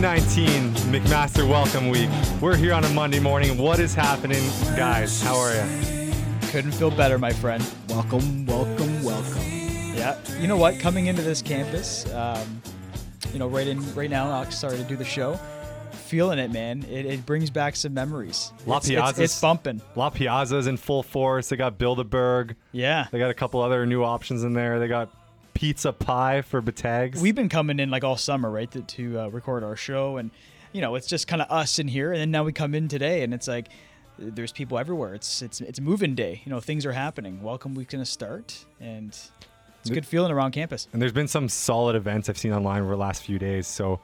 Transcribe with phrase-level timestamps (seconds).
[0.00, 2.08] 2019 McMaster Welcome Week.
[2.40, 3.58] We're here on a Monday morning.
[3.58, 4.42] What is happening,
[4.74, 5.20] guys?
[5.20, 6.10] How are you?
[6.48, 7.62] Couldn't feel better, my friend.
[7.86, 9.42] Welcome, welcome, welcome.
[9.94, 10.16] Yeah.
[10.38, 10.80] You know what?
[10.80, 12.62] Coming into this campus, um,
[13.34, 15.38] you know, right in right now, Alex started to do the show.
[15.92, 16.82] Feeling it, man.
[16.84, 18.54] It, it brings back some memories.
[18.64, 19.82] La It's, it's, Piazza's- it's bumping.
[19.96, 21.50] La Piazza's in full force.
[21.50, 22.56] They got Bilderberg.
[22.72, 23.06] Yeah.
[23.12, 24.78] They got a couple other new options in there.
[24.78, 25.10] They got
[25.60, 27.20] pizza pie for Batags.
[27.20, 30.30] We've been coming in like all summer, right, to, to uh, record our show, and
[30.72, 32.88] you know, it's just kind of us in here, and then now we come in
[32.88, 33.68] today, and it's like
[34.18, 35.14] there's people everywhere.
[35.14, 36.40] It's it's it's moving day.
[36.46, 37.42] You know, things are happening.
[37.42, 39.08] Welcome week's gonna start, and
[39.80, 40.88] it's a good feeling around campus.
[40.94, 43.66] And there's been some solid events I've seen online over the last few days.
[43.66, 44.00] So,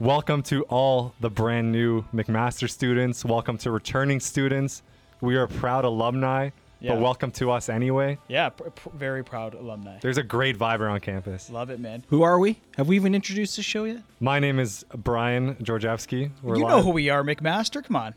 [0.00, 3.24] welcome to all the brand new McMaster students.
[3.24, 4.82] Welcome to returning students.
[5.22, 6.94] We are proud alumni, Yeah.
[6.94, 8.18] but welcome to us anyway.
[8.28, 9.98] Yeah, pr- pr- very proud alumni.
[10.00, 11.50] There's a great vibe around campus.
[11.50, 12.04] Love it, man.
[12.08, 12.58] Who are we?
[12.76, 14.02] Have we even introduced the show yet?
[14.18, 16.30] My name is Brian Georgievsky.
[16.42, 16.84] We're you know live.
[16.84, 17.84] who we are, McMaster.
[17.84, 18.14] Come on,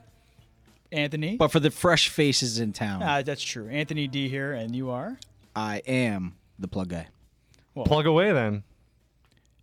[0.92, 1.36] Anthony.
[1.38, 3.68] But for the fresh faces in town, Ah, that's true.
[3.68, 5.18] Anthony D here, and you are.
[5.56, 7.08] I am the plug guy.
[7.76, 8.64] Plug away then.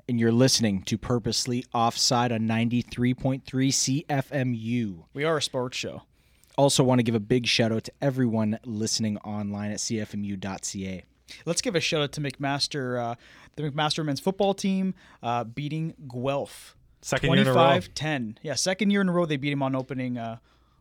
[0.09, 5.05] And you're listening to Purposely Offside on 93.3 CFMU.
[5.15, 6.03] We are a sports show.
[6.61, 11.05] Also, want to give a big shout out to everyone listening online at CFMU.ca.
[11.47, 13.15] Let's give a shout out to McMaster, uh,
[13.57, 16.77] the McMaster men's football team, uh, beating Guelph.
[17.01, 17.79] Second year in a row.
[17.79, 18.37] 25-10.
[18.43, 20.37] Yeah, second year in a row they beat him on opening uh,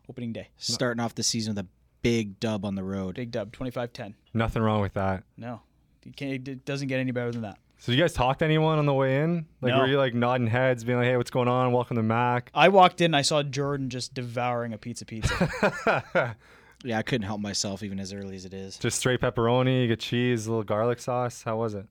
[0.10, 0.50] opening day.
[0.58, 1.68] Starting off the season with a
[2.02, 3.16] big dub on the road.
[3.16, 4.16] Big dub, 25-10.
[4.34, 5.24] Nothing wrong with that.
[5.38, 5.62] No,
[6.04, 7.58] you can't, it doesn't get any better than that.
[7.82, 9.46] So, you guys talk to anyone on the way in?
[9.62, 9.80] Like, No.
[9.80, 11.72] were you like nodding heads, being like, "Hey, what's going on?
[11.72, 16.36] Welcome to Mac." I walked in, I saw Jordan just devouring a pizza pizza.
[16.82, 18.78] Yeah, I couldn't help myself even as early as it is.
[18.78, 21.44] Just straight pepperoni, you get cheese, a little garlic sauce.
[21.44, 21.86] How was it?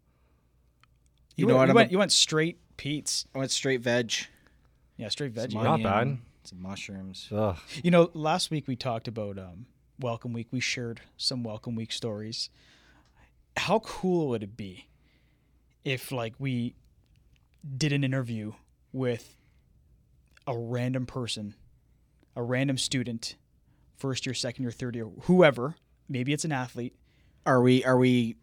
[1.36, 1.64] You, went, know what?
[1.66, 3.26] You I'm went, a- you went straight Pete's.
[3.34, 4.14] I went straight veg.
[4.96, 5.52] Yeah, straight veggie.
[5.52, 6.18] some Not onion, bad.
[6.44, 7.28] Some mushrooms.
[7.30, 7.58] Ugh.
[7.84, 9.66] You know, last week we talked about um,
[10.00, 10.46] Welcome Week.
[10.50, 12.48] We shared some Welcome Week stories.
[13.58, 14.86] How cool would it be
[15.88, 16.74] if, like, we
[17.76, 18.52] did an interview
[18.92, 19.36] with
[20.46, 21.54] a random person,
[22.36, 23.36] a random student,
[23.96, 25.76] first year, second year, third year, whoever.
[26.08, 26.94] Maybe it's an athlete.
[27.46, 27.84] Are we?
[27.84, 28.36] Are we?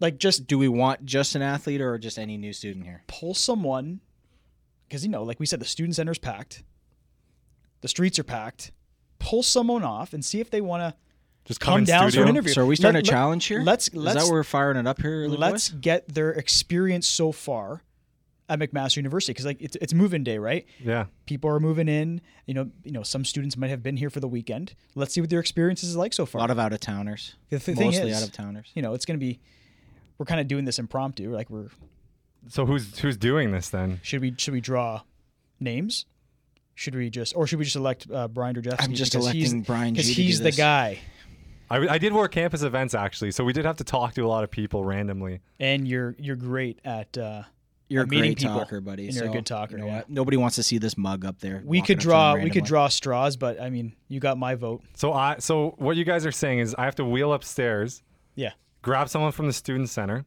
[0.00, 3.02] Like, just Do we want just an athlete or just any new student here?
[3.06, 4.00] pull someone,
[4.86, 6.62] because you know, like we said, the student center's packed,
[7.80, 8.72] the streets are packed.
[9.18, 10.94] Pull someone off and see if they want to
[11.44, 12.22] Just come, come in down for studio.
[12.24, 12.52] an interview.
[12.54, 13.60] So are we starting Let- a challenge here?
[13.60, 15.26] Let's let's that where we're firing it up here?
[15.28, 15.80] Luke let's boys?
[15.80, 17.82] get their experience so far
[18.48, 20.66] at McMaster University because like it's it's moving day, right?
[20.80, 21.06] Yeah.
[21.26, 22.20] People are moving in.
[22.46, 24.74] You know, you know, some students might have been here for the weekend.
[24.94, 26.38] Let's see what their experience is like so far.
[26.38, 27.34] a lot of out of towners.
[27.50, 28.70] the th- thing Mostly is, out of towners.
[28.74, 29.40] you know, it's going to be.
[30.18, 31.30] We're kind of doing this impromptu.
[31.34, 31.68] Like we're
[32.48, 34.00] So who's who's doing this then?
[34.02, 35.02] should we should we draw
[35.60, 36.06] names?
[36.74, 38.76] Should we just or should we just elect uh, Brian Drajewski?
[38.82, 40.98] I'm just because he's- electing Brian because to do he's the guy,
[41.74, 44.28] I, I did work campus events actually, so we did have to talk to a
[44.28, 45.40] lot of people randomly.
[45.58, 47.16] and you're you're great at.
[47.18, 47.42] Uh,
[47.88, 49.06] You're a meeting great people, talker, buddy.
[49.06, 49.96] and you're a good talker, You know yeah.
[49.98, 50.10] what?
[50.10, 51.62] Nobody wants to see this mug up there.
[51.64, 54.82] we could draw we could draw straws, but I mean, you got my vote.
[54.94, 58.02] So I so what you guys are saying is I have to wheel upstairs,
[58.36, 58.52] Yeah.
[58.82, 60.24] grab someone from the student center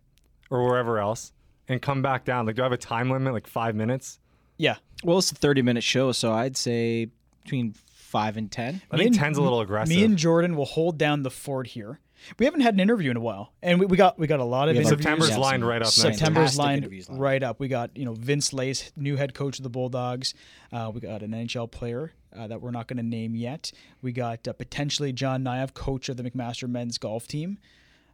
[0.51, 1.33] or wherever else,
[1.67, 2.45] and come back down.
[2.45, 4.19] Like, do I have a time limit, like five minutes?
[4.57, 4.77] Yeah.
[5.03, 7.09] Well, it's a 30 minute show, so I'd say
[7.43, 7.73] between
[8.07, 8.81] five and ten.
[8.91, 9.95] I Me think and- ten's a little aggressive.
[9.95, 11.99] Me and Jordan will hold down the fort here.
[12.39, 14.43] We haven't had an interview in a while, and we, we got we got a
[14.43, 14.97] lot of interviews.
[15.01, 15.87] September's Yeah, lined right up.
[15.89, 17.59] September's lined right up.
[17.59, 20.33] We got you know Vince Laise, new head coach of the Bulldogs.
[20.73, 23.71] Uh, we got an NHL player uh, that we're not going to name yet.
[24.01, 27.59] We got uh, potentially John Nyev, coach of the McMaster men's golf team.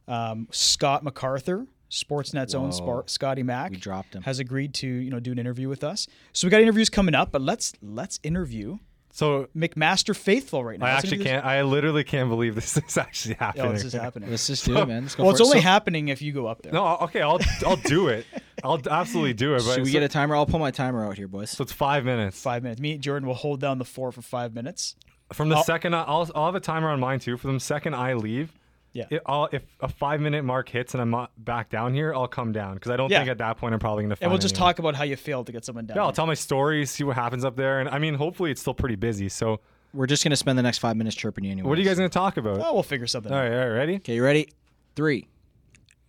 [0.06, 4.22] Um, Scott MacArthur, Sportsnet's own Spar- Scotty Mack, We dropped him.
[4.24, 6.06] has agreed to you know do an interview with us.
[6.34, 8.78] So we got interviews coming up, but let's let's interview
[9.16, 10.86] So McMaster faithful right now.
[10.86, 11.44] I Let's actually can't.
[11.46, 13.66] I literally can't believe this is actually happening.
[13.66, 14.28] Oh, this is happening.
[14.28, 15.02] Let's just do it, man.
[15.04, 15.44] Let's go Well, it's it.
[15.44, 16.72] only So- happening if you go up there.
[16.72, 18.26] No, okay, I'll I'll do it.
[18.64, 19.58] I'll absolutely do it.
[19.64, 20.34] But Should we so, get a timer?
[20.34, 21.50] I'll pull my timer out here, boys.
[21.50, 22.80] so it's five minutes Five minutes.
[22.80, 24.96] Me and Jordan will hold down the four for five minutes.
[25.32, 25.94] from the I'll- second.
[25.94, 27.36] I, I'll I'll have a timer on mine too.
[27.36, 28.52] From the second I leave,
[28.94, 29.04] Yeah.
[29.10, 32.26] it, I'll, if a five minute mark hits and I'm not back down here, I'll
[32.28, 33.18] come down because I don't Yeah.
[33.18, 34.16] think at that point I'm probably gonna.
[34.16, 34.68] Find and we'll just anyone.
[34.70, 35.96] talk about how you failed to get someone down.
[35.96, 38.60] Yeah, I'll tell my story, see what happens up there, and I mean, hopefully it's
[38.60, 39.28] still pretty busy.
[39.28, 39.60] So,
[39.92, 41.68] We're just gonna spend the next five minutes chirping you anyway.
[41.68, 42.60] what are you guys gonna talk about?
[42.60, 43.42] Oh, we'll figure something All out.
[43.48, 43.96] right, all right, ready?
[43.96, 44.48] Okay, you ready?
[44.96, 45.28] Three,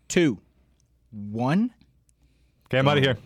[0.07, 0.39] two,
[1.11, 1.71] one.
[2.67, 3.17] Okay, I'm out of here.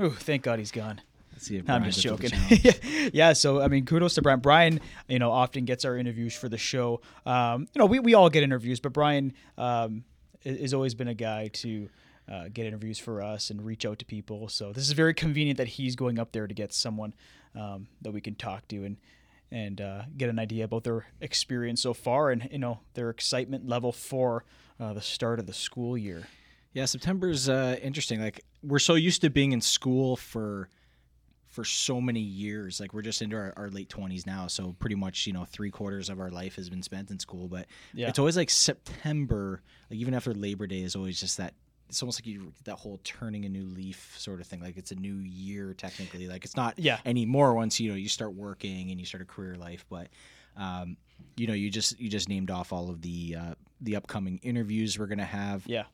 [0.00, 1.00] Ooh, thank God he's gone.
[1.36, 3.10] Let's see if I'm just gets with the joking.
[3.12, 4.40] yeah, so I mean, kudos to Brian.
[4.40, 7.02] Brian, you know, often gets our interviews for the show.
[7.26, 10.04] Um, you know, we, we all get interviews, but Brian um,
[10.44, 11.90] has always been a guy to
[12.26, 14.48] uh, get interviews for us and reach out to people.
[14.48, 17.12] So this is very convenient that he's going up there to get someone
[17.54, 18.96] um, that we can talk to and
[19.52, 23.68] and uh, get an idea about their experience so far and you know their excitement
[23.68, 24.44] level for
[24.80, 26.28] uh, the start of the school year.
[26.72, 28.22] Yeah, September's uh, interesting.
[28.22, 30.70] Like we're so used to being in school for
[31.56, 32.78] for so many years.
[32.80, 35.70] Like we're just into our, our late twenties now, so pretty much you know three
[35.70, 37.48] quarters of our life has been spent in school.
[37.48, 38.08] But Yeah.
[38.08, 41.54] it's always like September, like even after Labor Day, is always just that.
[41.88, 44.60] It's almost like you that whole turning a new leaf sort of thing.
[44.60, 46.26] Like it's a new year technically.
[46.26, 46.98] Like it's not Yeah.
[47.06, 49.86] anymore once you know you start working and you start a career life.
[49.88, 50.08] But
[50.56, 50.96] um,
[51.36, 54.98] you know you just you just named off all of the uh, the upcoming interviews
[54.98, 55.84] we're gonna have Yeah,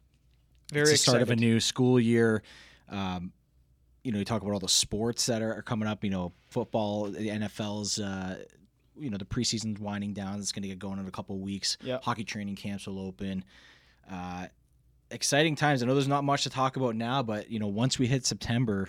[0.72, 1.02] very it's the excited.
[1.10, 2.42] start of a new school year.
[2.88, 3.32] Um,
[4.04, 6.04] you know, you talk about all the sports that are, are coming up.
[6.04, 8.00] You know, football, the NFL's.
[8.00, 8.44] Uh,
[8.98, 10.38] you know, the preseason's winding down.
[10.38, 11.78] It's going to get going in a couple of weeks.
[11.82, 11.98] Yeah.
[12.02, 13.42] Hockey training camps will open.
[14.10, 14.48] Uh,
[15.10, 15.82] exciting times.
[15.82, 18.26] I know there's not much to talk about now, but you know, once we hit
[18.26, 18.88] September,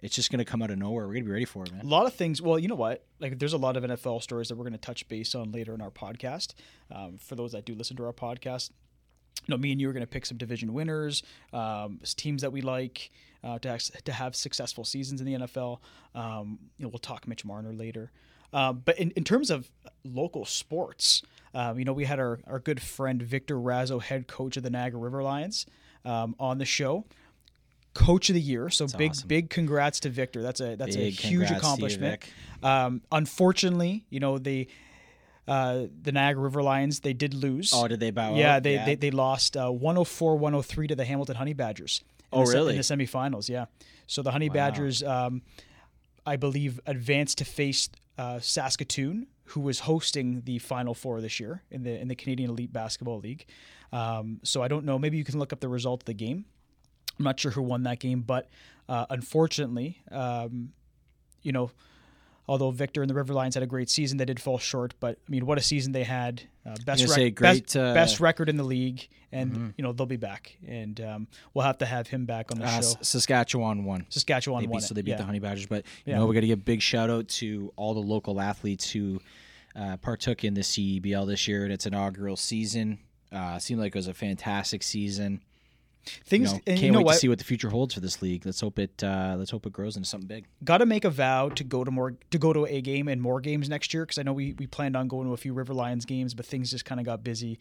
[0.00, 1.06] it's just going to come out of nowhere.
[1.06, 1.84] We're going to be ready for it, man.
[1.84, 2.40] A lot of things.
[2.40, 3.04] Well, you know what?
[3.18, 5.74] Like, there's a lot of NFL stories that we're going to touch base on later
[5.74, 6.54] in our podcast.
[6.90, 8.70] Um, for those that do listen to our podcast,
[9.46, 11.22] you know, me and you are going to pick some division winners,
[11.52, 13.10] um, teams that we like
[13.42, 15.78] uh, to have, to have successful seasons in the NFL.
[16.14, 18.10] Um, you know, we'll talk Mitch Marner later.
[18.52, 19.70] Um, but in, in terms of
[20.04, 21.22] local sports,
[21.54, 24.70] um, you know, we had our, our good friend Victor Raso, head coach of the
[24.70, 25.66] Niagara River Lions,
[26.04, 27.04] um, on the show.
[27.92, 29.26] Coach of the year, so big awesome.
[29.26, 30.42] big congrats to Victor.
[30.42, 32.22] That's a that's a huge to you, accomplishment.
[32.62, 34.68] Um, unfortunately, you know the
[35.48, 37.72] uh, the Niagara River Lions they did lose.
[37.74, 38.62] Oh, did they bow yeah, out?
[38.62, 42.02] they, they they lost uh, 104-103 to the Hamilton Honey Badgers.
[42.32, 42.70] in Oh, the really?
[42.70, 43.66] In the semifinals, yeah.
[44.06, 45.42] So the Honey Badgers, um,
[46.26, 47.88] I believe, advanced to face
[48.18, 52.50] uh, Saskatoon, who was hosting the Final Four this year in the in the Canadian
[52.50, 53.46] Elite Basketball League.
[53.92, 54.98] Um, so I don't know.
[54.98, 56.44] Maybe you can look up the result of the game.
[57.18, 58.48] I'm not sure who won that game, but
[58.88, 60.72] uh, unfortunately, um,
[61.42, 61.70] you know,
[62.50, 64.92] although Victor and the River Lions had a great season, they did fall short.
[64.98, 66.42] But I mean, what a season they had!
[66.66, 67.94] Uh, best, rec- great, best, uh, mm-hmm.
[67.94, 71.78] best record in the league, and you know they'll be back, and um, we'll have
[71.78, 72.94] to have him back on the Uh, show.
[73.02, 74.04] Saskatchewan won.
[74.08, 75.16] Saskatchewan They won beat, so they beat yeah.
[75.18, 75.66] the Honey Badgers.
[75.66, 76.18] But you Yeah.
[76.18, 79.20] know, we got to give a big shout out to all the local athletes who
[79.76, 82.98] uh, partook in the CEBL this year in its inaugural season.
[83.30, 85.40] Uh, seemed like it was a fantastic season.
[86.06, 87.12] You Things, know, can't you know wait what?
[87.14, 88.46] to see what the future holds for this league.
[88.46, 89.02] Let's hope it.
[89.04, 90.46] Uh, let's hope it grows into something big.
[90.64, 93.20] Got to make a vow to go to more to go to a game and
[93.20, 95.52] more games next year because I know we we planned on going to a few
[95.52, 97.58] River Lions games, but things just kind of got busy,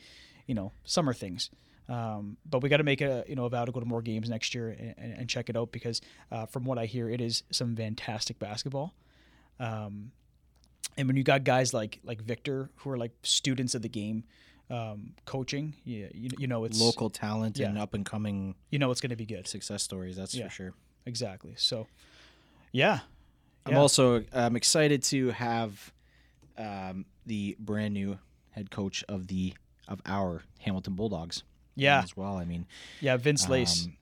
[0.47, 1.49] you know, summer things.
[1.89, 4.01] Um, but we got to make a you know a vow to go to more
[4.01, 6.01] games next year and, and check it out because
[6.31, 8.93] uh, from what I hear, it is some fantastic basketball.
[9.59, 10.11] Um,
[10.97, 14.23] and when you got guys like like Victor who are like students of the game,
[14.69, 18.91] um, coaching, yeah, you, you know it's Local talent and up and coming You know
[18.91, 19.47] it's going to be good.
[19.47, 20.15] success stories.
[20.15, 20.45] That's Yeah.
[20.45, 20.73] for sure.
[21.05, 21.53] Exactly.
[21.57, 21.87] So,
[22.71, 22.99] yeah,
[23.65, 23.79] I'm Yeah.
[23.79, 25.91] also I'm excited to have
[26.57, 28.19] um, the brand new
[28.51, 29.53] head coach of the
[29.87, 31.43] of our Hamilton Bulldogs.
[31.75, 32.35] yeah, as well.
[32.37, 32.67] I mean,
[33.01, 33.15] yeah.
[33.17, 33.97] Vince Laise, um,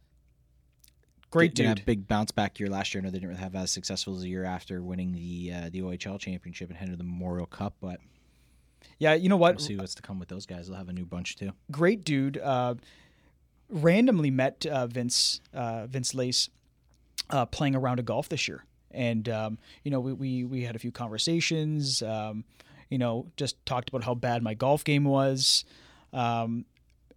[1.29, 1.79] great dude.
[1.79, 3.01] a big bounce back year last year.
[3.01, 5.69] I know they didn't really have as successful as a year after winning the uh,
[5.69, 7.99] the OHL championship and headed to the Memorial Cup, but
[8.99, 9.57] Yeah, you know what?
[9.57, 10.67] we'll see what's to come with those guys.
[10.67, 11.51] They'll have a new bunch too.
[11.71, 12.37] Great dude.
[12.37, 12.75] Uh,
[13.69, 16.49] randomly met uh, Vince uh, Vince Laise
[17.29, 20.63] uh, playing a round of golf this year, and um, you know we, we we
[20.63, 22.01] had a few conversations.
[22.01, 22.43] Um,
[22.89, 25.65] you know, just talked about how bad my golf game was.
[26.13, 26.65] Um,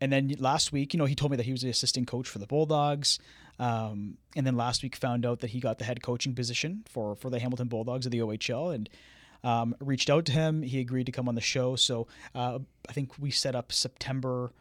[0.00, 2.28] and then last week, you know, he told me that he was the assistant coach
[2.28, 3.18] for the Bulldogs.
[3.58, 7.14] Um, and then last week found out that he got the head coaching position for
[7.14, 8.88] for the Hamilton Bulldogs of the OHL and
[9.44, 10.62] um, reached out to him.
[10.62, 11.76] He agreed to come on the show.
[11.76, 14.52] So uh, I think we set up September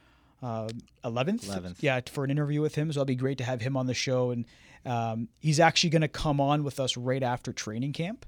[0.41, 0.69] uh,
[1.03, 1.45] 11th.
[1.45, 1.75] 11th.
[1.79, 2.91] Yeah, for an interview with him.
[2.91, 4.31] So it'll be great to have him on the show.
[4.31, 4.45] And
[4.85, 8.25] um, he's actually going to come on with us right after training camp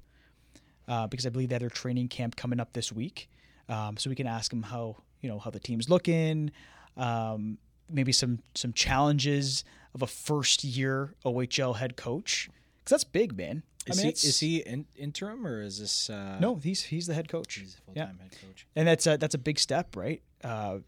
[0.88, 3.29] uh, because I believe they have their training camp coming up this week.
[3.70, 6.51] Um, so we can ask him how you know how the team's looking,
[6.98, 7.58] um,
[7.89, 13.63] maybe some some challenges of a first year OHL head coach because that's big, man.
[13.88, 17.08] Is I mean, he is he in, interim or is this uh, No, he's he's
[17.08, 17.56] the head coach.
[17.56, 18.08] He's a full Yeah.
[18.08, 18.68] head coach.
[18.76, 20.22] and that's a, that's a big step, right?
[20.44, 20.80] Uh,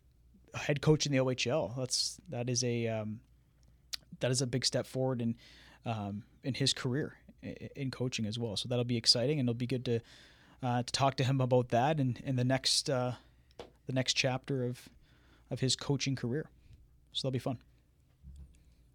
[0.53, 1.75] head coach in the OHL.
[1.77, 3.19] That's that is a um,
[4.19, 5.35] that is a big step forward in
[5.85, 8.55] um, in his career i- in coaching as well.
[8.55, 9.99] So that'll be exciting, and it'll be good to
[10.61, 13.13] uh, to talk to him about that and in the next uh,
[13.87, 14.87] the next chapter of
[15.49, 16.49] of his coaching career.
[17.11, 17.57] So that'll be fun.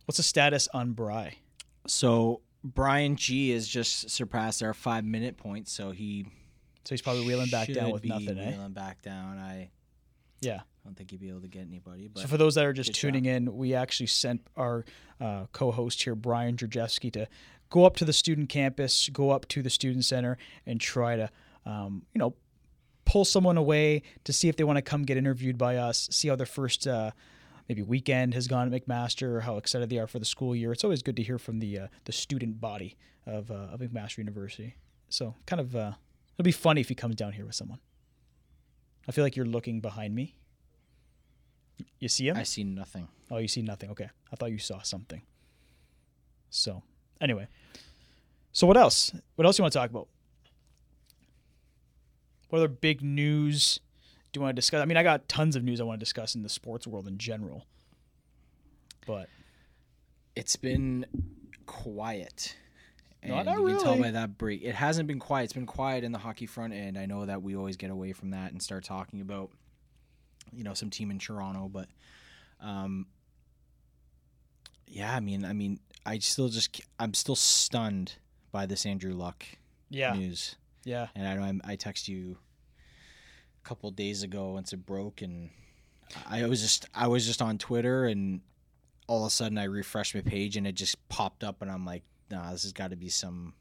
[0.07, 1.37] What's the status on Bry?
[1.87, 6.27] So Brian G has just surpassed our five minute point, so he
[6.85, 8.69] So he's probably wheeling back down with nothing, eh?
[8.69, 9.39] Back down.
[9.39, 9.71] I
[10.41, 10.61] Yeah.
[10.61, 12.09] I don't think you'd be able to get anybody.
[12.09, 14.85] But So for those that are just tuning in, we actually sent our
[15.21, 17.29] uh, co-host here, Brian Drajewski, to
[17.69, 21.31] go up to the student campus, go up to the student center, and try to,
[21.67, 22.35] um, you know,
[23.05, 26.29] pull someone away to see if they want to come get interviewed by us, see
[26.29, 27.11] how their first uh,
[27.69, 30.73] maybe weekend has gone at McMaster, or how excited they are for the school year.
[30.73, 32.97] It's always good to hear from the uh, the student body
[33.27, 34.77] of, uh, of McMaster University.
[35.09, 35.93] So kind of, uh,
[36.35, 37.79] it'll be funny if he comes down here with someone.
[39.07, 40.35] I feel like you're looking behind me.
[41.99, 42.37] You see him?
[42.37, 43.09] I see nothing.
[43.31, 43.91] Oh, you see nothing.
[43.91, 44.09] Okay.
[44.33, 45.23] I thought you saw something.
[46.51, 46.83] So,
[47.21, 47.49] anyway.
[48.53, 49.13] So, what else?
[49.37, 50.09] What else you want to talk about?
[52.49, 53.81] What other big news
[54.33, 54.83] do you want to discuss?
[54.83, 57.09] I mean, I got tons of news I want to discuss in the sports world
[57.09, 57.67] in general.
[59.07, 59.29] But,
[60.37, 61.07] It's been
[61.67, 62.57] quiet.
[63.23, 64.63] And No, not you can tell by that break.
[64.63, 65.45] It hasn't been quiet.
[65.45, 66.97] It's been quiet in the hockey front end.
[66.99, 69.51] I know that we always get away from that and start talking about,
[70.53, 71.89] you know, some team in Toronto, but
[72.61, 73.07] um
[74.87, 78.15] yeah, I mean, I mean, I still just I'm still stunned
[78.53, 79.45] by this Andrew Luck
[79.91, 80.15] yeah.
[80.15, 80.57] news.
[80.85, 81.09] Yeah.
[81.15, 82.39] And I I text you
[83.69, 85.51] couple days ago once it broke, and
[86.27, 88.41] I was just I was just on Twitter, and
[89.07, 91.85] all of a sudden I refreshed my page, and it just popped up, and I'm
[91.85, 93.53] like, nah, this has got to be some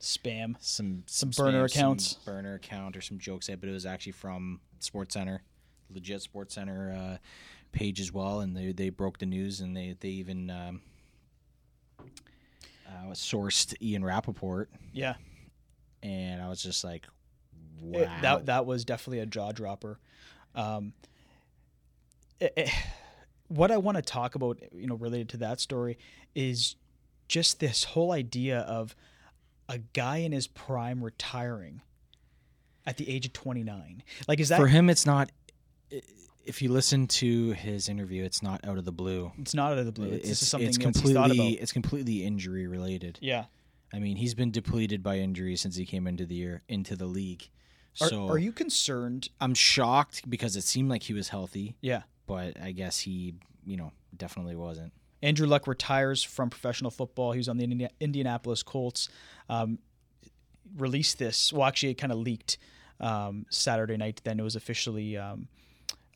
[0.00, 0.54] Spam.
[0.60, 2.14] some Some burner spam, some accounts.
[2.24, 3.48] burner account, or some jokes.
[3.48, 5.42] But it was actually from Sports Center,
[5.92, 7.16] legit Sports Center uh,
[7.72, 10.50] page as well, and they they broke the news, and they they even.
[10.50, 10.82] Um,
[12.88, 15.14] uh, sourced Ian Rapoport, Yeah.
[16.02, 17.04] and I was just like,
[17.82, 19.98] "Wow!" It- that that was definitely a jaw dropper.
[20.54, 20.92] Um,
[22.40, 22.70] it- it-
[23.48, 25.98] what I want to talk about, you know, related to that story,
[26.34, 26.76] is
[27.28, 28.94] just this whole idea of
[29.68, 31.82] a guy in his prime retiring
[32.86, 34.02] at the age of twenty nine.
[34.26, 35.30] Like, is that for him it's not
[36.44, 39.78] if you listen to his interview it's not out of the blue it's not out
[39.78, 40.08] of the blue.
[40.12, 41.62] It's, it's, something it's else he's thought completely about.
[41.62, 43.44] it's completely injury related Yeah.
[43.92, 47.04] i mean he's been depleted by injuries since he came into the year into the
[47.04, 47.50] league
[48.00, 49.28] Are, so are you concerned?
[49.40, 52.02] i'm shocked because it seemed like he was healthy Yeah.
[52.26, 57.32] but i guess he you know definitely wasn't Andrew Luck retires from professional football.
[57.32, 59.08] He was on the Indi- Indianapolis Colts.
[59.48, 59.80] Um,
[60.76, 61.52] released this.
[61.52, 62.56] Well, actually, it kind of leaked
[63.00, 64.20] um, Saturday night.
[64.22, 65.48] Then it was officially um,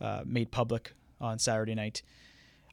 [0.00, 2.02] uh, made public on Saturday night.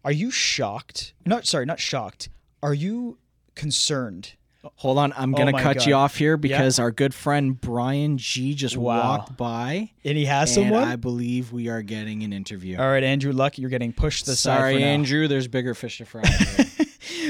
[0.05, 1.13] Are you shocked?
[1.25, 2.29] Not sorry, not shocked.
[2.61, 3.17] Are you
[3.55, 4.33] concerned?
[4.75, 8.17] Hold on i'm Oh gonna my cut you off here because our good friend brian
[8.17, 9.17] g just Wow.
[9.17, 10.83] walked by And he has and someone.
[10.83, 14.31] i believe we are getting an interview All right, Andrew Luck, you're getting pushed to
[14.31, 16.23] the side sorry andrew there's bigger fish to fry.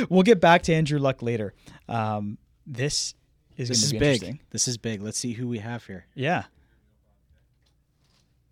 [0.10, 1.54] We'll get back to Andrew Luck later.
[1.90, 3.16] Um, this
[3.58, 4.40] is This is be big.
[4.50, 5.02] This is big.
[5.02, 6.06] Let's see who we have here.
[6.16, 6.44] Yeah.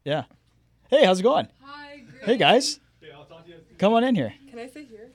[0.04, 0.24] Yeah.
[0.90, 1.48] Hey, how's it going?
[1.62, 2.24] Hi, great.
[2.26, 2.80] Hey guys.
[3.78, 4.34] Come on in here.
[4.50, 5.12] Can I sit here?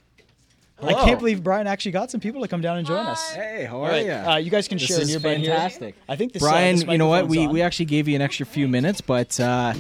[0.83, 3.31] I can't believe Brian actually got some people to come down and join us.
[3.33, 5.51] Hey, how All right, uh, you guys can This share is nearby here.
[5.53, 5.95] fantastic.
[6.09, 6.43] I think this.
[6.43, 7.29] uh, Brian, this you know what?
[7.29, 7.53] We on.
[7.53, 9.75] we actually gave you an extra few minutes, but uh,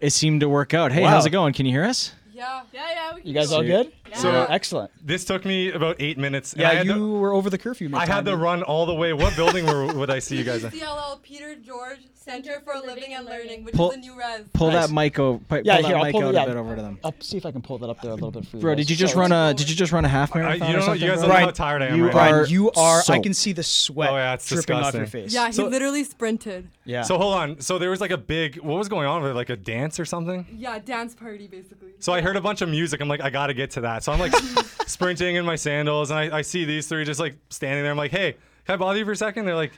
[0.00, 0.92] it seemed to work out.
[0.92, 1.10] Hey, Wow.
[1.10, 1.52] how's it going?
[1.54, 2.12] Can you hear us?
[2.32, 2.62] Yeah.
[2.72, 3.14] Yeah, yeah.
[3.14, 3.92] We You guys all good?
[4.20, 4.90] So- excellent.
[5.04, 6.52] This took me about eight minutes.
[6.52, 7.90] and Yeah, I had you to, were over the curfew.
[7.94, 9.12] I had to run all the way.
[9.12, 10.70] What building were, would I see you guys in?
[10.72, 14.42] CLL Peter George Center for Living and Learning, which Pull- is a new res.
[14.52, 14.86] Pull Nice.
[14.88, 15.38] that mic over.
[15.48, 16.42] Pull Yeah, that here, I'll mic pull it- out yeah.
[16.44, 16.98] a bit over to them.
[17.02, 18.60] I'll see if I can pull that up there a little bit for you.
[18.62, 18.86] Bro, guys.
[18.86, 19.52] did you just So run a?
[19.54, 21.02] Did you just run a half I, marathon you or don't know, something?
[21.02, 21.28] you guys bro?
[21.28, 22.30] don't know how tired I am you right are.
[22.30, 22.36] now.
[22.42, 23.02] are You are.
[23.08, 25.32] I can see the sweat Oh, yeah, it's dripping off your face.
[25.34, 26.68] Yeah, he So- literally sprinted.
[26.84, 27.02] Yeah.
[27.02, 27.60] So hold on.
[27.60, 28.56] So there was like a big.
[28.60, 29.22] What was going on?
[29.22, 29.34] with?
[29.34, 30.46] Like a dance or something?
[30.56, 31.90] Yeah, dance party basically.
[31.98, 33.00] So I heard a bunch of music.
[33.00, 34.01] I'm like, I gotta get to that.
[34.02, 34.34] So I'm like
[34.86, 37.92] sprinting in my sandals, and I, I see these three just like standing there.
[37.92, 38.32] I'm like, hey,
[38.66, 39.44] can I bother you for a second?
[39.44, 39.72] They're like,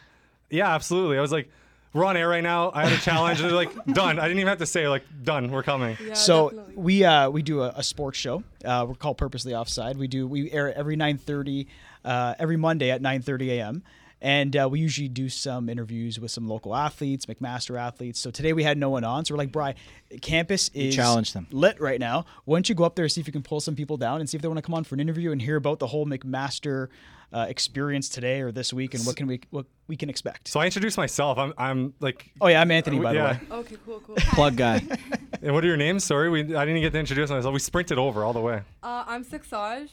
[0.50, 1.18] yeah, absolutely.
[1.18, 1.50] I was like,
[1.92, 2.72] we're on air right now.
[2.74, 4.18] I had a challenge, and they're like, done.
[4.18, 5.50] I didn't even have to say like, done.
[5.50, 5.96] We're coming.
[6.04, 6.74] Yeah, so definitely.
[6.76, 8.42] we uh, we do a, a sports show.
[8.64, 9.96] Uh, we're called Purposely Offside.
[9.96, 11.66] We do we air every 9:30
[12.04, 13.82] uh, every Monday at 9:30 a.m.
[14.24, 18.18] And uh, we usually do some interviews with some local athletes, McMaster athletes.
[18.18, 19.26] So today we had no one on.
[19.26, 19.74] So we're like, Bry,
[20.22, 21.46] campus is challenge them.
[21.50, 22.24] lit right now.
[22.46, 24.20] Why don't you go up there and see if you can pull some people down
[24.20, 25.88] and see if they want to come on for an interview and hear about the
[25.88, 26.88] whole McMaster
[27.34, 30.48] uh, experience today or this week and what can we what we can expect.
[30.48, 31.36] So I introduced myself.
[31.36, 33.34] I'm I'm like, oh yeah, I'm Anthony by yeah.
[33.34, 33.60] the way.
[33.60, 34.14] Okay, cool, cool.
[34.32, 34.80] Plug guy.
[35.42, 36.02] And what are your names?
[36.02, 37.52] Sorry, we I didn't get to introduce myself.
[37.52, 38.62] We sprinted over all the way.
[38.82, 39.90] Uh, I'm Sixage,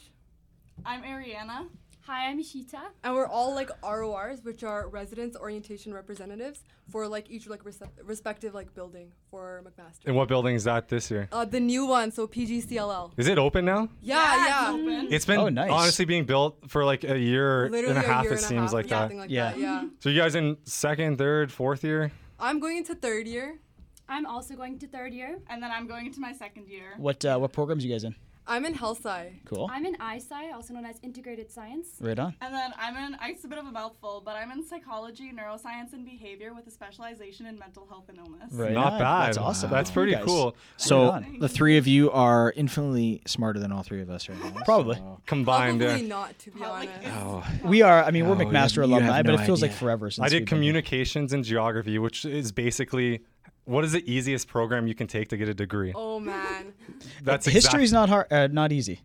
[0.86, 1.66] I'm Ariana.
[2.06, 2.80] Hi, I'm Ishita.
[3.04, 7.80] and we're all like RORs, which are residence orientation representatives for like each like res-
[8.02, 10.06] respective like building for McMaster.
[10.06, 11.28] And what building is that this year?
[11.30, 13.12] Uh, the new one, so PGCLL.
[13.16, 13.88] Is it open now?
[14.00, 14.70] Yeah, yeah.
[14.72, 15.12] open.
[15.12, 15.70] It's been Oh, nice.
[15.70, 18.26] honestly being built for like a year Literally and a half.
[18.26, 19.14] it seems half, like that.
[19.14, 19.52] like Yeah.
[19.52, 19.60] that.
[19.60, 19.84] Yeah.
[20.00, 22.10] So you guys in second, third, fourth year?
[22.40, 23.60] I'm going into third year.
[24.08, 25.38] I'm also going to third year.
[25.48, 26.94] And then I'm going into my second year.
[26.96, 28.16] What uh, what programs you guys in?
[28.46, 29.40] I'm in health sci.
[29.44, 29.68] Cool.
[29.70, 31.88] I'm in ISci, also known as Integrated Science.
[32.00, 32.34] Right on.
[32.40, 35.92] And then I'm in, it's a bit of a mouthful, but I'm in psychology, neuroscience,
[35.92, 38.52] and behavior with a specialization in mental health and illness.
[38.52, 38.98] Right Not on.
[38.98, 39.26] bad.
[39.28, 39.70] That's awesome.
[39.70, 40.56] That's pretty cool.
[40.76, 41.38] So on.
[41.38, 44.62] the three of you are infinitely smarter than all three of us right now.
[44.64, 44.96] Probably.
[44.96, 45.80] so- Combined.
[45.80, 46.08] Probably yeah.
[46.08, 47.06] not, to be Probably honest.
[47.06, 48.02] is- Oh, We are.
[48.04, 50.28] I mean, we're Oh, McMaster you alumni, have but it feels like forever since I
[50.28, 50.46] did been here.
[50.46, 53.20] communications and geography, which is basically
[53.64, 55.92] what is the easiest program you can take to get a degree?
[55.94, 56.72] Oh man.
[57.22, 59.00] That's History's exact- not hard, uh, not easy.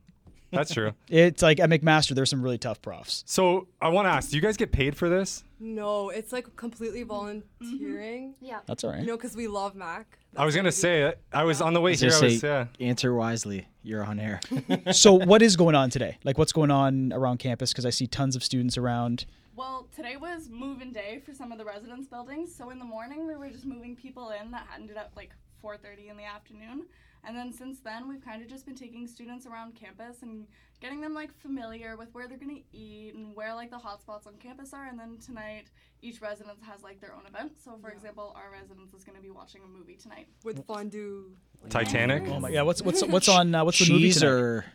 [0.52, 0.94] That's true.
[1.10, 3.24] It's like at McMaster, there's some really tough profs.
[3.28, 5.44] So I want to ask, do you guys get paid for this?
[5.60, 8.36] No, it's like completely volunteering.
[8.40, 8.60] Yeah.
[8.66, 9.02] That's all right.
[9.02, 10.18] You know, because we love Mac.
[10.36, 12.10] I was gonna say, I was on the way I was here.
[12.12, 12.66] gonna I was, say, yeah.
[12.88, 13.68] answer wisely.
[13.84, 14.40] You're on air.
[14.92, 16.18] so what is going on today?
[16.24, 17.72] Like what's going on around campus?
[17.74, 19.26] Because I see tons of students around.
[19.58, 22.54] Well, today was move-in day for some of the residence buildings.
[22.54, 25.32] So in the morning, we were just moving people in that ended up like
[25.64, 26.86] 4:30 in the afternoon.
[27.24, 30.46] And then since then, we've kind of just been taking students around campus and
[30.80, 34.36] getting them like familiar with where they're gonna eat and where like the hotspots on
[34.40, 34.86] campus are.
[34.86, 35.72] And then tonight,
[36.04, 37.54] each residence has like their own event.
[37.58, 40.28] So for example, our residence is gonna be watching a movie tonight.
[40.44, 41.32] With fondue.
[41.68, 42.28] Titanic.
[42.28, 42.62] Oh my yeah.
[42.62, 44.32] What's what's what's on uh, what's the movie tonight?
[44.32, 44.66] or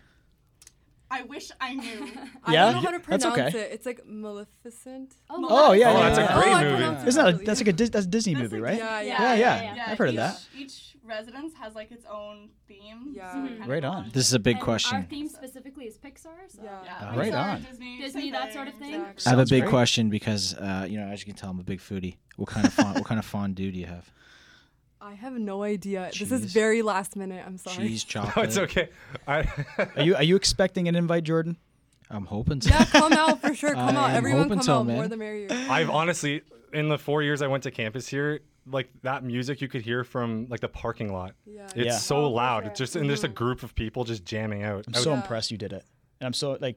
[1.19, 2.09] I wish I knew.
[2.45, 2.65] I Yeah?
[2.73, 3.61] don't know how to That's pronounce okay.
[3.67, 3.73] it.
[3.75, 5.15] It's like Maleficent.
[5.31, 6.35] Oh yeah, Oh, yeah, that's a yeah.
[6.35, 6.75] great oh, I movie.
[6.77, 7.47] pronounced it Isn't that correctly.
[7.47, 8.79] that's like a Dis- that's a Disney That's movie, a right?
[8.79, 9.75] Yeah, Yeah, yeah.
[9.77, 9.85] yeah.
[9.89, 10.41] I've heard of each, that.
[10.57, 13.13] Each residence has like its own theme.
[13.13, 13.33] Yeah.
[13.33, 14.11] so we Right on.
[14.15, 15.07] this is a big And Our question.
[15.11, 16.39] theme specifically is Pixar.
[16.49, 16.63] So.
[16.63, 16.79] Yeah.
[16.85, 17.63] Yeah, Right Pixar, on.
[17.63, 18.95] Disney, Disney, same that sort of thing.
[18.95, 19.23] Exactly.
[19.27, 19.71] I have a Sounds big great.
[19.71, 22.17] question because uh, you know, as you can tell, I'm a big foodie.
[22.37, 24.11] What kind of fond, what kind of fondue do you have?
[25.05, 26.11] I have no idea.
[26.17, 27.43] This is very last minute.
[27.45, 27.89] I'm sorry.
[27.89, 28.37] Cheese, chocolate.
[28.37, 28.89] No, it's okay.
[29.27, 29.41] I,
[29.97, 31.57] Are you are you expecting an invite, Jordan?
[32.09, 32.71] I'm hoping so.
[32.71, 33.75] Yeah, come out for sure.
[33.75, 34.11] Come I out.
[34.15, 34.87] Everyone come so, out.
[34.87, 35.49] More the merrier.
[35.51, 36.43] I've honestly,
[36.73, 40.05] in the four years I went to campus here, like that music you could hear
[40.05, 41.35] from like the parking lot.
[41.47, 41.65] Yeah.
[41.75, 41.97] It's Yeah.
[41.97, 42.63] so Oh, loud.
[42.63, 42.71] sure.
[42.71, 44.85] It's just and there's a group of people just jamming out.
[44.87, 45.17] I'm so Yeah.
[45.17, 45.85] impressed you did it,
[46.21, 46.77] and I'm so like,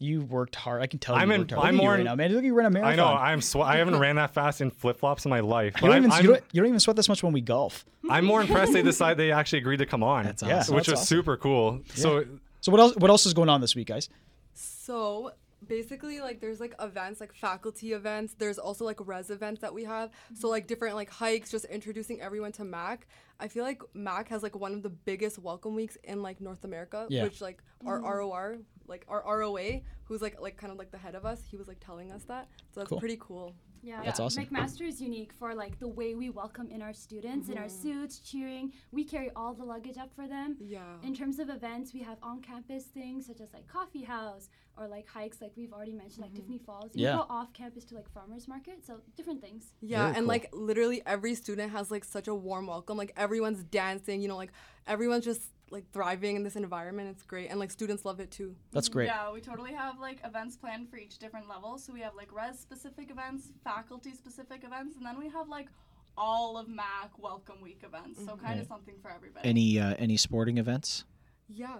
[0.00, 0.82] you worked hard.
[0.82, 1.62] I can tell I'm you in- worked hard.
[1.68, 2.32] I'm at you more right in- now, man.
[2.32, 2.92] Look you run a marathon.
[2.92, 3.06] I know.
[3.06, 5.74] I'm sw- I haven't ran that fast in flip flops in my life.
[5.80, 7.84] You don't, even, you, don't, you don't even sweat this much when we golf.
[8.08, 10.24] I'm more impressed they decided they actually agreed to come on.
[10.24, 10.58] That's Yeah.
[10.58, 10.74] awesome.
[10.74, 11.18] Which That's was awesome.
[11.18, 11.80] super cool.
[11.94, 12.24] So
[12.62, 12.96] So what else?
[12.96, 14.08] What else is going on this week, guys?
[14.54, 15.32] So
[15.66, 18.34] basically, like, there's like events, like faculty events.
[18.38, 20.10] There's also like res events that we have.
[20.34, 23.06] So like different like hikes, just introducing everyone to Mac.
[23.38, 26.64] I feel like Mac has like one of the biggest welcome weeks in like North
[26.64, 27.24] America, Yeah.
[27.24, 28.06] which like our mm-hmm.
[28.06, 31.56] ROR, like our ROA, who's like like kind of like the head of us, he
[31.56, 32.48] was like telling us that.
[32.72, 32.98] So that's Cool.
[33.00, 33.54] pretty cool.
[33.82, 34.44] Yeah, That's awesome.
[34.44, 37.82] McMaster is unique for like the way we welcome in our students in our mm-hmm.
[37.82, 38.72] suits, cheering.
[38.92, 40.56] We carry all the luggage up for them.
[40.60, 40.80] Yeah.
[41.02, 45.08] In terms of events, we have on-campus things such as like coffee house or like
[45.08, 46.40] hikes, like we've already mentioned, like mm-hmm.
[46.40, 46.90] Tiffany Falls.
[46.94, 47.16] You Yeah.
[47.16, 49.72] go off campus to like farmers market, so different things.
[49.80, 50.26] Yeah, Very and cool.
[50.26, 52.98] like literally every student has like such a warm welcome.
[52.98, 54.52] Like everyone's dancing, you know, like
[54.86, 57.08] everyone's just like thriving in this environment.
[57.10, 58.54] It's great, and like students love it too.
[58.72, 59.06] That's great.
[59.06, 61.78] Yeah, we totally have like events planned for each different level.
[61.78, 65.68] So we have like res specific events, faculty specific events, and then we have like
[66.16, 68.24] all of MAC welcome week events.
[68.24, 69.48] So kind of something for everybody.
[69.48, 71.04] Any uh, any sporting events?
[71.48, 71.78] Yeah.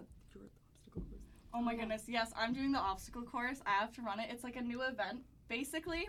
[1.54, 3.60] oh my goodness, yes, I'm doing the obstacle course.
[3.66, 4.28] I have to run it.
[4.30, 5.20] It's like a new event.
[5.48, 6.08] Basically,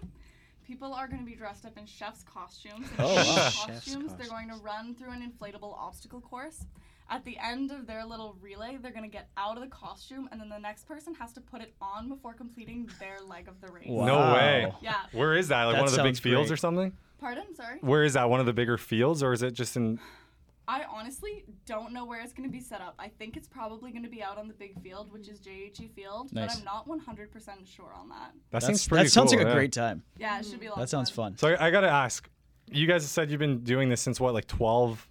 [0.66, 2.88] people are going to be dressed up in chef's costumes.
[2.92, 3.34] In Oh, chef's wow.
[3.50, 4.14] Chef's costumes.
[4.18, 6.66] They're going to run through an inflatable obstacle course.
[7.12, 10.30] At the end of their little relay, they're going to get out of the costume,
[10.32, 13.60] and then the next person has to put it on before completing their leg of
[13.60, 13.86] the race.
[13.88, 14.06] Wow.
[14.06, 14.74] no way.
[14.82, 14.96] Yeah.
[15.12, 15.66] Where is that?
[15.66, 16.54] Like That one of the big sounds fields great.
[16.54, 16.94] or something?
[17.20, 17.54] Pardon?
[17.54, 17.78] Sorry.
[17.82, 18.30] Where is that?
[18.30, 20.00] One of the bigger fields, or is it just in?
[20.70, 22.96] I honestly don't know where it's going to be set up.
[22.98, 25.92] I think it's probably going to be out on the big field, which is JHE
[25.94, 26.56] Field, Nice.
[26.56, 28.32] but I'm not 100% sure on that.
[28.32, 30.02] That That's, seems pretty that sounds cool, like a great time.
[30.18, 31.34] Yeah, it should be a lot That of sounds fun.
[31.34, 31.38] fun.
[31.40, 32.30] So I, I gotta ask.
[32.72, 35.06] You guys said you've been doing this since what, like 12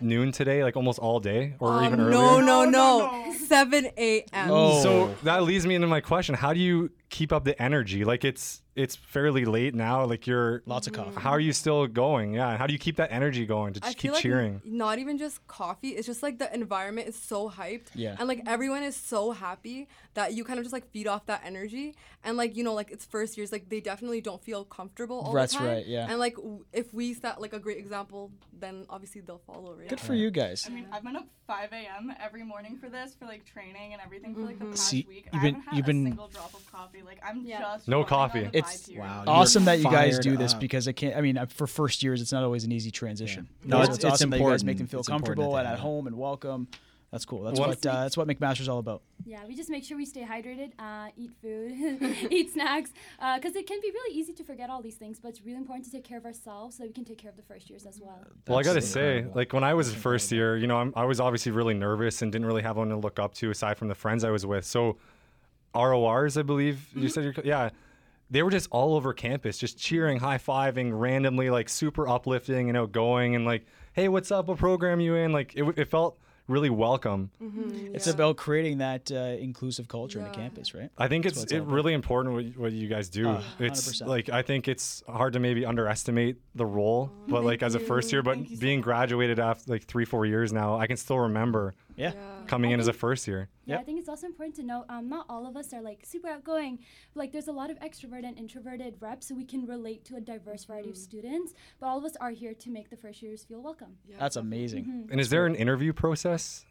[0.00, 2.10] noon today, like almost all day, or Um, even earlier?
[2.10, 3.34] no, no, No, no, no, no.
[3.46, 4.50] 7 a.m.
[4.50, 4.82] Oh.
[4.82, 8.04] So that leads me into my question: How do you keep up the energy?
[8.04, 10.04] Like it's it's fairly late now.
[10.04, 11.20] Like you're Lots of coffee.
[11.20, 12.34] How are you still going?
[12.34, 12.56] Yeah.
[12.56, 14.60] How do you keep that energy going to just keep like cheering?
[14.64, 15.90] not even just coffee.
[15.90, 17.88] It's just like the environment is so hyped.
[17.94, 18.16] Yeah.
[18.18, 21.42] And like everyone is so happy that you kind of just like feed off that
[21.44, 21.94] energy.
[22.22, 25.32] And like, you know, like it's first years, like they definitely don't feel comfortable all
[25.32, 25.68] That's the time.
[25.68, 26.06] right, yeah.
[26.08, 29.88] And like w- if we set like a great example, then obviously they'll follow, right?
[29.88, 30.64] Good for you guys.
[30.66, 32.14] I mean, I've been up 5 a.m.
[32.22, 35.26] every morning for this, for like training and everything for like the past See, week.
[35.32, 37.02] you've I been- haven't had you've a been- single drop of coffee.
[37.04, 37.60] Like I'm Yeah.
[37.60, 38.48] just No coffee.
[38.52, 39.24] It's- Wow.
[39.26, 40.60] Awesome that you guys do this up.
[40.60, 41.16] because it can't.
[41.16, 43.48] I mean, uh, for first years, it's not always an easy transition.
[43.64, 45.80] No, So it's- it's awesome that you guys make them feel It's comfortable and at
[45.80, 46.68] home and welcome.
[47.14, 47.44] That's cool.
[47.44, 49.00] That's One- what uh, that's what McMaster's all about.
[49.24, 51.72] Yeah, we just make sure we stay hydrated, uh, eat food,
[52.32, 52.90] eat snacks,
[53.36, 55.20] because it can be really easy to forget all these things.
[55.20, 57.30] But it's really important to take care of ourselves so that we can take care
[57.30, 58.18] of the first years as well.
[58.48, 60.92] Well, I got to That's say, like when I was first year, you know, I'm,
[60.96, 63.78] I was obviously really nervous and didn't really have one to look up to aside
[63.78, 64.64] from the friends I was with.
[64.64, 64.96] So,
[65.72, 67.70] RORs, I believe you said, you're, yeah,
[68.28, 72.76] they were just all over campus, just cheering, high fiving, randomly, like super uplifting and
[72.76, 74.48] outgoing, and like, hey, what's up?
[74.48, 75.30] What program you in?
[75.30, 77.30] Like, it, it felt really welcome.
[77.94, 80.30] It's about creating that uh, inclusive culture in Yeah.
[80.32, 80.90] the campus, right?
[80.98, 83.28] I think That's it's it's it really important what, what you guys do.
[83.28, 84.06] Ah, it's 100%.
[84.06, 87.80] like I think it's hard to maybe underestimate the role, but thank like as a
[87.80, 90.96] first year, but Thank so being graduated after like three four years now, I can
[90.96, 92.12] still remember Yeah.
[92.46, 93.48] coming I in as a first year.
[93.66, 93.80] Yeah, Yep.
[93.80, 96.28] I think it's also important to note um, not all of us are like super
[96.28, 96.80] outgoing.
[97.14, 100.20] Like there's a lot of extrovert and introverted reps, so we can relate to a
[100.20, 101.54] diverse variety of students.
[101.80, 103.96] But all of us are here to make the first years feel welcome.
[104.08, 104.58] Yeah, That's definitely.
[104.58, 105.08] amazing.
[105.10, 106.64] And is there an interview process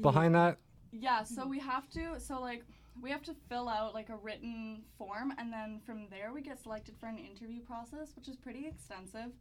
[0.00, 0.58] behind that?
[0.92, 2.64] Yeah, so we have to so like
[3.02, 6.60] we have to fill out like a written form and then from there we get
[6.62, 9.32] selected for an interview process, which is pretty extensive.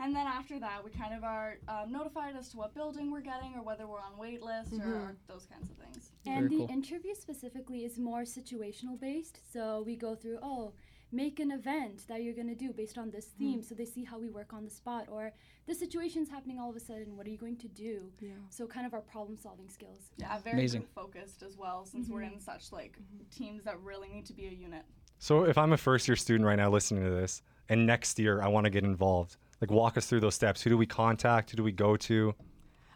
[0.00, 3.20] And then after that, we kind of are um, notified as to what building we're
[3.20, 6.10] getting or whether we're on wait list or, or those kinds of things.
[6.26, 6.70] And Very the cool.
[6.76, 9.38] interview specifically is more situational based.
[9.52, 10.72] So we go through, oh,
[11.10, 13.60] make an event that you're going to do based on this theme.
[13.60, 13.68] Mm.
[13.68, 15.06] So they see how we work on the spot.
[15.10, 15.32] Or
[15.66, 17.16] the situation's happening all of a sudden.
[17.16, 18.10] What are you going to do?
[18.20, 18.30] Yeah.
[18.50, 20.10] So kind of our problem solving skills.
[20.16, 20.86] Yeah, very Amazing.
[20.94, 22.40] focused as well since we're in mm-hmm.
[22.40, 23.24] such like mm-hmm.
[23.30, 24.82] teams that really need to be a unit.
[25.18, 28.40] So if I'm a first year student right now listening to this, and next year
[28.42, 30.62] I want to get involved, like walk us through those steps.
[30.62, 31.50] Who do we contact?
[31.50, 32.34] Who do we go to?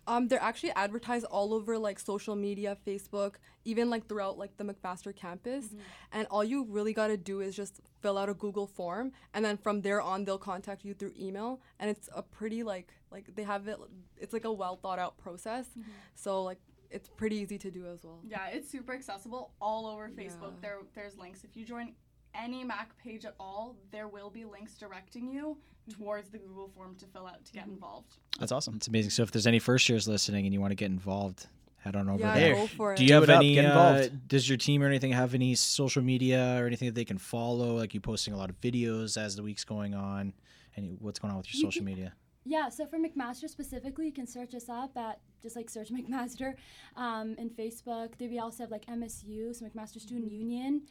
[0.06, 4.64] Um, they're actually advertised all over like social media, Facebook, even like throughout like the
[4.64, 5.66] McMaster campus.
[6.12, 9.56] And all you really gotta do is just fill out a Google form, and then
[9.56, 11.60] from there on they'll contact you through email.
[11.78, 13.78] And it's a pretty like like they have it.
[14.16, 15.66] It's like a well thought out process.
[16.14, 16.58] So like
[16.90, 18.20] it's pretty easy to do as well.
[18.22, 20.54] Yeah, it's super accessible all over Facebook.
[20.54, 20.60] Yeah.
[20.62, 21.44] There there's links.
[21.44, 21.94] If you join
[22.34, 25.56] any Mac page at all, there will be links directing you
[25.98, 28.16] towards the Google form to fill out to get involved.
[28.38, 28.76] That's awesome.
[28.76, 29.10] It's amazing.
[29.10, 31.46] So if there's any first years listening and you want to get involved,
[31.78, 32.54] head on over Yeah, there.
[32.54, 32.96] go for it.
[32.98, 33.54] Do you Do have it up, any?
[33.54, 37.04] get Uh, does your team or anything have any social media or anything that they
[37.04, 37.76] can follow?
[37.76, 40.32] Like you posting a lot of videos as the week's going on.
[40.76, 42.14] Any what's going on with your You social can- media?
[42.44, 46.54] Yeah, so for McMaster specifically, you can search us up at just like search McMaster
[46.96, 48.16] um, in Facebook.
[48.18, 50.82] There we also have like MSU, so McMaster Student Union,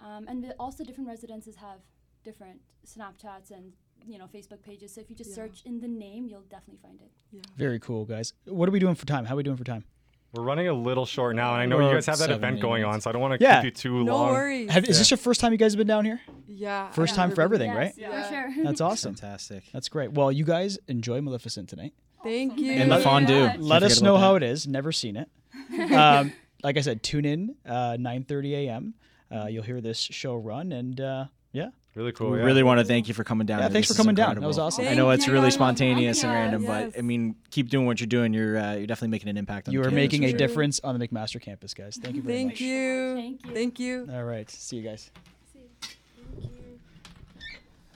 [0.00, 1.80] um, and the, also different residences have
[2.24, 3.72] different Snapchats and
[4.06, 4.92] you know Facebook pages.
[4.94, 5.36] So if you just Yeah.
[5.36, 7.10] search in the name, you'll definitely find it.
[7.32, 7.40] Yeah.
[7.56, 8.32] Very cool, guys.
[8.44, 9.24] What are we doing for time?
[9.24, 9.84] How are we doing for time?
[10.32, 12.62] We're running a little short now, and I know you guys have that event eight
[12.62, 13.62] going on, so I don't want to Yeah.
[13.62, 14.32] keep you too No long.
[14.32, 14.70] worries.
[14.70, 16.20] Have, is this your first time you guys have been down here?
[16.46, 16.90] yeah.
[16.90, 17.94] First I've time for everything, yes, right?
[17.96, 18.22] Yeah.
[18.22, 18.64] for sure.
[18.64, 19.14] That's awesome.
[19.14, 19.64] Fantastic.
[19.72, 20.12] That's great.
[20.12, 21.94] Well, you guys enjoy Maleficent tonight.
[22.22, 22.72] Thank you.
[22.72, 23.46] And the fondue.
[23.46, 24.42] very Let us know how that.
[24.42, 24.66] it is.
[24.66, 25.30] Never seen it.
[25.92, 26.32] um,
[26.62, 28.94] like I said, tune in uh, 9:30 a.m.
[29.30, 32.30] Uh, you'll hear this show run, and uh, yeah, Really cool.
[32.30, 32.44] we yeah.
[32.44, 33.58] really want to thank you for coming down.
[33.60, 34.34] Yeah, thanks This for is coming down.
[34.34, 34.66] That was incredible.
[34.66, 34.86] awesome.
[34.88, 36.98] I know it's really spontaneous and Yes, random, but.
[36.98, 38.32] I mean, keep doing what you're doing.
[38.34, 40.38] You're uh, you're definitely making an impact on you the are campus, making a sure.
[40.38, 41.96] difference on the McMaster campus, guys.
[42.00, 42.60] Thank you very Thank much.
[42.60, 43.14] you.
[43.16, 43.52] Thank you.
[43.54, 44.08] Thank you.
[44.12, 45.10] All right, see you guys.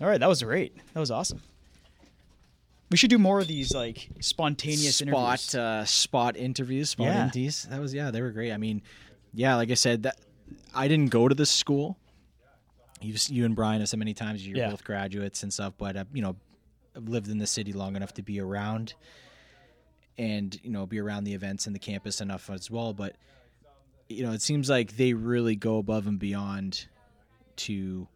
[0.00, 0.74] All right, that was great.
[0.94, 1.42] That was awesome.
[2.90, 5.54] We should do more of these like spontaneous spot interviews.
[5.54, 7.22] uh, spot interviews, spot Yeah.
[7.24, 7.64] interviews.
[7.70, 8.50] That was yeah, they were great.
[8.52, 8.82] I mean,
[9.34, 10.16] yeah, like I said, that
[10.74, 11.98] I didn't go to this school.
[13.00, 14.70] You you and Brian have said many times you're Yeah.
[14.70, 16.36] both graduates and stuff, but uh, you know,
[16.96, 18.94] I've lived in the city long enough to be around
[20.18, 22.92] and you know be around the events and the campus enough as well.
[22.92, 23.16] But
[24.08, 26.86] you know, it seems like they really go above and beyond
[27.56, 28.06] to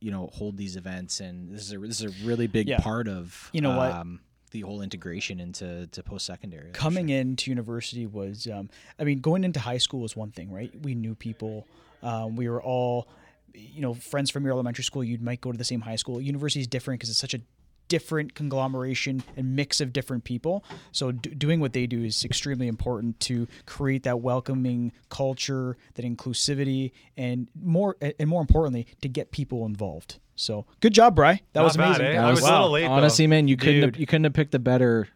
[0.00, 2.80] you know hold these events, and this is a this is a really big Yeah.
[2.80, 4.06] part of You know what?
[4.50, 6.70] The whole integration into to post secondary.
[6.72, 10.72] coming into university was um, i mean going into high school was one thing right?
[10.82, 11.66] We knew people.
[12.02, 13.08] Um, we were all
[13.54, 16.20] you know friends from your elementary school you might go to the same high school.
[16.20, 17.40] University is different because it's such a
[17.88, 22.66] different conglomeration and mix of different people so d- doing what they do is extremely
[22.68, 29.30] important to create that welcoming culture that inclusivity and more and more importantly to get
[29.30, 32.12] people involved so good job bry that Not was bad, amazing eh?
[32.12, 32.82] That I was- was a little late.
[32.82, 32.92] though.
[32.92, 33.84] Honestly, man, you couldn't Dude.
[33.94, 35.08] have, you couldn't have picked a better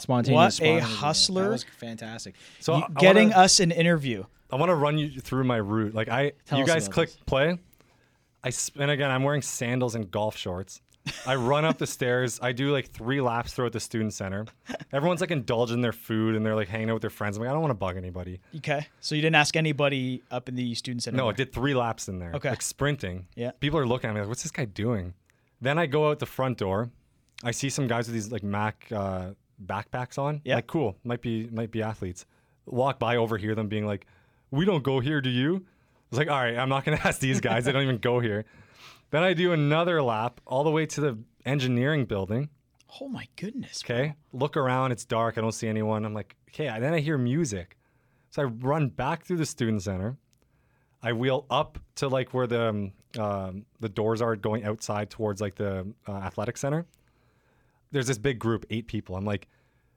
[0.00, 1.42] spontaneous what a hustler.
[1.44, 2.34] That was fantastic.
[2.60, 5.44] So You- I- I getting wanna- us an interview I want to run you through
[5.44, 5.94] my route.
[5.94, 7.18] Like I, Tell you guys click this.
[7.26, 7.58] play.
[8.44, 10.80] I sp- and again, I'm wearing sandals and golf shorts.
[11.26, 12.38] I run up the stairs.
[12.42, 14.46] I do like three laps throughout the student center.
[14.92, 17.36] Everyone's like indulging their food and they're like hanging out with their friends.
[17.36, 18.40] I'm like, I don't want to bug anybody.
[18.56, 18.86] Okay.
[19.00, 21.16] So you didn't ask anybody up in the student center?
[21.16, 22.32] No, I did three laps in there.
[22.34, 22.48] Okay.
[22.50, 23.26] Like sprinting.
[23.34, 23.50] Yeah.
[23.60, 25.12] People are looking at me like, what's this guy doing?
[25.60, 26.90] Then I go out the front door.
[27.42, 29.30] I see some guys with these like Mac uh,
[29.64, 30.40] backpacks on.
[30.44, 30.56] Yeah.
[30.56, 30.96] Like cool.
[31.04, 32.24] Might be might be athletes.
[32.66, 34.06] walk by, overhear them being like,
[34.50, 37.20] "We don't go here, do you?" I was like, "All right, I'm not gonna ask
[37.20, 37.64] these guys.
[37.66, 38.44] they don't even go here."
[39.10, 42.48] Then I do another lap all the way to the engineering building.
[43.00, 43.82] Oh my goodness.
[43.84, 44.92] Okay, look around.
[44.92, 45.38] It's dark.
[45.38, 46.04] I don't see anyone.
[46.04, 46.68] I'm like, okay.
[46.68, 47.76] And then I hear music,
[48.30, 50.16] so I run back through the student center.
[51.02, 55.40] I wheel up to like where the um, um, the doors are going outside towards
[55.40, 56.86] like the uh, athletic center.
[57.90, 59.14] There's this big group, eight people.
[59.16, 59.48] I'm like,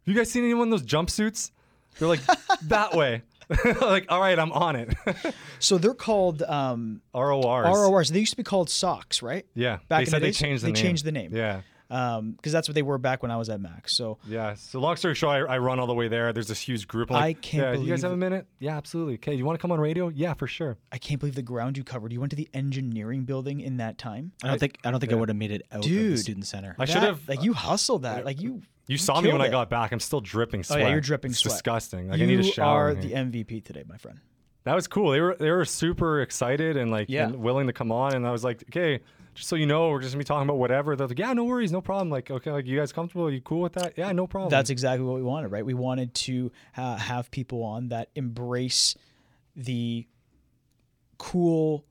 [0.06, 1.52] have you guys seen anyone in those jumpsuits?
[1.98, 2.20] They're like
[2.64, 3.24] that way.
[3.82, 4.94] like, all right, I'm on it.
[5.60, 7.66] So they're called um, RORs.
[7.68, 8.10] RORs.
[8.10, 9.44] They used to be called socks, right?
[9.56, 10.84] Yeah, Back they said the they days, changed the they name.
[10.84, 11.36] changed the name.
[11.36, 11.62] Yeah.
[11.90, 13.96] Um, because that's what they were back when I was at Max.
[13.96, 14.56] So Yeah.
[14.56, 16.34] So long story short, I, I run all the way there.
[16.34, 17.10] There's this huge group.
[17.12, 18.46] I'm like, I can't yeah, You guys have a minute?
[18.60, 19.14] Yeah, absolutely.
[19.16, 19.34] Okay.
[19.36, 20.10] You want to come on radio?
[20.10, 20.78] Yeah, for sure.
[20.92, 22.12] I can't believe the ground you covered.
[22.12, 24.34] You went to the engineering building in that time.
[24.44, 26.46] I don't think I don't think I would have made it out of the student
[26.46, 26.76] center.
[26.78, 27.28] I should have.
[27.28, 28.26] like you hustled that.
[28.26, 28.62] Like you.
[28.90, 29.92] You saw me when killed I got back.
[29.92, 30.80] I'm still dripping sweat.
[30.80, 31.54] Oh yeah, you're dripping it's sweat.
[31.56, 32.08] disgusting.
[32.10, 32.88] Like you I need a shower.
[32.92, 33.12] are the.
[33.12, 34.20] MVP today, my friend.
[34.64, 35.12] that was cool.
[35.12, 37.26] They were they were super excited and like Yeah.
[37.26, 38.14] and willing to come on.
[38.16, 39.02] And I was like, okay,
[39.38, 40.96] just so you know, we're just gonna be talking about whatever.
[40.96, 42.10] They're like, yeah, no worries, no problem.
[42.10, 43.28] Like, okay, like you guys comfortable?
[43.28, 43.94] Are you cool with that?
[43.96, 44.50] Yeah, no problem.
[44.50, 45.64] That's exactly what we wanted, right?
[45.64, 48.96] We wanted to uh, have people on that embrace
[49.56, 50.08] the
[51.20, 51.86] cool,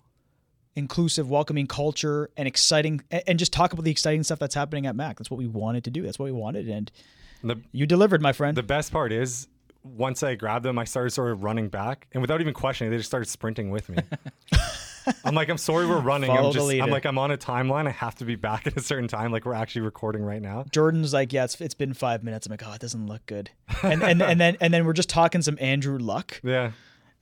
[0.74, 4.96] inclusive, welcoming culture and exciting, and, just talk about the exciting stuff that's happening at
[4.96, 5.16] Mac.
[5.16, 6.02] That's what we wanted to do.
[6.02, 6.90] That's what we wanted, and
[7.44, 8.56] the you delivered, my friend.
[8.56, 9.48] the best part is.
[9.85, 12.96] Once I grabbed them, I started sort of running back, and without even questioning, they
[12.96, 13.98] just started sprinting with me.
[15.25, 16.29] I'm like, I'm sorry, we're running.
[16.29, 16.71] Follow I'm just.
[16.83, 17.87] I'm like, I'm on a timeline.
[17.87, 19.33] I have to be back at a certain time.
[19.33, 20.64] Like we're actually recording right now.
[20.73, 22.47] Jordan's like, yeah, it's, it's been five minutes.
[22.47, 23.51] I'm like, oh, it doesn't look good.
[23.83, 26.73] And and, and then and then we're just talking some Andrew Luck, Yeah.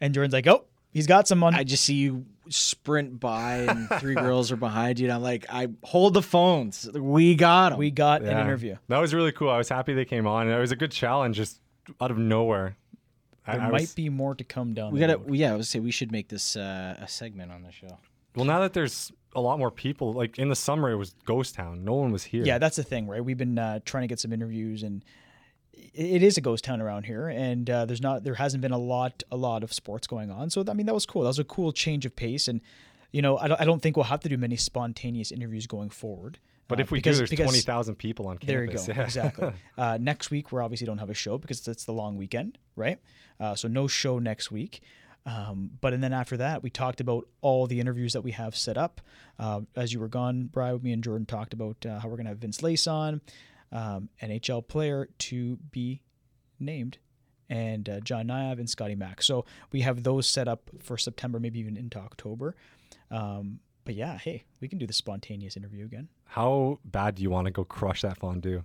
[0.00, 1.54] and Jordan's like, oh, he's got some on.
[1.54, 5.46] I just see you sprint by and three girls are behind you, and I'm like,
[5.50, 6.88] I hold the phones.
[6.94, 7.78] We got them.
[7.78, 8.76] we got an interview.
[8.88, 9.48] That was really cool.
[9.50, 10.48] I was happy they came on.
[10.50, 11.60] It was a good challenge, just
[12.00, 12.76] out of nowhere.
[13.46, 14.92] I, There I might was- be more to come down.
[14.92, 15.18] we gotta.
[15.18, 15.34] road.
[15.34, 17.98] Yeah, I would say we should make this uh, a segment on the show.
[18.34, 21.54] well, now that there's a lot more people, like in the summer, it was ghost
[21.54, 21.84] town.
[21.84, 22.44] No one was here.
[22.44, 23.24] Yeah, that's the thing, right?
[23.24, 25.04] We've been uh, trying to get some interviews, and
[25.92, 28.78] it is a ghost town around here, and uh, there's not, there hasn't been a
[28.78, 30.50] lot, a lot of sports going on.
[30.50, 31.22] So I mean, that was cool.
[31.22, 32.60] That was a cool change of pace, and
[33.12, 35.90] you know, I don't, I don't think we'll have to do many spontaneous interviews going
[35.90, 36.38] forward.
[36.68, 38.46] But uh, if we because- do, there's twenty thousand people on campus.
[38.46, 38.84] There you go.
[39.00, 39.04] Yeah.
[39.04, 39.52] Exactly.
[39.76, 42.98] Uh, next week, we obviously don't have a show because it's the long weekend, right?
[43.40, 44.80] Uh, so no show next week.
[45.26, 48.54] Um, but and then after that, we talked about all the interviews that we have
[48.54, 49.00] set up.
[49.38, 52.26] Uh, as you were gone, Brian, me and Jordan talked about uh, how we're going
[52.26, 53.20] to have Vince Laise on,
[53.72, 56.02] um, NHL player to be
[56.60, 56.98] named,
[57.48, 59.22] and uh, John Nyab and Scotty Mack.
[59.22, 62.54] So we have those set up for September, maybe even into October.
[63.10, 66.08] Um, but yeah, hey, we can do the spontaneous interview again.
[66.26, 68.62] How bad do you want to go crush that fondue?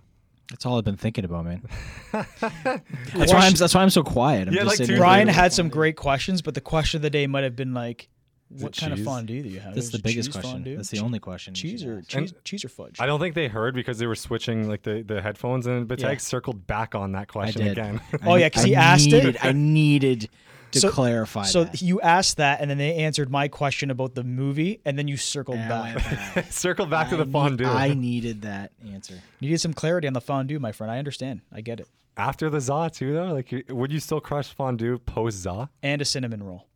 [0.50, 1.62] That's all I've been thinking about, man.
[2.12, 4.48] that's, why I'm, that's why I'm so quiet.
[4.48, 6.98] I'm Yeah, just like sitting here Brian thinking- had some great questions, but the question
[6.98, 8.08] of the day might have been like,
[8.52, 9.06] Is "What it kind of cheese?
[9.06, 10.50] fondue do you have?" That's Is the it biggest cheese question.
[10.52, 10.76] Fondue?
[10.76, 11.54] That's the Che- only question.
[11.54, 12.08] you cheese should or ask.
[12.08, 12.96] cheese, cheese or fudge.
[12.98, 16.00] I don't think they heard because they were switching like the, the headphones, and but
[16.00, 16.16] Yeah.
[16.16, 17.72] Circled back on that I question did.
[17.78, 18.00] again.
[18.24, 19.12] Oh, yeah, 'cause I he asked it.
[19.24, 20.28] needed, I needed
[20.72, 21.42] to So- clarify.
[21.44, 21.82] so that.
[21.82, 25.16] you asked that, and then they answered my question about the movie, and then you
[25.16, 25.94] circled And back.
[25.96, 26.46] went back.
[26.52, 27.66] Circled back to I the need- fondue.
[27.66, 29.14] I needed that answer.
[29.40, 30.90] You needed some clarity on the fondue, my friend.
[30.90, 31.40] I understand.
[31.52, 31.88] I get it.
[32.16, 35.70] After the za too, though, like, would you still crush fondue post za?
[35.82, 36.66] And a cinnamon roll.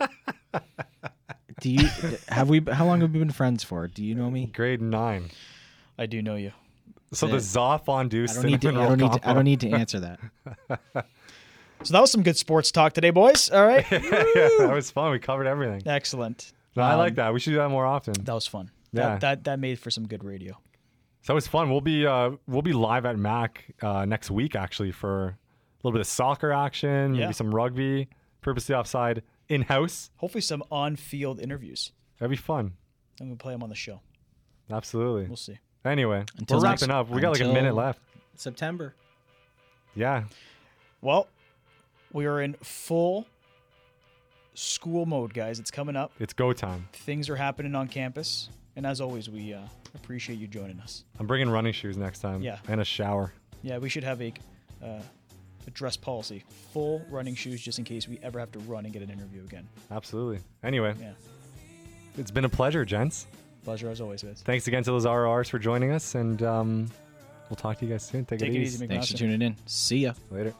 [1.60, 1.88] Do you
[2.28, 2.60] have we?
[2.70, 3.86] How long have we been friends for?
[3.86, 4.46] Do you know me?
[4.46, 5.30] Grade nine.
[5.96, 6.52] I do know you.
[7.12, 7.40] So the it.
[7.40, 8.66] za fondue I don't need to.
[8.68, 9.22] cinnamon I don't roll need.
[9.22, 10.18] To, I don't need to answer that.
[11.82, 13.50] So that was some good sports talk today, boys.
[13.50, 15.10] All right, yeah, that was fun.
[15.10, 15.82] We covered everything.
[15.86, 16.52] excellent.
[16.76, 17.32] No, I Um, like that.
[17.34, 18.14] We should do that more often.
[18.24, 18.70] That was fun.
[18.92, 19.10] Yeah.
[19.10, 20.58] That, that that made for some good radio.
[21.22, 21.70] So it was fun.
[21.70, 25.36] We'll be uh, we'll be live at Mac uh, next week actually for a
[25.82, 27.22] little bit of soccer action, Yeah.
[27.22, 28.08] maybe some rugby,
[28.40, 30.10] purposely offside in house.
[30.16, 31.92] Hopefully, some on-field interviews.
[32.18, 32.72] That'd be fun.
[33.20, 34.00] I'm gonna play them on the show.
[34.70, 35.26] Absolutely.
[35.26, 35.58] We'll see.
[35.84, 37.10] Anyway, Until we're next- wrapping up.
[37.10, 38.00] We got like a minute left.
[38.36, 38.94] September.
[39.94, 40.24] Yeah.
[41.02, 41.28] Well,
[42.14, 43.26] we are in full
[44.54, 45.58] school mode, guys.
[45.58, 46.12] It's coming up.
[46.18, 46.88] It's go time.
[46.92, 49.60] Things are happening on campus, and as always, we uh,
[49.94, 51.04] appreciate you joining us.
[51.18, 52.40] I'm bringing running shoes next time.
[52.40, 52.58] Yeah.
[52.68, 53.34] And a shower.
[53.62, 54.32] Yeah, we should have a,
[54.82, 55.00] uh,
[55.66, 58.92] a dress policy: full running shoes, just in case we ever have to run and
[58.94, 59.68] get an interview again.
[59.90, 60.38] Absolutely.
[60.62, 61.12] Anyway, Yeah,
[62.16, 63.26] it's been a pleasure, gents.
[63.64, 64.40] pleasure as always, Viz.
[64.42, 66.86] Thanks again to those RRs for joining us, and um,
[67.50, 68.24] we'll talk to you guys soon.
[68.24, 68.74] Take, Take it, it easy.
[68.76, 69.56] easy, Thanks for tuning in.
[69.66, 70.12] See ya.
[70.30, 70.54] Later.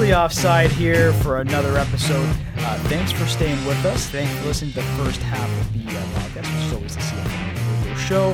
[0.00, 2.26] Purposely Offside here for another episode.
[2.56, 4.08] Uh, thanks for staying with us.
[4.08, 7.02] Thanks for listening to the first half of the uh, podcast, which is always the
[7.02, 8.30] CFM radio show.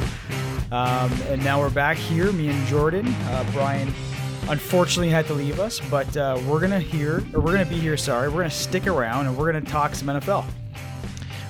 [0.70, 3.08] Um, and now we're back here, me and Jordan.
[3.08, 3.88] Uh, Brian
[4.48, 7.96] unfortunately had to leave us, but uh, we're gonna hear, or we're gonna be here.
[7.96, 10.44] Sorry, we're gonna stick around and we're gonna talk some NFL.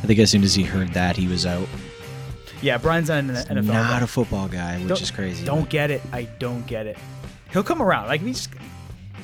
[0.03, 1.69] I think as soon as he heard that, he was out.
[2.63, 3.65] Yeah, Brian's not an NFL.
[3.67, 4.01] Not guy.
[4.01, 5.45] a football guy, which Don't- is crazy.
[5.45, 6.01] Don't get it.
[6.11, 6.97] I don't get it.
[7.53, 8.07] He'll come around.
[8.07, 8.49] Like we just,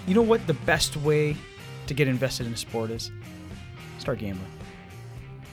[0.06, 0.46] you know what?
[0.46, 1.36] The best way
[1.86, 3.10] to get invested in a sport is
[3.98, 4.50] start gambling.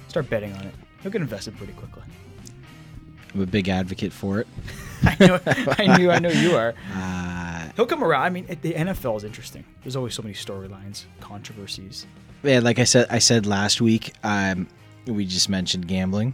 [0.07, 0.73] Start betting on it.
[1.01, 2.03] He'll get invested pretty quickly.
[3.33, 4.47] I'm a big advocate for it.
[5.03, 5.39] I know.
[5.77, 6.11] I knew.
[6.11, 6.73] I know you are.
[6.95, 8.23] Uh, He'll come around.
[8.23, 9.63] I mean, the NFL is interesting.
[9.83, 12.05] There's always so many storylines, controversies.
[12.43, 14.67] yeah, like I said, I said last week, um,
[15.05, 16.33] we just mentioned gambling.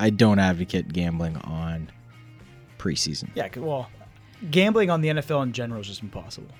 [0.00, 1.90] I don't advocate gambling on
[2.78, 3.28] preseason.
[3.34, 3.88] Yeah, Well,
[4.50, 6.50] gambling on the NFL in general is just impossible.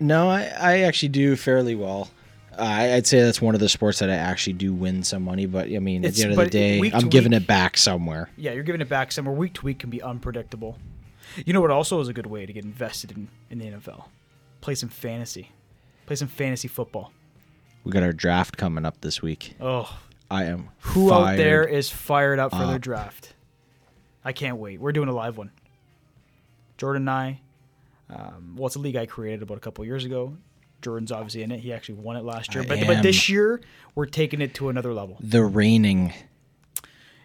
[0.00, 2.10] No, I, I actually do fairly well.
[2.56, 5.46] Uh, I'd say that's one of the sports that I actually do win some money,
[5.46, 7.46] but I mean, at the end of the but day, week I'm giving week- it
[7.46, 8.30] back somewhere.
[8.36, 9.34] Yeah, you're giving it back somewhere.
[9.34, 10.78] Week to week can be unpredictable.
[11.44, 14.04] You know what also is a good way to get invested in, in the NFL?
[14.60, 15.50] Play some fantasy.
[16.06, 17.12] Play some fantasy football.
[17.82, 19.56] We got our draft coming up this week.
[19.60, 19.98] Oh,
[20.30, 22.80] I am who out there fired is fired up for their up.
[22.80, 23.34] draft?
[24.24, 24.80] I can't wait.
[24.80, 25.50] We're doing a live one.
[26.78, 27.40] Jordan and I.
[28.10, 30.36] Um, well, it's a league I created about a couple years ago.
[30.82, 31.60] Jordan's obviously in it.
[31.60, 32.62] He actually won it last year.
[32.62, 33.60] I But, but this year,
[33.94, 35.16] we're taking it to another level.
[35.20, 36.12] the reigning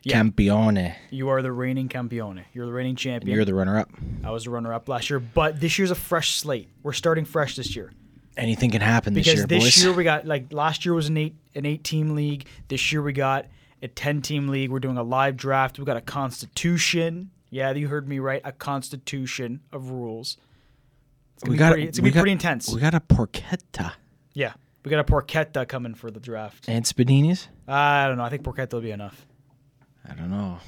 [0.04, 0.22] Yeah.
[0.22, 0.96] campione.
[1.10, 2.46] You are the reigning campione.
[2.54, 3.36] You're the reigning champion.
[3.36, 3.90] You're the runner-up.
[4.24, 6.70] I was the runner-up last year, but this year's a fresh slate.
[6.84, 7.92] We're starting fresh this year
[8.38, 9.84] Anything can happen this because year, this boys.
[9.84, 12.46] year we got like last year was an eight an eight-team league.
[12.70, 13.48] This year we got
[13.84, 14.70] a ten-team league.
[14.72, 15.78] We're doing a live draft.
[15.78, 17.32] We got a constitution.
[17.50, 18.42] Yeah, you heard me right.
[18.44, 20.38] A constitution of rules.
[21.36, 22.74] It's gonna we be got pretty, it's gonna be got- pretty intense.
[22.74, 23.94] We got a porchetta
[24.34, 24.54] yeah,
[24.86, 26.66] we got a porchetta coming for the draft.
[26.70, 27.48] and spadinis.
[27.68, 28.24] I don't know.
[28.24, 29.26] I think porchetta will be enough.
[30.10, 30.60] I don't know.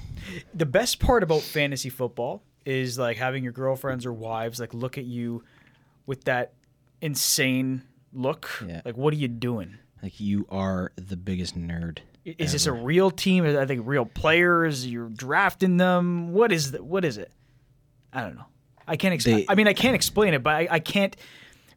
[0.53, 4.97] the best part about fantasy football is like having your girlfriends or wives like look
[4.97, 5.43] at you
[6.05, 6.53] with that
[7.01, 7.81] insane
[8.13, 8.49] look.
[8.67, 8.81] Yeah.
[8.85, 9.77] Like, what are you doing?
[10.03, 11.99] Like you are the biggest nerd.
[12.25, 13.45] Is this a real team?
[13.45, 14.85] I think real players.
[14.85, 16.33] You're drafting them.
[16.33, 17.31] What is the, What is it?
[18.13, 18.45] I don't know.
[18.87, 19.37] I can't explain.
[19.37, 21.15] They- I mean, I can't explain it, but I, I can't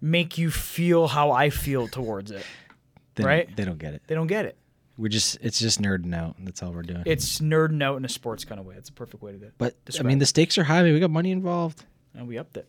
[0.00, 2.44] make you feel how I feel towards it.
[3.16, 3.56] They Right?
[3.56, 4.02] They don't get it.
[4.08, 4.56] They don't get it.
[4.98, 6.34] We're just it's just nerding out.
[6.40, 7.04] That's all we're doing.
[7.06, 8.74] It's nerding out in a sports kind of way.
[8.76, 9.54] It's a perfect way to do it.
[9.56, 10.20] but I mean, it.
[10.20, 10.80] the stakes are high.
[10.80, 11.84] I mean, we got money involved.
[12.12, 12.68] and we upped it.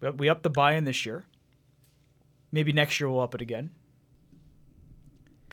[0.00, 1.24] We up- We upped the buy-in this year.
[2.50, 3.70] Maybe next year we'll up it again.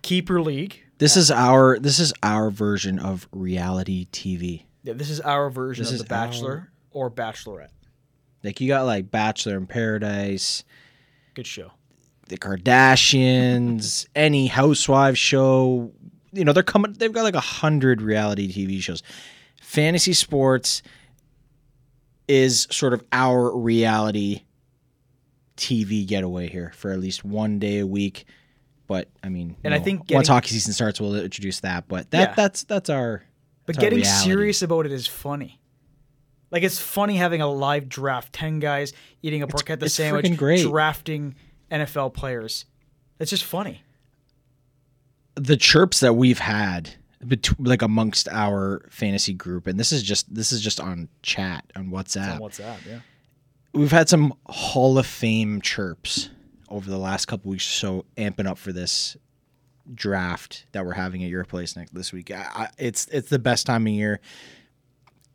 [0.02, 0.84] Keeper league.
[0.98, 4.64] This is our this is our version of reality TV.
[4.84, 7.70] Yeah, this is our version This of is The Bachelor or Bachelorette.
[8.44, 10.64] Like you got like Bachelor in Paradise,
[11.34, 11.72] Good show.
[12.30, 15.92] the Kardashians, any housewives show.
[16.32, 16.94] You know, they're coming.
[16.94, 19.04] They've got like a hundred reality TV shows.
[19.62, 20.82] Fantasy sports
[22.28, 24.44] is sort of our reality
[25.58, 28.26] TV getaway here for at least one day a week.
[28.88, 31.88] But I mean, And I think once getting- hockey season starts, we'll introduce that.
[31.88, 32.34] But that Yeah.
[32.36, 33.24] that's that's our.
[33.66, 34.24] But It's our getting reality.
[34.30, 35.60] serious about it is funny.
[36.52, 40.38] Like it's funny having a live draft, ten guys eating a It's- porchetta it's sandwich,
[40.38, 40.64] great.
[40.66, 41.36] drafting
[41.70, 42.64] NFL players.
[43.20, 43.84] It's just funny.
[45.36, 50.34] the chirps that we've had bet- like amongst our fantasy group and this is just
[50.34, 53.00] this is just on chat on It's whatsapp on WhatsApp, yeah.
[53.74, 56.30] we've had some hall of fame chirps
[56.70, 59.18] over the last couple weeks so amping up for this
[59.94, 62.32] draft that we're having at your place next this week.
[62.32, 64.20] I, it's it's the best time of year.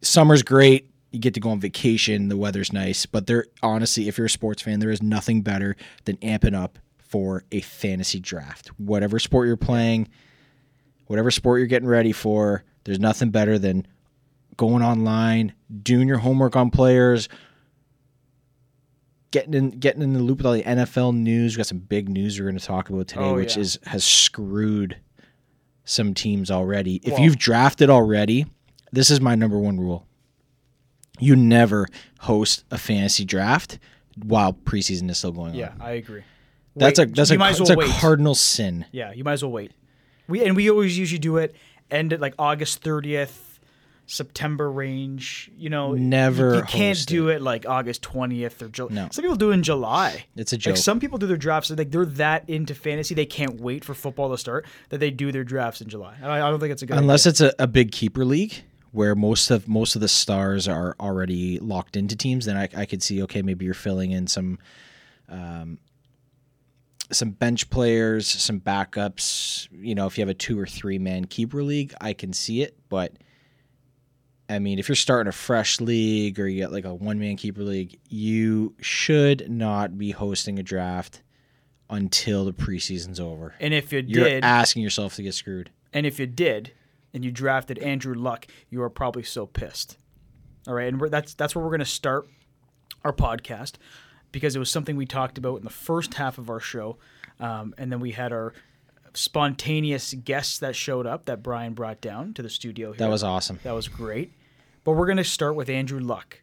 [0.03, 0.91] Summer's great.
[1.11, 2.29] You get to go on vacation.
[2.29, 3.07] The weather's nice.
[3.07, 6.79] But there honestly if you're a sports fan there is nothing better than amping up
[6.99, 8.69] for a fantasy draft.
[8.79, 10.09] Whatever sport you're playing
[11.13, 13.87] whatever sport you're getting ready for there's nothing better than
[14.57, 15.53] going online
[15.83, 17.29] doing your homework on players
[19.33, 21.55] getting in getting in the loop with all the NFL news.
[21.55, 23.63] We got some big news we're going to talk about today, Oh, which yeah.
[23.63, 24.99] is has screwed
[25.85, 27.01] some teams already.
[27.03, 28.47] If you've drafted already,
[28.93, 30.07] this is my number one rule.
[31.19, 31.87] You never
[32.21, 33.79] host a fantasy draft
[34.23, 35.77] while preseason is still going Yeah, on.
[35.79, 36.23] Yeah, I agree.
[36.77, 38.87] That's a that's you a might that's well a cardinal sin.
[38.93, 39.73] Yeah, you might as well wait.
[40.29, 41.55] We and we always usually do it
[41.91, 43.52] end at like August thirtieth,
[44.13, 45.51] September range.
[45.57, 47.41] You know, Never You, can't host do it.
[47.41, 48.95] like August twentieth or July.
[48.95, 49.09] No.
[49.11, 50.27] Some people do it in July.
[50.37, 50.73] It's a joke.
[50.73, 51.71] Like some people do their drafts.
[51.71, 55.33] Like they're that into fantasy, they can't wait for football to start that they do
[55.33, 56.15] their drafts in July.
[56.23, 56.99] I, I don't think it's a good.
[56.99, 57.31] Unless idea.
[57.31, 58.55] it's a, a big keeper league
[58.91, 62.85] where most of most of the stars are already locked into teams, then I, I
[62.85, 64.59] could see okay maybe you're filling in some
[65.31, 65.79] um,
[67.11, 69.69] some bench players, some backups.
[69.73, 72.63] You know, if you have a two or three man keeper league, I can see
[72.63, 72.77] it.
[72.91, 73.15] But
[74.53, 77.37] I mean, if you're starting a fresh league or you got like a one man
[77.37, 81.23] keeper league, you should not be hosting a draft
[81.89, 83.55] until the preseason's over.
[83.61, 85.71] And if you did, You're did, asking yourself to get screwed.
[85.93, 86.73] and if you did,
[87.15, 89.99] and you drafted Andrew Luck, you are probably so pissed.
[90.67, 92.29] All right, and we're, that's that's where we're going to start
[93.05, 93.75] our podcast
[94.33, 96.99] because it was something we talked about in the first half of our show,
[97.41, 98.55] um, and then we had our
[99.15, 102.93] spontaneous guests that showed up that Brian brought down to the studio.
[102.93, 102.99] Here.
[102.99, 103.59] That was awesome.
[103.63, 104.33] That was great.
[104.85, 106.41] But we're going to start with Andrew Luck.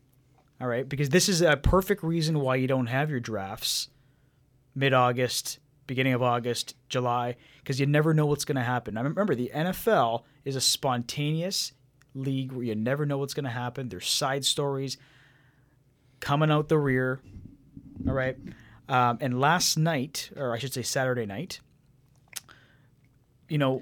[0.61, 3.87] All right, because this is a perfect reason why you don't have your drafts
[4.75, 8.93] mid August, beginning of August, July, because you never know what's going to happen.
[8.93, 11.71] Now, remember, the NFL is a spontaneous
[12.13, 13.89] league where you never know what's going to happen.
[13.89, 14.97] There's side stories
[16.19, 17.21] coming out the rear.
[18.07, 18.37] All right.
[18.87, 21.59] Um, and last night, or I should say Saturday night,
[23.47, 23.81] you know,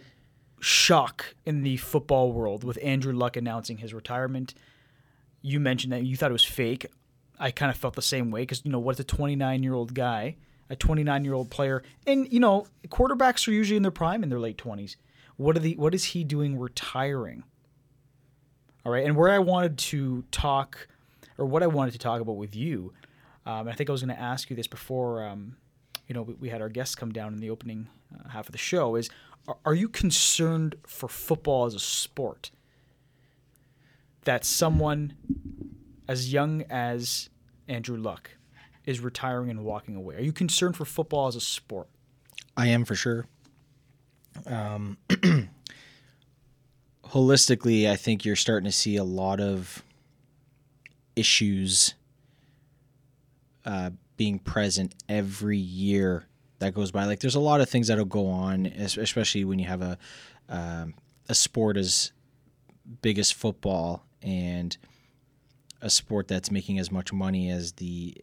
[0.60, 4.53] shock in the football world with Andrew Luck announcing his retirement.
[5.41, 6.88] You mentioned that you thought it was fake.
[7.39, 9.93] I kind of felt the same way because you know what's a 29 year old
[9.93, 10.36] guy,
[10.70, 14.30] a 29 year old player, and you know quarterbacks are usually in their prime in
[14.30, 14.95] their late 20s.
[15.36, 17.43] What are the what is he doing retiring?
[18.86, 20.88] All right, and where I wanted to talk,
[21.38, 22.93] or what I wanted to talk about with you,
[23.45, 25.58] um, I think I was going to ask you this before, um,
[26.08, 28.53] you know, we, we had our guests come down in the opening uh, half of
[28.53, 28.95] the show.
[28.95, 29.10] Is
[29.64, 32.52] are, you concerned for football as a sport
[34.26, 35.14] that someone
[36.08, 37.30] as young as
[37.68, 38.32] Andrew Luck
[38.86, 40.16] is retiring and walking away?
[40.16, 41.88] Are you concerned for football as a sport?
[42.56, 43.26] I am for sure.
[44.45, 44.98] Um,
[47.06, 49.84] holistically, I think you're starting to see a lot of
[51.16, 51.95] issues
[53.66, 56.27] uh, being present every year
[56.60, 57.05] that goes by.
[57.05, 59.97] Like, there's a lot of things that'll go on, especially when you have a
[60.49, 60.93] um,
[61.30, 62.12] a sport as
[63.01, 64.78] big as football and
[65.82, 68.16] a sport that's making as much money as the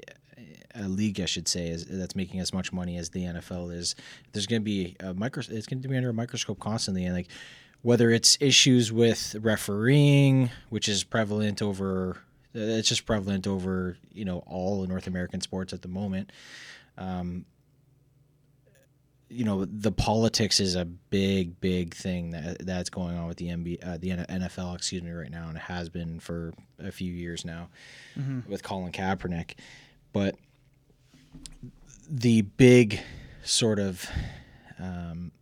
[0.75, 3.95] a league, I should say, is that's making as much money as the NFL is.
[4.33, 5.43] There's going to be a micro.
[5.49, 7.29] It's going to be under a microscope constantly, and like
[7.83, 12.19] whether it's issues with refereeing, which is prevalent over.
[12.55, 16.33] It's just prevalent over you know all the North American sports at the moment.
[16.99, 17.45] Um,
[19.35, 23.47] you know the politics is a big, big thing that that's going on with the
[23.49, 27.13] NBA, uh, the NFL, excuse me, right now, and it has been for a few
[27.13, 27.69] years now
[28.49, 29.55] with Colin Kaepernick.
[30.13, 30.37] But
[32.09, 33.01] the big
[33.43, 34.09] sort of
[34.79, 35.33] um,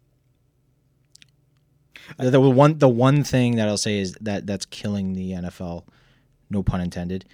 [2.19, 5.85] the, the one the one thing that I'll say is that that's killing the NFL,
[6.51, 7.25] no pun intended,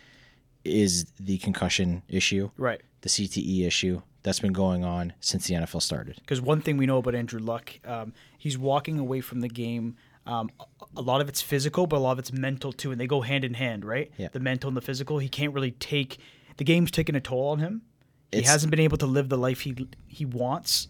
[0.65, 2.81] is the concussion issue, Right.
[3.03, 6.17] the CTE issue that's been going on since the NFL started.
[6.21, 9.97] Because one thing we know about Andrew Luck, um, he's walking away from the game.
[10.27, 10.51] Um,
[10.97, 13.23] a- lot of it's physical, but a lot of it's mental too, and they go
[13.23, 14.11] hand in hand, right?
[14.19, 14.29] Yeah.
[14.31, 15.19] The mental and the physical.
[15.19, 16.19] He can't really take
[16.59, 17.83] the game's taking a toll on him.
[18.31, 19.75] He It's- hasn't been able to live the life he
[20.07, 20.89] he wants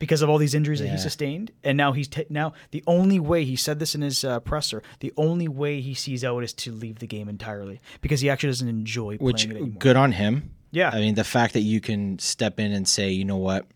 [0.00, 3.18] because of all these injuries that he sustained, and now he's ta- now the only
[3.20, 4.82] way he said this in his uh, presser.
[5.00, 8.50] The only way he sees out is to leave the game entirely because he actually
[8.50, 9.78] doesn't enjoy Which playing it anymore.
[9.78, 10.50] good on him.
[10.70, 10.90] Yeah.
[10.92, 13.66] I mean the fact that you can step in and say, you know what,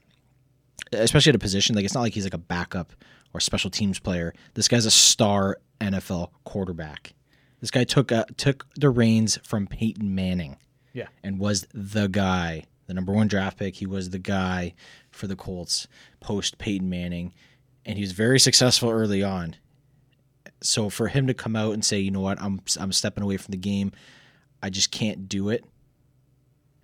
[0.92, 2.92] especially at a position like it's not like he's like a backup
[3.34, 4.34] or special teams player.
[4.54, 7.14] This guy's a star NFL quarterback.
[7.60, 10.56] This guy took uh, took the reins from Peyton Manning.
[10.94, 11.06] Yeah.
[11.24, 13.76] and was the guy, the number one draft pick.
[13.76, 14.74] He was the guy
[15.10, 15.88] for the Colts
[16.20, 17.32] post Peyton Manning,
[17.86, 19.56] and he was very successful early on.
[20.60, 23.38] So for him to come out and say, you know what, I'm I'm stepping away
[23.38, 23.92] from the game,
[24.62, 25.64] I just can't do it,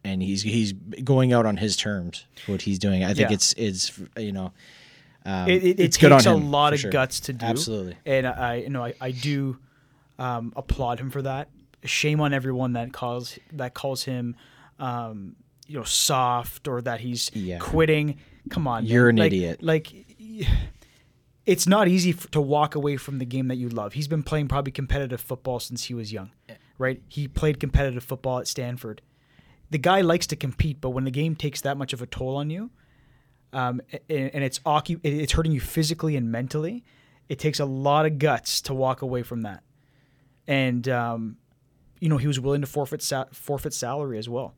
[0.04, 2.24] and he's he's going out on his terms.
[2.46, 3.34] What he's doing, I think Yeah.
[3.34, 4.52] it's it's you know,
[5.24, 6.90] um, it, it, it it's good on takes a lot of sure.
[6.90, 7.44] guts to do.
[7.46, 7.96] Absolutely.
[8.06, 9.58] and I, you know, I, I do
[10.18, 11.48] um, applaud him for that.
[11.84, 14.34] Shame on everyone that calls that calls him,
[14.78, 15.36] um,
[15.66, 17.58] you know, soft or that he's Yeah.
[17.58, 18.18] quitting.
[18.50, 18.84] Come on.
[18.86, 19.62] You're an Like- idiot.
[19.62, 19.92] Like,
[21.46, 23.92] it's not easy f- to walk away from the game that you love.
[23.94, 26.30] He's been playing probably competitive football since he was young,
[26.78, 27.00] right?
[27.08, 29.02] He played competitive football at Stanford.
[29.70, 32.36] The guy likes to compete, but when the game takes that much of a toll
[32.36, 32.70] on you,
[33.52, 36.84] um, a- and it's occu- it's hurting you physically and mentally.
[37.28, 39.62] It takes a lot of guts to walk away from that,
[40.46, 41.36] and um,
[42.00, 44.54] you know he was willing to forfeit sa- forfeit salary as well.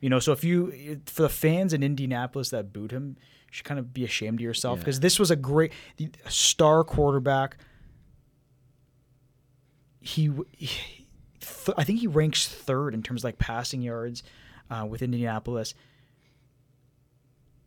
[0.00, 3.64] You know, so if you for the fans in Indianapolis that booed him, you should
[3.64, 4.82] kind of be ashamed of yourself Yeah.
[4.84, 7.56] because this was a great the- star quarterback.
[10.00, 10.95] He, he
[11.66, 14.22] th- I think he ranks third in terms of like passing yards
[14.70, 15.74] uh, with Indianapolis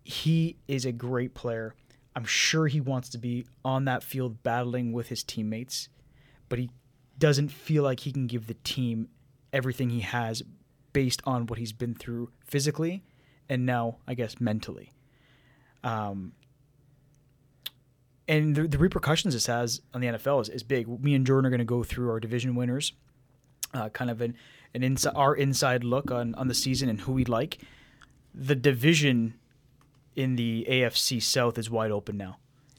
[0.10, 1.76] he is a great player.
[2.16, 5.88] I'm sure he wants to be on that field battling with his teammates,
[6.50, 6.72] but he
[7.20, 9.10] doesn't feel like he can give the team
[9.54, 10.42] everything he has
[10.94, 13.04] based on what he's been through physically
[13.48, 14.92] and now, I guess, mentally.
[15.84, 16.34] Um,
[18.28, 20.88] and the, the repercussions this has on the NFL is, is big.
[21.04, 22.94] Me and Jordan are going to go through our division winners,
[23.74, 24.36] uh, kind of an,
[24.74, 27.60] an inside our inside look on, on the season and who we'd like.
[28.34, 29.36] The division
[30.16, 32.38] in the AFC South is wide open now.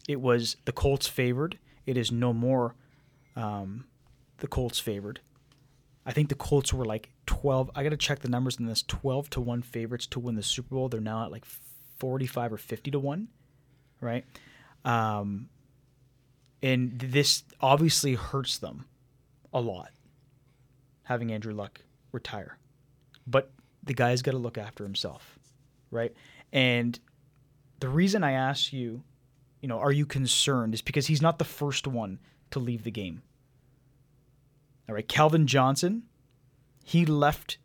[0.09, 1.59] It was the Colts favored.
[1.87, 2.75] It is no more
[3.37, 3.85] um,
[4.39, 5.21] the Colts favored.
[6.05, 7.71] I think the Colts were like 12.
[7.75, 10.43] I got to check the numbers in this 12 to 1 favorites to win the
[10.43, 10.89] Super Bowl.
[10.89, 11.45] They're now at like
[11.99, 13.29] 45 or 50 to 1,
[14.01, 14.25] right?
[14.85, 15.49] Um,
[16.63, 18.87] and this obviously hurts them
[19.53, 19.91] a lot
[21.11, 21.81] having Andrew Luck
[22.13, 22.57] retire.
[23.27, 23.51] But
[23.83, 25.41] the guy's got to look after himself,
[25.91, 26.15] right?
[26.53, 27.01] And
[27.81, 29.03] the reason I ask you,
[29.61, 32.21] you know, are you concerned is because he's not the first one
[32.53, 33.23] to leave the game.
[34.89, 36.05] All right, Calvin Johnson,
[36.85, 37.59] he left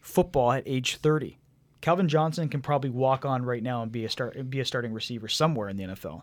[0.00, 1.36] football at age 30.
[1.80, 4.92] Calvin Johnson can probably walk on right now and be a start be a starting
[4.92, 6.22] receiver somewhere in the NFL.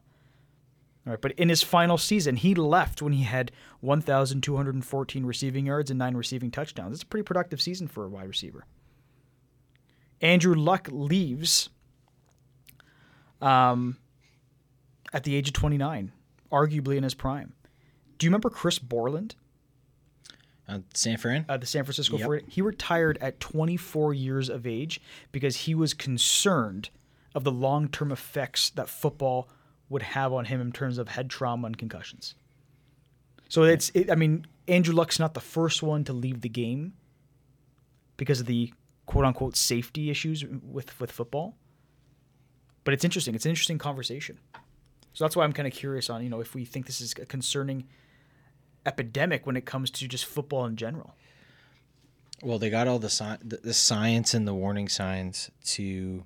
[1.06, 3.52] All right, but in his final season, he left when he had
[3.82, 6.96] 1,214 receiving yards and nine receiving touchdowns.
[6.96, 8.66] It's a pretty productive season for a wide receiver.
[10.22, 11.70] Andrew Luck leaves
[13.42, 13.98] um,
[15.14, 16.12] at the age of 29,
[16.52, 17.54] arguably in his prime.
[18.18, 19.36] Do you remember Chris Borland?
[20.68, 21.46] Uh, San Fran.
[21.48, 22.26] uh, the San Francisco Yep.
[22.26, 25.00] 40 He retired at 24 years of age
[25.32, 26.90] because he was concerned
[27.36, 29.48] of the long term effects that football
[29.90, 32.36] would have on him in terms of head trauma and concussions.
[33.50, 36.94] So it's, it, I mean, Andrew Luck's not the first one to leave the game
[38.18, 38.74] because of the
[39.06, 41.56] quote unquote safety issues with, with football.
[42.84, 43.36] But it's interesting.
[43.36, 44.40] It's an interesting conversation.
[45.14, 47.14] So that's why I'm kind of curious on, you know, if we think this is
[47.14, 47.88] a concerning
[48.86, 51.16] epidemic when it comes to just football in general.
[52.44, 56.26] Well, they got all the, sci- the science and the warning signs to,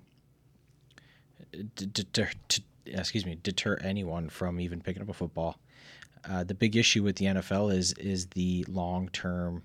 [1.51, 2.61] d- deter, to
[2.93, 5.59] excuse me, deter anyone from even picking up a football.
[6.27, 9.63] Uh, the big issue with the NFL is is the long term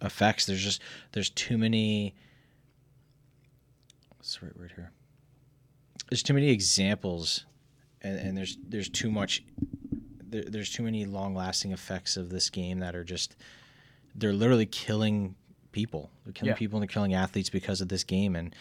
[0.00, 0.46] effects.
[0.46, 0.80] There's just
[1.12, 2.14] there's too many.
[4.16, 4.92] What's the right word here?
[6.10, 7.46] There's too many examples,
[8.02, 9.42] and, and there's there's too much.
[10.22, 13.36] There, there's too many long lasting effects of this game that are just
[14.14, 15.34] they're literally killing
[15.72, 16.10] people.
[16.24, 16.58] They're killing Yeah.
[16.58, 18.36] people and they're killing athletes because of this game.
[18.36, 18.54] And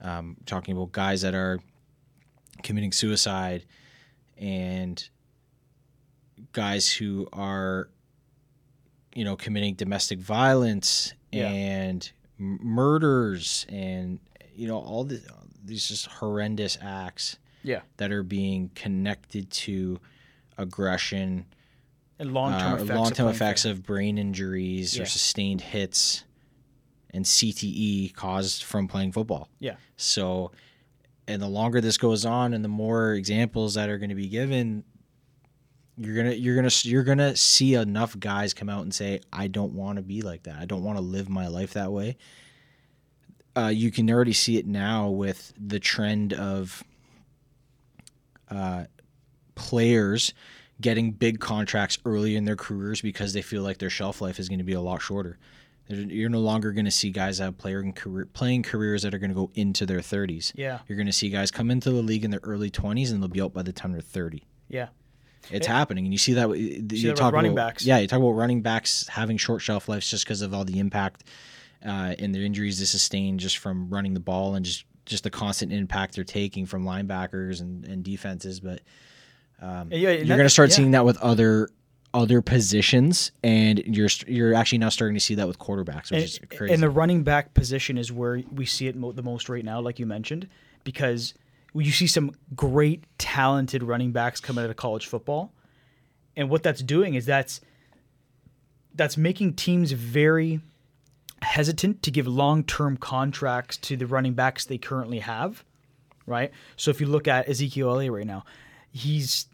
[0.00, 1.60] um, talking about guys that are
[2.62, 3.64] committing suicide
[4.38, 5.08] and
[6.52, 7.88] guys who are,
[9.14, 11.48] you know, committing domestic violence Yeah.
[11.48, 14.18] and murders and
[14.54, 15.22] you know all the,
[15.64, 17.80] these just horrendous acts Yeah.
[17.96, 19.98] that are being connected to
[20.58, 21.46] aggression
[22.18, 22.90] And long term uh, effects.
[22.90, 25.02] of long-term playing effects of brain injuries Yeah.
[25.02, 26.24] or sustained hits
[27.10, 29.48] and CTE caused from playing football.
[29.58, 29.76] Yeah.
[29.96, 30.52] So,
[31.28, 34.28] and the longer this goes on, and the more examples that are going to be
[34.28, 34.84] given,
[35.98, 39.72] you're gonna you're gonna you're gonna see enough guys come out and say, "I don't
[39.72, 40.56] want to be like that.
[40.60, 42.16] I don't want to live my life that way."
[43.56, 46.84] Uh, you can already see it now with the trend of
[48.50, 48.84] uh,
[49.54, 50.34] players
[50.80, 54.48] getting big contracts early in their careers because they feel like their shelf life is
[54.48, 55.38] going to be a lot shorter.
[55.88, 59.30] You're no longer going to see guys have playing career playing careers that are going
[59.30, 60.52] to go into their 30s.
[60.54, 60.80] Yeah.
[60.88, 63.28] You're going to see guys come into the league in their early 20s and they'll
[63.28, 64.42] be out by the time they're 30.
[64.68, 64.88] Yeah.
[65.50, 66.48] It's happening, and you see that.
[66.58, 67.86] You, that with talk running about, backs.
[67.86, 70.80] Yeah, you talk about running backs having short shelf lives just because of all the
[70.80, 71.24] impact
[71.84, 75.30] uh, and the injuries they sustain just from running the ball and just just the
[75.30, 78.58] constant impact they're taking from linebackers and, and defenses.
[78.58, 78.80] But
[79.62, 80.76] um, Yeah, and you're going to start yeah.
[80.76, 81.68] seeing that with other
[82.16, 86.38] other positions, and you're you're actually now starting to see that with quarterbacks, which is
[86.38, 86.72] And, crazy.
[86.74, 89.80] and the running back position is where we see it mo- the most right now,
[89.80, 90.48] like you mentioned,
[90.82, 91.34] because
[91.74, 95.52] you see some great, talented running backs coming out of college football,
[96.36, 97.60] and what that's doing is that's
[98.94, 100.60] that's making teams very
[101.42, 105.62] hesitant to give long-term contracts to the running backs they currently have,
[106.26, 106.50] right?
[106.76, 108.42] So if you look at Ezekiel Elliott right now,
[108.90, 109.46] he's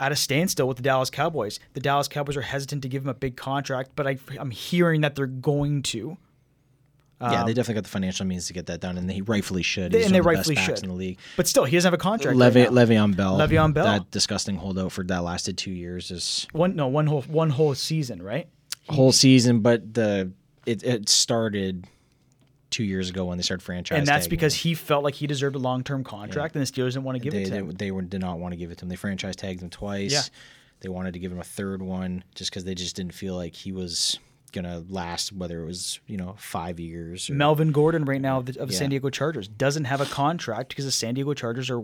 [0.00, 1.60] at a standstill with the Dallas Cowboys.
[1.74, 5.02] The Dallas Cowboys are hesitant to give him a big contract, but I, I'm hearing
[5.02, 6.16] that they're going to.
[7.20, 9.62] yeah, um, they definitely got the financial means to get that done, and they rightfully
[9.62, 9.92] should.
[9.92, 10.82] He's and they the best rightfully backs should.
[10.82, 11.18] in the league.
[11.36, 12.36] But still, he doesn't have a contract.
[12.36, 12.82] Leve- right now.
[12.82, 13.38] Le'Veon Bell.
[13.38, 13.84] Le'Veon Bell.
[13.84, 17.74] That disgusting holdout for that lasted two years is one no one whole one whole
[17.74, 18.48] season, right?
[18.88, 20.32] whole season, but the
[20.66, 21.86] it, it started
[22.70, 23.98] two years ago when they started franchise.
[23.98, 24.70] and that's because him.
[24.70, 27.20] he felt like he deserved a long term contract, and the Steelers didn't want to
[27.20, 27.70] give they it to they, him.
[27.72, 28.88] they were, did not want to give it to him.
[28.88, 30.12] They franchise tagged him twice.
[30.12, 30.22] Yeah.
[30.80, 33.54] They wanted to give him a third one just because they just didn't feel like
[33.54, 34.18] he was
[34.52, 37.28] gonna last, whether it was you know five years.
[37.30, 40.06] Or, Melvin Gordon, right now of the, of the San Diego Chargers, doesn't have a
[40.06, 41.82] contract because the San Diego Chargers are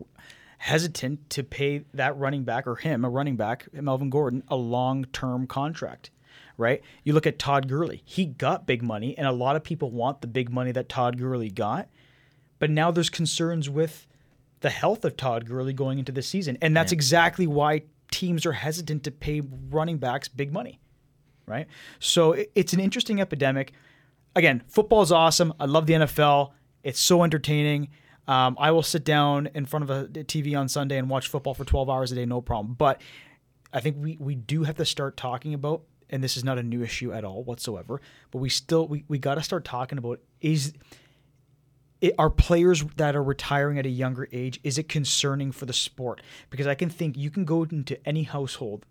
[0.58, 5.04] hesitant to pay that running back or him, a running back, Melvin Gordon, a long
[5.06, 6.10] term contract.
[6.58, 6.82] Right?
[7.04, 8.02] You look at Todd Gurley.
[8.04, 11.18] He got big money, and a lot of people want the big money that Todd
[11.18, 11.88] Gurley got.
[12.58, 14.06] But now there's concerns with
[14.60, 16.56] the health of Todd Gurley going into the season.
[16.62, 20.80] And that's exactly why teams are hesitant to pay running backs big money.
[21.46, 21.66] Right?
[21.98, 23.72] So it's an interesting epidemic.
[24.34, 25.52] Again, football is awesome.
[25.60, 26.52] I love the NFL.
[26.82, 27.88] It's so entertaining.
[28.28, 31.54] Um, I will sit down in front of a TV on Sunday and watch football
[31.54, 32.74] for 12 hours a day, no problem.
[32.74, 33.00] But
[33.72, 36.62] I think we, we do have to start talking about, and this is not a
[36.62, 38.00] new issue at all whatsoever,
[38.30, 40.72] but we still we, we got to start talking about is
[42.00, 45.72] it, are players that are retiring at a younger age is it concerning for the
[45.72, 46.20] sport?
[46.50, 48.84] Because i can think you can go into any household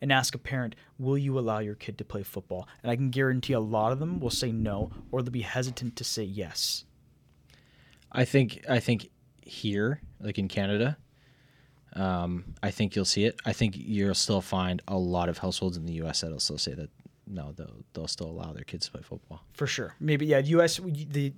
[0.00, 2.68] and ask a parent will you allow your kid to play football?
[2.82, 5.96] And i can guarantee a lot of them will say no or they'll be hesitant
[5.96, 6.84] to say yes.
[8.12, 9.10] I think I think
[9.42, 10.96] here, like in Canada,
[11.94, 13.40] um, I think you'll see it.
[13.44, 16.20] I think you'll still find a lot of households in the U.S.
[16.20, 16.88] that'll still say that
[17.26, 19.42] no, they'll they'll still allow their kids to play football.
[19.52, 21.32] for sure maybe yeah us the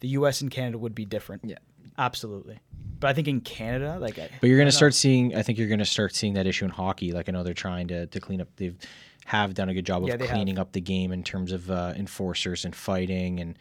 [0.00, 1.56] the us and canada would be different Yeah.
[1.98, 2.58] absolutely
[3.00, 4.76] but i think in canada like I, But you're going to know.
[4.76, 5.34] start seeing.
[5.34, 7.12] I think you're going to start seeing that issue in hockey.
[7.12, 8.48] Like I know they're trying to, to clean up.
[8.56, 8.76] They've
[9.24, 10.28] have done a good job of Yeah, have.
[10.30, 13.58] cleaning up the game in terms of uh, enforcers and fighting, and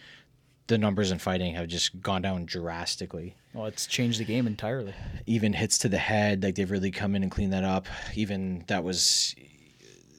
[0.68, 3.36] the numbers in fighting have just gone down drastically.
[3.54, 4.94] well it's changed the game entirely
[5.26, 7.88] Even hits to the head, like they've really come in and cleaned that up.
[8.16, 9.36] Even that was,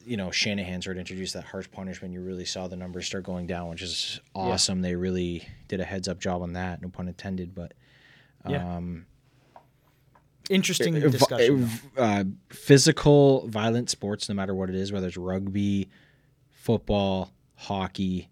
[0.05, 2.13] you know, Shanahan sort of introduced that harsh punishment.
[2.13, 4.81] You really saw the numbers start going down, which is awesome.
[4.81, 6.81] They really did a heads up job on that.
[6.81, 7.73] No pun intended, but.
[8.47, 8.77] Yeah.
[8.77, 9.05] Um,
[10.49, 12.01] interesting uh, vi- discussion though.
[12.03, 15.89] uh, physical, violent sports, no matter what it is, whether it's rugby,
[16.51, 18.29] football, hockey,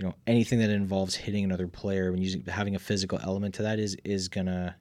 [0.00, 3.62] you know, anything that involves hitting another player and using having a physical element to
[3.62, 4.76] that is is gonna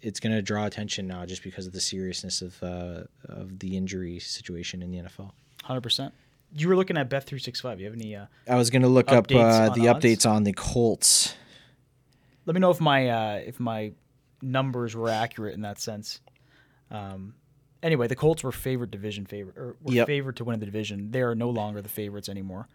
[0.00, 4.20] it's gonna draw attention now just because of the seriousness of uh, of the injury
[4.20, 5.32] situation in the NFL.
[5.64, 6.14] Hundred percent.
[6.54, 7.80] You were looking at Bet three six five.
[7.80, 8.14] You have any?
[8.14, 10.04] Uh, I was gonna look up uh, the odds?
[10.04, 11.34] updates on the Colts.
[12.46, 13.92] let me know if my uh, if my
[14.40, 16.20] numbers were accurate in that sense.
[16.92, 17.34] Um,
[17.82, 20.06] anyway, the Colts were favorite division favorite or were Yep.
[20.06, 21.10] favored to win the division.
[21.10, 22.68] They are no longer the favorites anymore.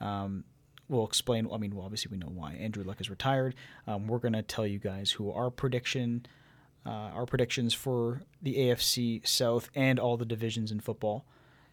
[0.00, 0.44] Um,
[0.88, 1.48] we'll explain.
[1.52, 2.54] I mean, well, obviously we know why.
[2.54, 3.54] Andrew Luck is retired.
[3.86, 6.26] Um, we're gonna tell you guys who our prediction,
[6.86, 11.24] uh, our predictions for the AFC South and all the divisions in football.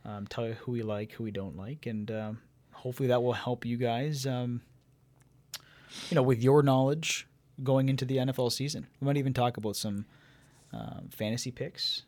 [0.04, 2.42] Um, tell you who we like, who we don't like, and um,
[2.72, 4.26] hopefully that will help you guys.
[4.28, 4.62] Um,
[6.10, 7.28] you know, with your knowledge
[7.64, 8.88] going into the NFL season.
[9.00, 10.06] We might even talk about some
[10.74, 12.04] um, fantasy picks.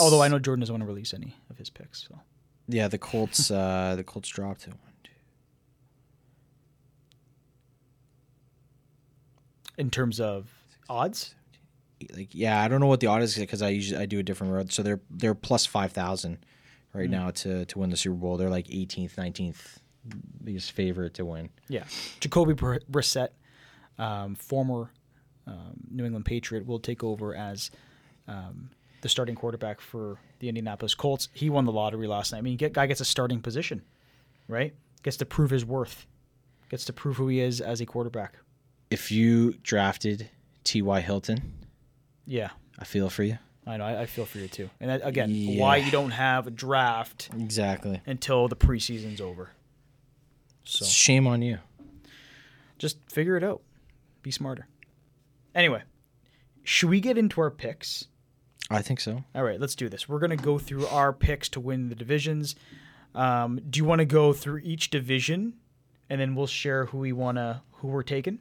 [0.00, 2.06] Although I know Jordan doesn't want to release any of his picks.
[2.08, 2.18] So
[2.68, 3.50] Yeah, the Colts.
[3.50, 5.10] uh, the Colts dropped to one, two.
[9.80, 10.48] In terms of
[10.88, 11.34] odds,
[12.16, 14.22] like yeah, I don't know what the odds is because I usually I do a
[14.22, 14.72] different road.
[14.72, 16.38] So they're they're plus five thousand
[16.94, 17.12] right Mm.
[17.12, 18.36] now to to win the Super Bowl.
[18.36, 19.78] They're like 18th, 19th
[20.42, 21.50] biggest favorite to win.
[21.68, 21.84] yeah,
[22.20, 23.28] Jacoby Br- Brissett,
[23.98, 24.90] um, former
[25.46, 27.70] um, New England Patriot, will take over as
[28.28, 28.70] um,
[29.02, 31.28] the starting quarterback for the Indianapolis Colts.
[31.34, 32.38] He won the lottery last night.
[32.38, 33.82] I mean, get, guy gets a starting position,
[34.48, 34.74] right?
[35.02, 36.06] Gets to prove his worth.
[36.70, 38.34] Gets to prove who he is as a quarterback.
[38.90, 40.28] If you drafted
[40.64, 41.00] T.Y.
[41.00, 41.52] Hilton,
[42.26, 43.38] Yeah, I feel for you.
[43.66, 43.84] I know.
[43.84, 44.70] I, I feel for you too.
[44.80, 45.60] And that, again, Yeah.
[45.60, 48.00] why you don't have a draft Exactly.
[48.06, 49.50] until the preseason's over.
[50.64, 51.58] So Shame on you.
[52.78, 53.62] just figure it out.
[54.22, 54.66] Be smarter.
[55.54, 55.82] Anyway,
[56.64, 58.06] should we get into our picks?
[58.70, 59.24] I think so.
[59.34, 60.08] All right, let's do this.
[60.08, 62.54] We're gonna go through our picks to win the divisions.
[63.14, 65.54] Um, do you want to go through each division,
[66.08, 68.38] and then we'll share who we wanna who we're taking?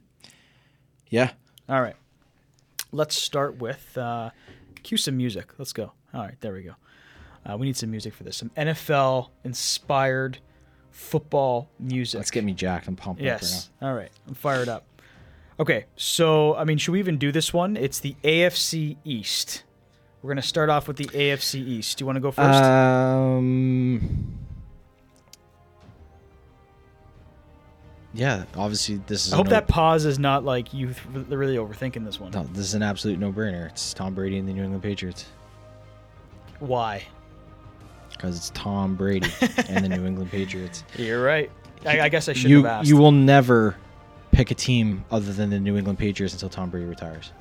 [1.09, 1.31] Yeah.
[1.67, 1.95] All right.
[2.91, 4.31] Let's start with uh,
[4.83, 5.53] cue some music.
[5.57, 5.91] Let's go.
[6.13, 6.75] All right, there we go.
[7.45, 8.37] Uh, we need some music for this.
[8.37, 10.39] Some NFL inspired
[10.91, 12.17] football music.
[12.17, 12.87] Let's get me jacked.
[12.87, 13.69] I'm pumped Yes.
[13.81, 14.11] All right.
[14.27, 14.85] I'm fired up.
[15.59, 15.85] Okay.
[15.95, 17.77] So, I mean, should we even do this one?
[17.77, 19.63] It's the AFC East.
[20.21, 21.97] We're going to start off with the AFC East.
[21.97, 22.63] Do you want to go first?
[22.63, 24.38] Um.
[28.13, 29.33] Yeah, obviously this is.
[29.33, 32.31] I hope no- that pause is not like you th- really overthinking this one.
[32.31, 33.67] No, this is an absolute no-brainer.
[33.69, 35.25] It's Tom Brady and the New England Patriots
[36.59, 37.03] Why?
[38.11, 39.29] because it's Tom Brady
[39.69, 40.83] and the New England Patriots.
[40.97, 41.49] You're right.
[41.85, 42.89] I, I guess I should you have asked.
[42.89, 43.75] you will never
[44.31, 47.31] pick a team other than the New England Patriots until Tom Brady retires,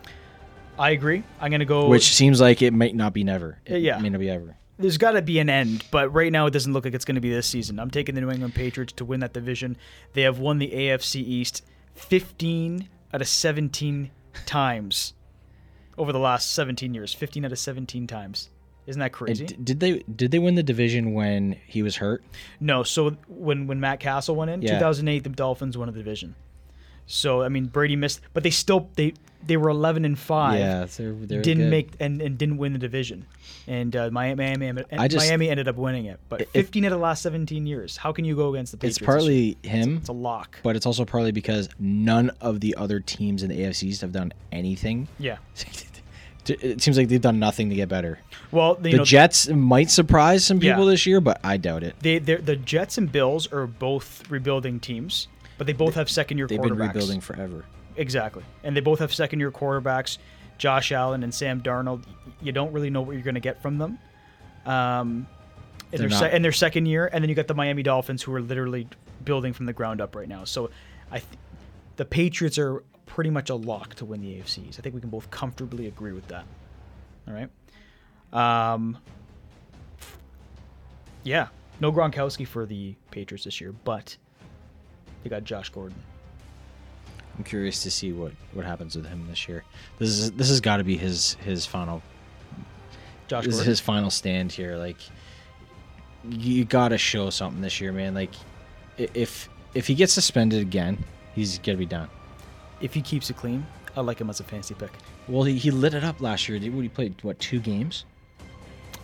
[0.78, 1.24] I agree.
[1.40, 1.88] I'm gonna go.
[1.88, 3.58] which seems like it might not be never.
[3.66, 3.80] It.
[3.82, 3.98] Yeah.
[3.98, 4.56] may not be ever.
[4.78, 7.16] There's got to be an end, but right now it doesn't look like it's going
[7.16, 7.78] to be this season.
[7.80, 9.76] I'm taking the New England Patriots to win that division.
[10.12, 11.64] They have won the AFC East
[11.94, 14.10] 15 out of 17
[14.46, 15.14] times
[15.96, 17.12] over the last 17 years.
[17.12, 18.50] 15 out of 17 times.
[18.86, 19.44] Isn't that crazy?
[19.44, 22.24] d- did they did they win the division when he was hurt?
[22.58, 24.78] No, so when when Matt Cassel went in, Yeah.
[24.78, 26.34] 2008, the Dolphins won the division.
[27.10, 29.14] So I mean, Brady missed, but they still they
[29.46, 30.58] they were 11 and five.
[30.58, 31.70] yeah, they're, they're didn't good.
[31.70, 33.24] make and, and didn't win the division,
[33.66, 36.20] and uh, Miami Miami, I just- Miami ended up winning it.
[36.28, 38.78] But If- 15 out of the last 17 years, how can you go against the
[38.78, 38.98] Patriots?
[38.98, 40.58] It's partly him, It's a lock.
[40.62, 44.12] but it's also partly because none of the other teams in the AFC East have
[44.12, 45.08] done anything.
[45.18, 45.38] Yeah.
[46.46, 48.18] it seems like they've done nothing to get better.
[48.50, 50.90] Well, the know, Jets might surprise some people Yeah.
[50.90, 51.94] this year, but I doubt it.
[52.00, 55.28] they the Jets and Bills are both rebuilding teams,
[55.58, 56.68] but they both have second year They've quarterbacks.
[56.78, 57.64] been rebuilding forever.
[57.96, 58.44] Exactly.
[58.64, 60.18] And they both have second year quarterbacks,
[60.56, 62.04] Josh Allen and Sam Darnold.
[62.40, 63.98] You don't really know what you're going to get from them.
[64.64, 65.26] Um,
[65.92, 68.22] in, They're their se- in their second year, and then you got the Miami Dolphins,
[68.22, 68.86] who are literally
[69.24, 70.44] building from the ground up right now.
[70.44, 70.70] So,
[71.10, 71.30] I, th-
[71.96, 74.78] the Patriots are pretty much a lock to win the AFCs.
[74.78, 76.44] I think we can both comfortably agree with that.
[77.26, 77.48] All right.
[78.32, 78.98] Um,
[81.24, 81.48] yeah,
[81.80, 84.16] no Gronkowski for the Patriots this year, but
[85.22, 85.98] they got Josh Gordon.
[87.36, 89.62] I'm curious to see what, what happens with him this year.
[89.98, 92.02] This is this has got to be his his final
[93.28, 94.76] Josh this is his final stand here.
[94.76, 94.96] Like
[96.28, 98.14] you got to show something this year, man.
[98.14, 98.32] Like
[98.96, 101.02] if if he gets suspended again,
[101.34, 102.08] he's gonna be done.
[102.80, 103.64] if he keeps it clean,
[103.96, 104.90] I like him as a fancy pick.
[105.28, 106.58] Well, he, he lit it up last year.
[106.58, 108.04] Did he played what two games?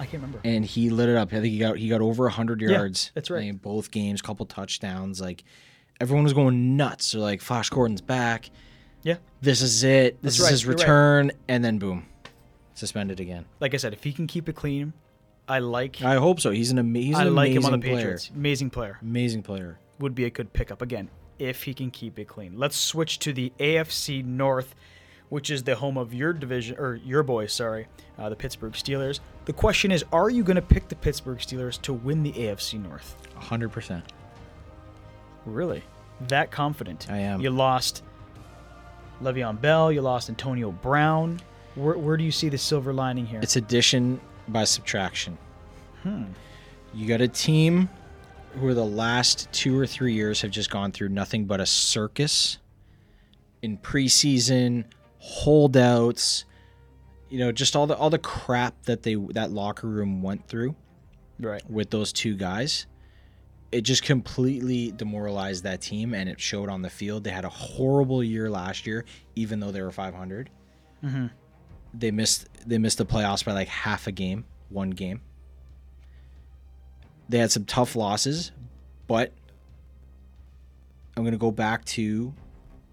[0.00, 0.40] I can't remember.
[0.42, 1.28] and he lit it up.
[1.28, 3.12] I think he got he got over hundred Yeah, yards.
[3.14, 3.44] that's right.
[3.44, 5.20] In both games, couple touchdowns.
[5.20, 5.44] Like
[6.00, 7.12] everyone was going nuts.
[7.12, 8.50] They're like, Flash Gordon's back.
[9.02, 9.16] Yeah.
[9.40, 10.22] This is it.
[10.22, 10.80] This That's is right, his you're right.
[10.80, 11.32] return.
[11.48, 12.06] And then boom,
[12.74, 13.44] suspended again.
[13.60, 14.92] Like I said, if he can keep it clean,
[15.46, 16.02] I like.
[16.02, 16.50] I hope so.
[16.50, 17.96] He's an, ama- he's I an like amazing him on the player.
[17.96, 18.30] Patriots.
[18.34, 18.98] Amazing player.
[19.02, 19.78] Amazing player.
[19.98, 22.56] Would be a good pickup again if he can keep it clean.
[22.56, 24.74] Let's switch to the AFC North,
[25.28, 27.52] which is the home of your division or your boys.
[27.52, 27.86] Sorry,
[28.18, 29.20] uh, the Pittsburgh Steelers.
[29.44, 32.82] The question is, are you going to pick the Pittsburgh Steelers to win the AFC
[32.82, 33.16] North?
[33.36, 34.02] hundred percent.
[35.46, 35.82] Really?
[36.28, 37.06] That confident?
[37.10, 37.40] I am.
[37.40, 38.02] You lost
[39.22, 39.92] Le'Veon Bell.
[39.92, 41.40] You lost Antonio Brown.
[41.74, 43.40] Where, where do you see the silver lining here?
[43.42, 45.36] It's addition by subtraction.
[46.02, 46.24] Hmm.
[46.92, 47.88] You got a team
[48.60, 52.58] who the last two or three years have just gone through nothing but a circus
[53.62, 54.84] in preseason,
[55.18, 56.44] holdouts,
[57.30, 60.76] you know, just all the all the crap that they that locker room went through
[61.40, 61.68] right.
[61.68, 62.86] with those two guys.
[63.74, 67.24] It just completely demoralized that team and it showed on the field.
[67.24, 69.04] They had a horrible year last year,
[69.34, 70.48] even though they were 500.
[71.02, 71.30] Mhm.
[71.92, 75.22] They missed they missed the playoffs by like half a game, one game.
[77.28, 78.52] They had some tough losses,
[79.08, 79.32] but
[81.16, 82.32] I'm going to go back to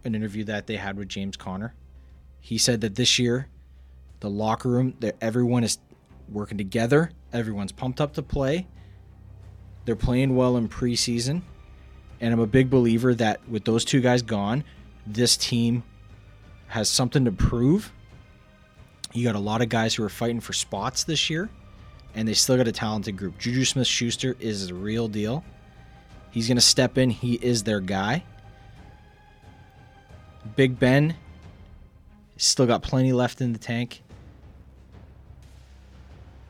[0.04, 1.76] an interview that they had with James Conner.
[2.40, 3.50] He said that this year,
[4.20, 5.78] the locker room, that everyone is
[6.28, 7.12] working together.
[7.32, 8.68] Everyone's pumped up to play.
[9.86, 11.42] They're playing well in preseason.
[12.20, 14.64] And I'm a big believer that with those two guys gone,
[15.08, 15.84] this team
[16.68, 17.92] has something to prove.
[19.14, 21.50] You got a lot of guys who are fighting for spots this year,
[22.14, 23.38] and they still got a talented group.
[23.40, 25.44] Juju Smith Schuster is the real deal.
[26.30, 27.10] He's going to step in.
[27.10, 28.24] He is their guy.
[30.56, 31.16] Big Ben
[32.38, 34.02] still got plenty left in the tank.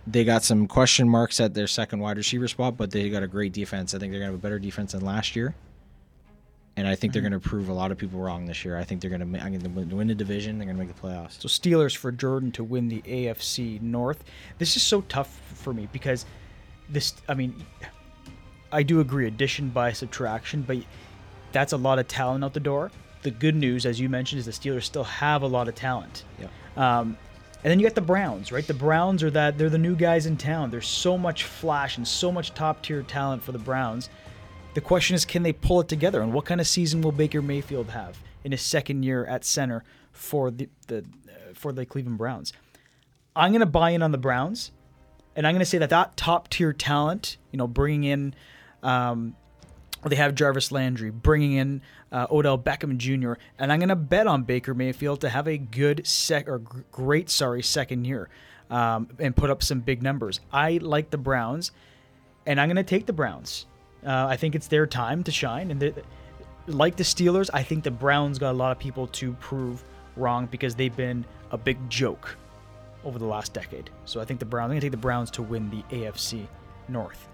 [0.07, 3.27] They got some question marks at their second wide receiver spot, but they got a
[3.27, 3.93] great defense.
[3.93, 5.55] I think they're going to have a better defense than last year.
[6.77, 8.77] And I think they're going to prove a lot of people wrong this year.
[8.77, 10.57] I think they're going to, I'm going to win the division.
[10.57, 11.41] They're going to make the playoffs.
[11.41, 14.23] So Steelers for Jordan to win the AFC North.
[14.57, 16.25] This is so tough for me because
[16.89, 17.13] this.
[17.27, 17.65] I mean,
[18.71, 20.77] I do agree addition by subtraction, but
[21.51, 22.89] that's a lot of talent out the door.
[23.23, 26.23] The good news, as you mentioned, is the Steelers still have a lot of talent.
[26.39, 26.47] Yeah.
[26.77, 27.17] Um,
[27.63, 28.65] and then you got the Browns, right?
[28.65, 30.71] The Browns are that they're the new guys in town.
[30.71, 34.09] There's so much flash and so much top tier talent for the Browns.
[34.73, 36.21] The question is, can they pull it together?
[36.21, 39.83] And what kind of season will Baker Mayfield have in his second year at center
[40.11, 42.53] for the, the uh, for the Cleveland Browns?
[43.35, 44.71] I'm going to buy in on the Browns,
[45.35, 48.35] and I'm going to say that that top tier talent, you know, bringing in,
[48.81, 49.35] um,
[50.05, 51.81] they have Jarvis Landry, bringing in
[52.11, 55.57] uh, Odell Beckham Jr., and I'm going to bet on Baker Mayfield to have a
[55.57, 58.29] good sec or great, sorry, second year,
[58.69, 60.39] um, and put up some big numbers.
[60.51, 61.71] I like the Browns,
[62.45, 63.65] and I'm going to take the Browns.
[64.05, 65.93] Uh, I think it's their time to shine, and
[66.67, 69.83] like the Steelers, I think the Browns got a lot of people to prove
[70.15, 72.37] wrong because they've been a big joke
[73.03, 73.89] over the last decade.
[74.05, 74.65] So I think the Browns.
[74.65, 76.47] I'm gonna take the Browns to win the AFC
[76.87, 77.27] North.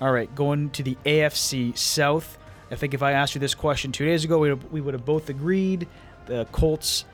[0.00, 2.38] All right, going to the AFC South.
[2.72, 5.04] I think if I asked you this question two days ago, we we would have
[5.04, 5.86] both agreed
[6.26, 7.04] the Colts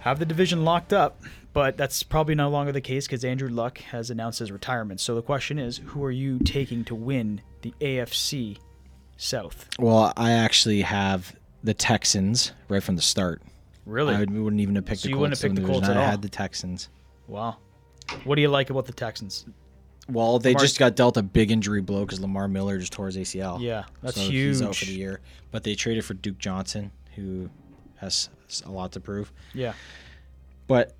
[0.00, 1.20] have the division locked up,
[1.52, 5.00] but that's probably no longer the case because Andrew Luck has announced his retirement.
[5.00, 8.58] So the question is, who are you taking to win the AFC
[9.16, 9.68] South?
[9.78, 13.42] Well, I actually have the Texans right from the start.
[13.84, 14.14] Really?
[14.14, 15.42] I would, wouldn't even have picked So the you Colts.
[15.42, 15.72] wouldn't have picked the.
[15.72, 16.02] Colts at all.
[16.02, 16.88] I had the Texans.
[17.26, 17.56] Wow.
[18.24, 19.44] What do you like about the Texans?
[20.08, 23.06] Well, they Lamar- just got dealt a big injury blow because Lamar Miller just tore
[23.06, 23.60] his ACL.
[23.60, 24.56] Yeah, that's so huge.
[24.56, 25.20] He's out for the year.
[25.50, 27.48] But they traded for Duke Johnson, who
[27.96, 28.28] has
[28.64, 29.32] a lot to prove.
[29.54, 29.74] Yeah.
[30.66, 30.94] But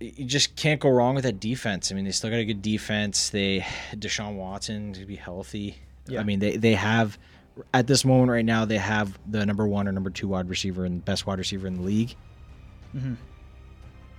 [0.00, 1.90] you just can't go wrong with that defense.
[1.90, 3.30] I mean, they still got a good defense.
[3.30, 3.60] They
[3.92, 5.78] Deshaun Watson to be healthy.
[6.06, 6.20] Yeah.
[6.20, 7.18] I mean, they they have
[7.72, 10.84] at this moment right now they have the number one or number two wide receiver
[10.84, 12.14] and best wide receiver in the league.
[12.94, 13.16] Mhm.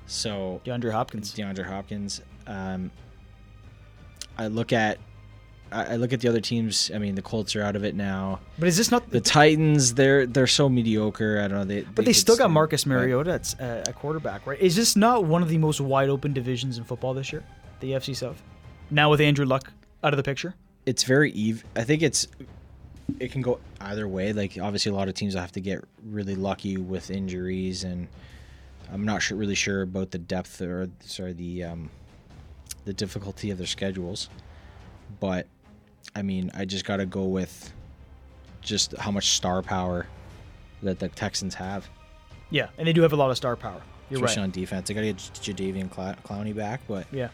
[0.07, 1.33] So DeAndre Hopkins.
[1.33, 2.21] DeAndre Hopkins.
[2.47, 2.91] Um,
[4.37, 4.99] I look at
[5.71, 6.89] I look at the other teams.
[6.93, 8.39] I mean, the Colts are out of it now.
[8.57, 11.41] But is this not The Titans, they're they're so mediocre.
[11.43, 11.65] I don't know.
[11.65, 14.59] They, But they still got Marcus Mariota at, uh, at quarterback, right?
[14.59, 17.43] Is this not one of the most wide open divisions in football this year?
[17.81, 18.41] The AFC South.
[18.89, 19.71] Now with Andrew Luck
[20.03, 20.55] out of the picture?
[20.85, 21.63] It's very even.
[21.75, 22.27] I think it's
[23.19, 24.33] it can go either way.
[24.33, 28.07] Like obviously, a lot of teams will have to get really lucky with injuries, and
[28.93, 31.89] I'm not sure, really sure about the depth or sorry the um,
[32.85, 34.29] the difficulty of their schedules.
[35.19, 35.47] But
[36.15, 37.73] I mean, I just got to go with
[38.61, 40.07] just how much star power
[40.83, 41.89] that the Texans have.
[42.49, 43.81] Yeah, and they do have a lot of star power.
[44.09, 44.43] You're especially right.
[44.45, 44.87] on defense.
[44.87, 47.29] They got to get Jadeveon Cla- Clowney back, but Yeah.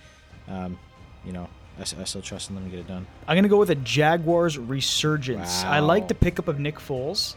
[0.47, 0.79] um,
[1.25, 1.49] you know,
[1.79, 3.05] I still trust in them to get it done.
[3.27, 5.63] I'm going to go with a Jaguars resurgence.
[5.63, 7.35] I like the pickup of Nick Foles.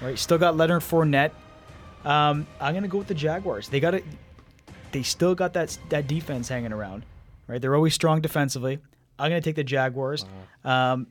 [0.00, 1.30] Right, still got Leonard Fournette.
[2.04, 3.68] Um, I'm going to go with the Jaguars.
[3.68, 4.04] They got it.
[4.92, 7.04] They still got that that defense hanging around.
[7.48, 8.78] Right, they're always strong defensively.
[9.18, 10.24] I'm going to take the Jaguars.
[10.64, 11.06] Um,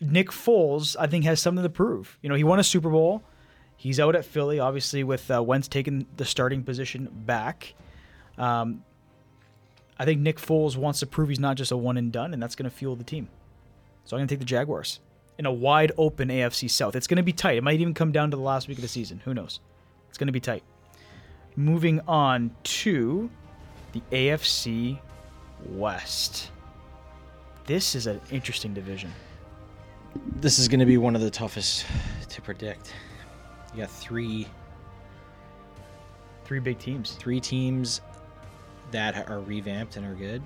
[0.00, 2.18] Nick Foles, I think, has something to prove.
[2.22, 3.22] You know, he won a Super Bowl.
[3.76, 7.74] He's out at Philly, obviously, with uh, Wentz taking the starting position back.
[8.36, 8.84] Um,
[9.98, 12.42] I think Nick Foles wants to prove he's not just a one and done, and
[12.42, 13.28] that's going to fuel the team.
[14.04, 15.00] So I'm going to take the Jaguars
[15.38, 16.96] in a wide open AFC South.
[16.96, 17.56] It's going to be tight.
[17.56, 19.20] It might even come down to the last week of the season.
[19.24, 19.60] Who knows?
[20.08, 20.62] It's going to be tight.
[21.56, 23.30] Moving on to
[23.92, 24.98] the AFC
[25.66, 26.50] West.
[27.66, 29.12] This is an interesting division.
[30.36, 31.84] This is going to be one of the toughest
[32.28, 32.94] to predict.
[33.74, 34.46] You got three
[36.44, 37.10] Three big teams.
[37.12, 38.00] three teams
[38.90, 40.40] that are revamped and are good.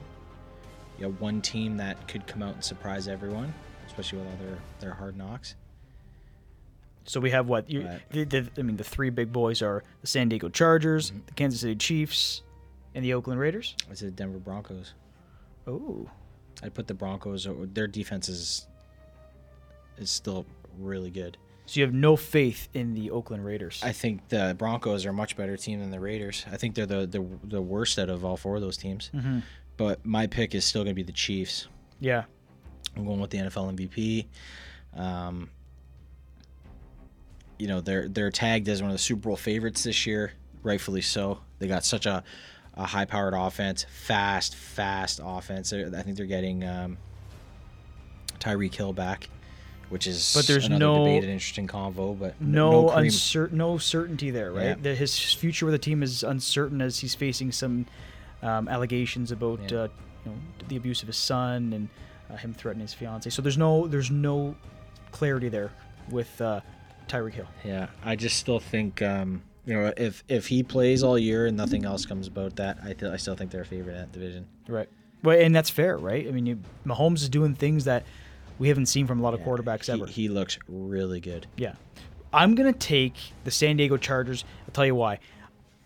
[0.99, 3.55] You got one team that could come out and surprise everyone,
[3.87, 5.55] especially with all their, their hard knocks.
[7.05, 7.71] So we have what?
[7.71, 11.21] You, the, the, I mean, the three big boys are the San Diego Chargers, Mm-hmm.
[11.27, 12.43] the Kansas City Chiefs,
[12.97, 13.77] and the Oakland Raiders.
[13.89, 14.95] It's the Denver Broncos.
[15.67, 16.09] Oh,
[16.63, 17.47] I put the Broncos.
[17.73, 18.67] Their defense is
[19.99, 20.47] is still
[20.79, 21.37] really good.
[21.67, 23.81] so you have no faith in the Oakland Raiders.
[23.85, 26.45] I think the Broncos are a much better team than the Raiders.
[26.51, 29.11] I think they're the the, the worst out of all four of those teams.
[29.15, 29.41] mm-hmm.
[29.77, 31.67] But my pick is still going to be the Chiefs.
[31.99, 32.25] Yeah,
[32.97, 34.27] I'm going with the NFL MVP.
[34.95, 35.49] Um,
[37.59, 40.33] you know they're they're tagged as one of the Super Bowl favorites this year,
[40.63, 41.39] rightfully so.
[41.59, 42.25] They got such a,
[42.75, 45.73] a high powered offense, fast, fast offense.
[45.73, 46.97] I think they're getting um,
[48.41, 49.29] Tyreek Hill back,
[49.89, 52.19] which is But there's another no- debated, interesting convo.
[52.19, 53.07] But no cream.
[53.07, 54.65] uncer- no certainty there, right?
[54.65, 54.75] Yeah.
[54.81, 57.87] The, his future with the team is uncertain as he's facing some
[58.43, 59.79] um, allegations about Yeah.
[59.81, 59.89] uh,
[60.25, 60.37] you know,
[60.69, 61.89] the abuse of his son and
[62.31, 63.29] uh, him threatening his fiance.
[63.31, 64.57] So there's no there's no
[65.11, 65.71] clarity there
[66.11, 66.61] with uh,
[67.09, 67.49] Tyreek Hill.
[67.65, 71.57] Yeah, I just still think um, you know if if he plays all year and
[71.57, 74.13] nothing else comes about that, I th- I still think they're a favorite in that
[74.13, 74.47] division.
[74.69, 74.89] Right.
[75.23, 76.27] Well, and that's fair, right?
[76.27, 78.05] I mean, you, Mahomes is doing things that
[78.59, 80.07] we haven't seen from a lot of Yeah, quarterbacks he, ever.
[80.07, 81.47] He looks really good.
[81.57, 81.75] Yeah.
[82.33, 84.45] I'm going to take the San Diego Chargers.
[84.67, 85.21] I'll tell you why.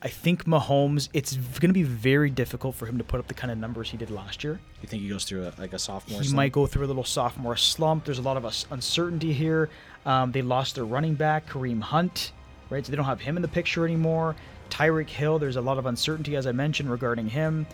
[0.00, 3.34] I think Mahomes, it's going to be very difficult for him to put up the
[3.34, 4.60] kind of numbers he did last year.
[4.80, 6.20] You think he goes through a, like a sophomore?
[6.20, 6.36] He slump?
[6.36, 8.04] might go through a little sophomore slump.
[8.04, 9.68] There's a lot of uncertainty here.
[10.04, 12.32] Um, they lost their running back, Kareem Hunt,
[12.70, 12.84] right?
[12.84, 14.36] So they don't have him in the picture anymore.
[14.70, 17.66] Tyreek Hill, there's a lot of uncertainty, as I mentioned, regarding him.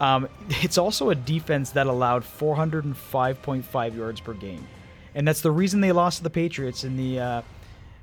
[0.00, 4.66] Um, it's also a defense that allowed 405.5 yards per game,
[5.14, 7.42] and that's the reason they lost to the Patriots in the uh,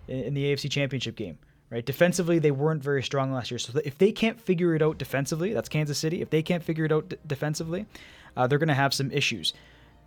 [0.08, 1.38] in the AFC Championship game.
[1.70, 3.58] Right, defensively they weren't very strong last year.
[3.58, 6.22] So if they can't figure it out defensively, that's Kansas City.
[6.22, 7.88] If they can't figure it out d- defensively,
[8.38, 9.54] uh, they're going to have some issues.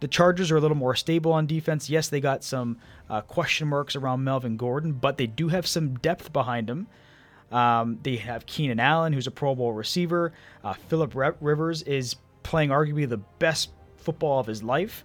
[0.01, 1.89] The Chargers are a little more stable on defense.
[1.89, 2.79] Yes, they got some
[3.09, 6.87] uh, question marks around Melvin Gordon, but they do have some depth behind him.
[7.51, 10.33] Um, they have Keenan Allen, who's a Pro Bowl receiver.
[10.65, 15.05] Uh, Philip Rivers is playing arguably the best football of his life.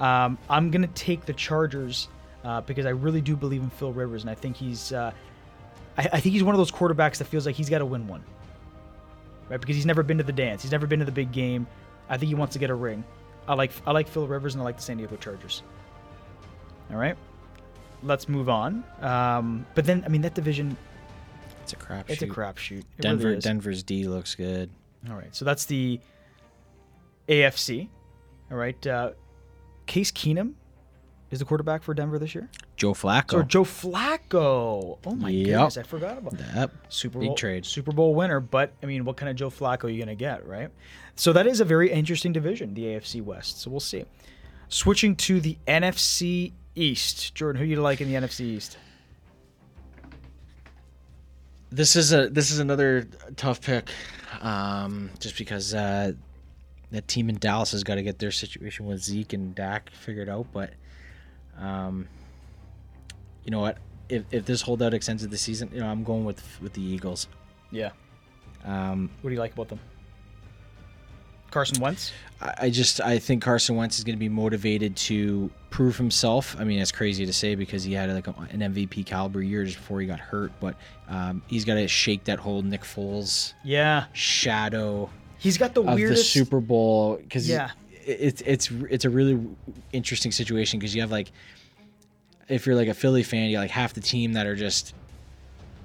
[0.00, 2.08] Um, I'm gonna take the Chargers
[2.44, 5.12] uh, because I really do believe in Phil Rivers, and I think he's, uh,
[5.96, 8.06] I, I think he's one of those quarterbacks that feels like he's got to win
[8.06, 8.22] one,
[9.48, 9.60] right?
[9.60, 11.66] Because he's never been to the dance, he's never been to the big game.
[12.08, 13.02] I think he wants to get a ring.
[13.46, 15.62] I like I like Phil Rivers, and I like the San Diego Chargers.
[16.90, 17.16] All right,
[18.02, 18.84] let's move on.
[19.00, 20.76] Um, but then, I mean, that division,
[21.62, 22.08] It's a crap.
[22.10, 22.84] it's a crapshoot.
[23.00, 23.40] Denver really.
[23.40, 24.70] Denver's D looks good.
[25.10, 26.00] All right, so that's the
[27.28, 27.88] AFC.
[28.50, 29.10] All right, uh,
[29.86, 30.54] Case Keenum
[31.34, 32.48] is the quarterback for Denver this year.
[32.76, 33.34] Joe Flacco.
[33.34, 34.98] Or Joe Flacco.
[35.04, 35.46] Oh my Yep.
[35.46, 36.54] goodness, I forgot about that.
[36.54, 36.70] Yep.
[36.88, 37.66] Super Big Bowl trade.
[37.66, 40.46] Super Bowl winner, but I mean, what kind of Joe Flacco are you gonna get,
[40.46, 40.70] right?
[41.16, 43.60] So that is a very interesting division, the AFC West.
[43.60, 44.04] So we'll see.
[44.68, 48.78] Switching to the NFC East, Jordan, who you like in the NFC East?
[51.70, 53.90] This is a this is another tough pick,
[54.40, 56.12] um, just because uh,
[56.92, 60.28] that team in Dallas has got to get their situation with Zeke and Dak figured
[60.28, 60.46] out.
[60.52, 60.70] But
[61.58, 62.08] um,
[63.44, 63.78] you know what?
[64.08, 66.82] If, if this holdout extends to the season, you know I'm going with with the
[66.82, 67.26] Eagles.
[67.70, 67.90] Yeah.
[68.64, 69.80] Um, What do you like about them?
[71.50, 72.12] Carson Wentz.
[72.40, 76.56] I I just I think Carson Wentz is going to be motivated to prove himself.
[76.58, 79.64] I mean, it's crazy to say because he had like a, an MVP caliber year
[79.64, 80.76] just before he got hurt, but
[81.08, 86.22] um, he's got to shake that whole Nick Foles Yeah, shadow he's got the weirdest.
[86.22, 87.70] the Super Bowl because Yeah.
[88.06, 89.40] It's it's it's a really
[89.92, 91.32] interesting situation because you have like
[92.48, 94.94] if you're like a Philly fan, you like half the team that are just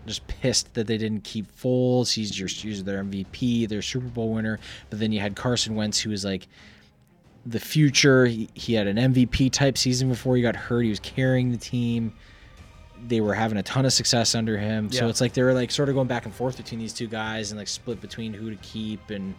[0.05, 2.13] just pissed that they didn't keep Foles.
[2.13, 4.59] He's your he's their MVP, their Super Bowl winner.
[4.89, 6.47] But then you had Carson Wentz, who was like
[7.45, 8.26] the future.
[8.26, 10.82] He, he had an MVP type season before he got hurt.
[10.82, 12.13] He was carrying the team.
[13.07, 14.91] They were having a ton of success under him.
[14.91, 17.07] So it's like they were like sort of going back and forth between these two
[17.07, 19.36] guys and like split between who to keep and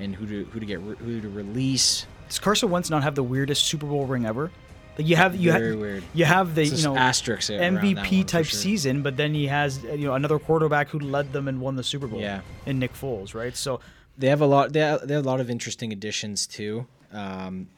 [0.00, 2.06] and who to who to get who to release.
[2.28, 4.50] Does Carson Wentz not have the weirdest Super Bowl ring ever?
[4.98, 6.02] Like you have you Very have weird.
[6.14, 8.58] you have the you know asterisks around that one MVP type sure.
[8.58, 11.84] season, but then he has you know another quarterback who led them and won the
[11.84, 12.20] Super Bowl.
[12.20, 12.40] Yeah.
[12.66, 13.56] in Nick Foles, right?
[13.56, 13.80] So
[14.18, 14.72] They have a lot.
[14.72, 16.86] They have, they have a lot of interesting additions too.
[17.12, 17.68] Um,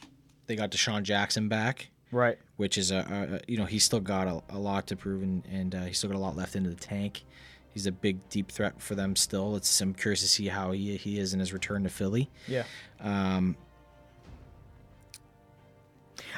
[0.47, 4.01] they got DeSean Jackson back, right, which is a, a a- you know he's still
[4.01, 6.57] got a, a lot to prove and, and uh, he's still got a lot left
[6.57, 7.23] into the tank.
[7.75, 9.57] He's a big deep threat for them still.
[9.57, 12.31] It's I'm curious to see how he he is in his return to Philly.
[12.47, 12.64] yeah.
[13.01, 13.57] Um,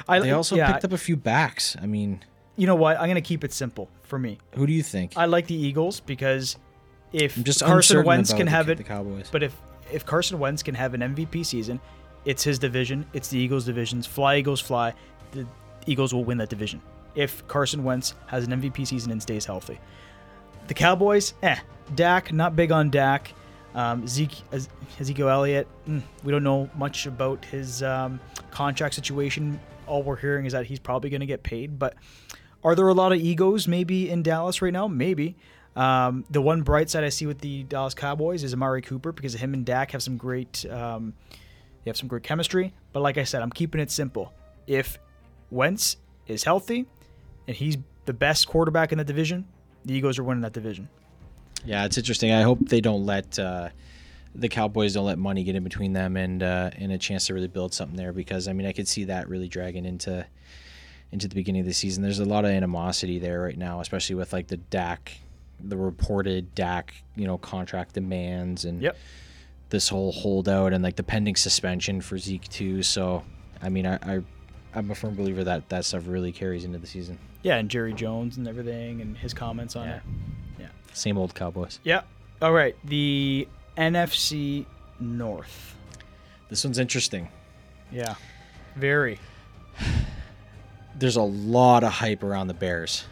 [0.07, 1.75] I they also yeah, picked up a few backs.
[1.81, 2.23] I mean,
[2.55, 2.99] You know what?
[2.99, 4.37] I'm gonna keep it simple for me.
[4.55, 5.13] who do you think?
[5.15, 6.57] I like the Eagles because
[7.13, 9.29] if I'm just Carson Wentz can the, have the it, Cowboys.
[9.31, 9.55] but if
[9.91, 11.79] if Carson Wentz can have an MVP season,
[12.25, 13.05] it's his division.
[13.13, 14.05] It's the Eagles' divisions.
[14.07, 14.93] Fly Eagles, fly.
[15.31, 15.45] The
[15.85, 16.81] Eagles will win that division
[17.13, 19.79] if Carson Wentz has an MVP season and stays healthy.
[20.67, 21.57] The Cowboys, eh.
[21.93, 23.31] Dak, not big on Dak.
[23.75, 24.41] Um, Zeke,
[24.99, 29.59] Ezekiel Elliott, mm, we don't know much about his um, contract situation.
[29.85, 31.77] All we're hearing is that he's probably going to get paid.
[31.77, 31.95] But
[32.63, 34.87] are there a lot of egos maybe in Dallas right now?
[34.87, 35.35] Maybe.
[35.75, 39.33] Um, the one bright side I see with the Dallas Cowboys is Amari Cooper because
[39.33, 41.13] him and Dak have some great, um,
[41.83, 42.73] they have some great chemistry.
[42.93, 44.33] But like I said, I'm keeping it simple.
[44.65, 44.97] If
[45.51, 45.97] Wentz
[46.27, 46.87] is healthy
[47.47, 49.45] and he's the best quarterback in the division,
[49.85, 50.89] the Eagles are winning that division.
[51.63, 52.31] Yeah, it's interesting.
[52.31, 53.69] I hope they don't let uh,
[54.35, 57.33] the Cowboys don't let money get in between them and uh, and a chance to
[57.33, 60.25] really build something there because I mean I could see that really dragging into
[61.11, 62.03] into the beginning of the season.
[62.03, 65.13] There's a lot of animosity there right now, especially with like the Dak,
[65.63, 68.97] the reported Dak, you know, contract demands and Yep.
[69.69, 72.83] this whole holdout and like the pending suspension for Zeke too.
[72.83, 73.23] So
[73.61, 74.19] I mean I, I
[74.75, 77.17] I'm a firm believer that that stuff really carries into the season.
[77.43, 79.95] Yeah, and Jerry Jones and everything and his comments on Yeah.
[79.97, 80.01] it.
[80.59, 80.67] Yeah.
[80.93, 81.79] Same old Cowboys.
[81.83, 82.01] Yeah.
[82.41, 82.75] All right.
[82.83, 83.47] The
[83.77, 84.65] NFC
[84.99, 85.75] North.
[86.49, 87.29] This one's interesting.
[87.91, 88.15] Yeah.
[88.75, 89.19] Very.
[90.97, 93.05] there's a lot of hype around the Bears,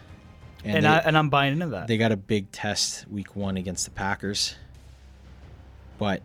[0.64, 1.88] And, they, I and I'm buying into that.
[1.88, 4.55] they got a big test week one against the Packers.
[5.97, 6.22] But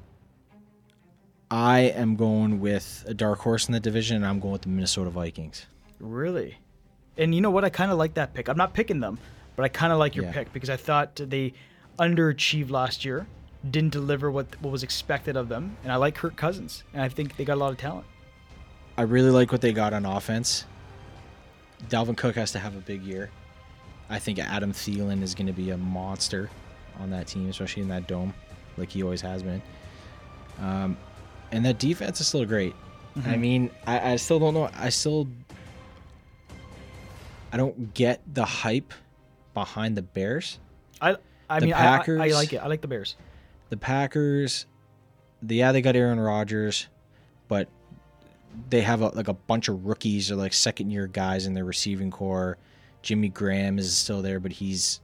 [1.51, 4.69] I am going with a dark horse in the division, and I'm going with the
[4.69, 5.67] Minnesota Vikings.
[5.99, 6.59] Really?
[7.17, 7.65] And you know what?
[7.65, 8.49] I kind of like that pick.
[8.49, 9.19] I'm not picking them,
[9.57, 10.33] but I kind of like your Yeah.
[10.33, 11.55] pick because I thought they
[11.99, 13.27] underachieved last year,
[13.69, 17.09] didn't deliver what what was expected of them, and I like Kirk Cousins, and I
[17.09, 18.07] think they got a lot of talent.
[18.97, 20.65] I really like what they got on offense.
[21.89, 23.31] Dalvin Cook has to have a big year.
[24.11, 26.51] I think Adam Thielen is going to be a monster
[26.99, 28.35] on that team, especially in that dome,
[28.77, 29.63] like he always has been.
[30.61, 30.97] Um,
[31.53, 32.75] and that defense is still great.
[33.17, 33.41] I mm-hmm.
[33.41, 34.71] mean, I, I still don't know.
[34.75, 35.29] I still
[37.53, 38.93] I don't get the hype
[39.55, 40.59] behind the Bears.
[41.01, 41.17] I
[41.49, 42.59] I The mean I- I, I, like it.
[42.59, 43.17] I like the Bears.
[43.71, 44.67] The Packers,
[45.43, 46.89] the, yeah, they got Aaron Rodgers,
[47.49, 47.69] but
[48.71, 51.65] they have a, like a bunch of rookies or like second year guys in their
[51.65, 52.57] receiving corps.
[53.03, 55.01] Jimmy Graham is still there, but he's,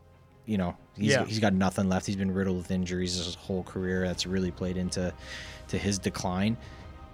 [0.47, 1.25] you know, he's Yeah.
[1.25, 2.07] he's got nothing left.
[2.07, 4.07] He's been riddled with injuries his whole career.
[4.07, 5.13] That's really played into
[5.69, 6.57] to his decline.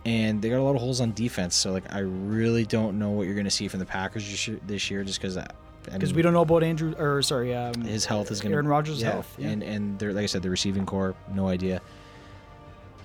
[0.04, 1.54] And they got a lot of holes on defense.
[1.54, 4.90] So like, I really don't know what you're going to see from the Packers this
[4.90, 5.38] year, just because
[5.84, 8.66] Because we don't know about Andrew or sorry, um, his health is going to Aaron
[8.68, 9.34] Rodgers' yeah, health.
[9.38, 9.48] Yeah.
[9.48, 11.80] and and they're like I said, the receiving corps, no idea.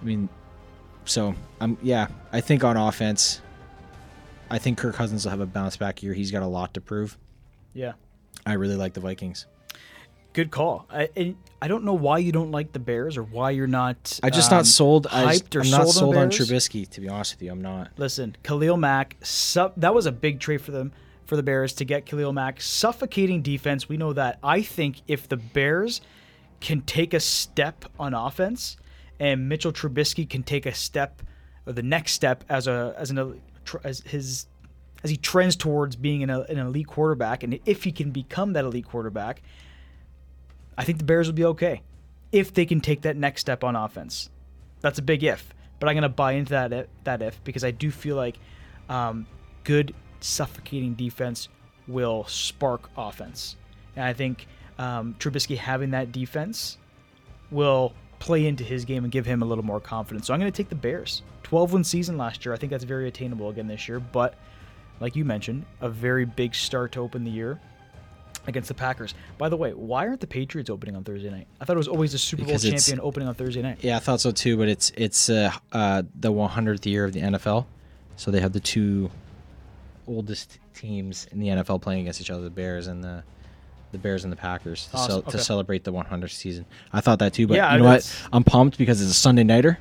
[0.02, 0.30] I mean,
[1.06, 3.42] so I'm yeah, I think on offense,
[4.50, 6.14] I think Kirk Cousins will have a bounce back year.
[6.14, 7.18] He's got a lot to prove.
[7.74, 7.94] yeah.
[8.46, 9.48] I really like the Vikings.
[10.36, 10.86] Good call.
[10.92, 14.20] I and I don't know why you don't like the Bears or why you're not.
[14.22, 15.08] I just um, not sold.
[15.08, 16.30] I hyped or I'm not sold on on?
[16.30, 16.90] Trubisky.
[16.90, 17.92] To be honest with you, I'm not.
[17.96, 20.92] Listen, Khalil Mack, su- that was a big trade for them
[21.26, 22.60] for the Bears to get Khalil Mack.
[22.60, 24.38] Suffocating defense, we know that.
[24.44, 26.02] I think if the Bears
[26.60, 28.76] can take a step on offense,
[29.18, 31.22] and Mitchell Trubisky can take a step
[31.66, 33.42] or the next step as a as an
[33.86, 34.48] as his
[35.02, 38.66] as he trends towards being an, an elite quarterback, and if he can become that
[38.66, 39.42] elite quarterback,
[40.78, 41.82] I think the Bears will be okay
[42.32, 44.30] if they can take that next step on offense.
[44.82, 47.72] That's a big if, but I'm gonna buy into that if, that if because I
[47.72, 48.38] do feel like
[48.90, 49.26] um,
[49.64, 51.50] good suffocating defense
[51.88, 53.56] will spark offense,
[53.96, 54.48] and I think
[54.78, 56.78] um, Trubisky having that defense
[57.52, 60.28] will play into his game and give him a little more confidence.
[60.28, 61.22] So I'm gonna take the Bears.
[61.44, 62.56] 12 win season last year.
[62.56, 64.34] I think that's very attainable again this year, but
[65.00, 67.60] like you mentioned, a very big start to open the year
[68.48, 69.14] against the Packers.
[69.38, 71.48] By the way, why aren't the Patriots opening on Thursday night?
[71.60, 73.78] I thought it was always the Super Bowl Because it's- champion opening on Thursday night.
[73.82, 74.58] Yeah, I thought so too.
[74.58, 77.66] But it's it's uh, uh, the 100th year of the NFL,
[78.16, 79.10] so they have the two
[80.08, 83.24] oldest teams in the NFL playing against each other: the Bears and the
[83.91, 85.32] the Bears and the Packers to, Awesome, cel- okay.
[85.32, 86.66] to celebrate the 100th season.
[86.91, 88.28] I thought that too, but Yeah, you know what?
[88.34, 89.80] I'm pumped because it's a Sunday nighter,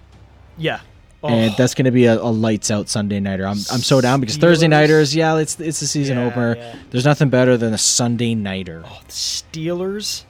[0.57, 0.81] Yeah.
[1.29, 3.45] And that's going to be a, a lights out Sunday nighter.
[3.47, 6.57] I'm I'm so down because Thursday nighters, yeah, it's it's the season Yeah, opener.
[6.57, 6.77] yeah.
[6.91, 8.83] There's nothing better than a Sunday nighter.
[8.87, 10.25] oh, the Steelers,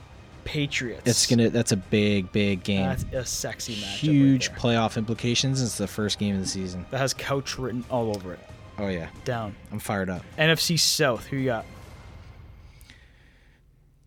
[0.45, 1.03] Patriots.
[1.07, 2.83] It's gonna that's a big big game.
[2.87, 4.01] That's a sexy match.
[4.01, 5.61] Huge Right playoff implications.
[5.63, 6.87] It's the first game of the season.
[6.91, 8.41] that has couch written all over it.
[8.79, 9.55] Oh yeah, Down.
[9.73, 10.23] I'm fired up.
[10.39, 11.27] NFC South.
[11.27, 11.65] Who you got?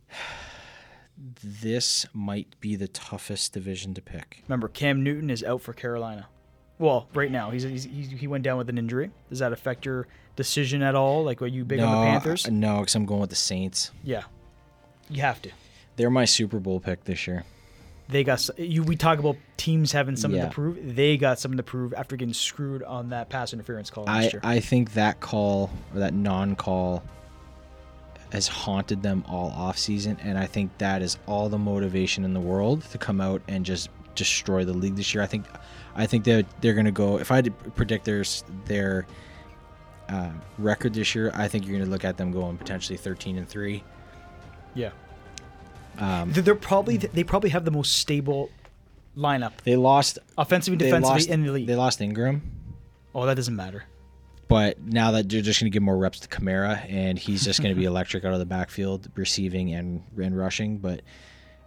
[1.43, 4.43] This might be the toughest division to pick.
[4.47, 6.27] Remember, Cam Newton is out for Carolina.
[6.79, 9.09] Well, right now he's, he's, he's he went down with an injury.
[9.29, 11.23] Does that affect your decision at all?
[11.23, 12.45] Like, are you big on the Panthers?
[12.45, 13.91] uh, no, because I'm going with the Saints.
[14.03, 14.23] yeah,
[15.09, 15.49] you have to.
[15.95, 17.43] They're my Super Bowl pick this year.
[18.09, 18.83] They got you.
[18.83, 20.47] We talk about teams having something Yeah.
[20.47, 20.95] to prove.
[20.95, 24.39] They got something to prove after getting screwed on that pass interference call I, year.
[24.43, 27.03] I think that call or that non-call
[28.31, 32.33] has haunted them all off season, and I think that is all the motivation in
[32.33, 35.23] the world to come out and just destroy the league this year.
[35.23, 35.45] I think,
[35.95, 37.17] I think they're they're gonna go.
[37.19, 38.23] If I had to predict their
[38.65, 39.07] their
[40.09, 43.47] uh, record this year, I think you're gonna look at them going potentially 13 and
[43.47, 43.83] three.
[44.75, 44.91] yeah,
[45.97, 48.49] Um, they're, they're probably they probably have the most stable
[49.17, 50.19] lineup, they lost.
[50.37, 51.29] offensively, They defensively, lost.
[51.29, 51.67] in the league.
[51.67, 52.41] They lost Ingram.
[53.15, 53.83] oh, that doesn't matter.
[54.47, 57.61] But now that they're just going to give more reps to Kamara, and he's just
[57.61, 60.77] going to be electric out of the backfield, receiving and and rushing.
[60.77, 61.01] But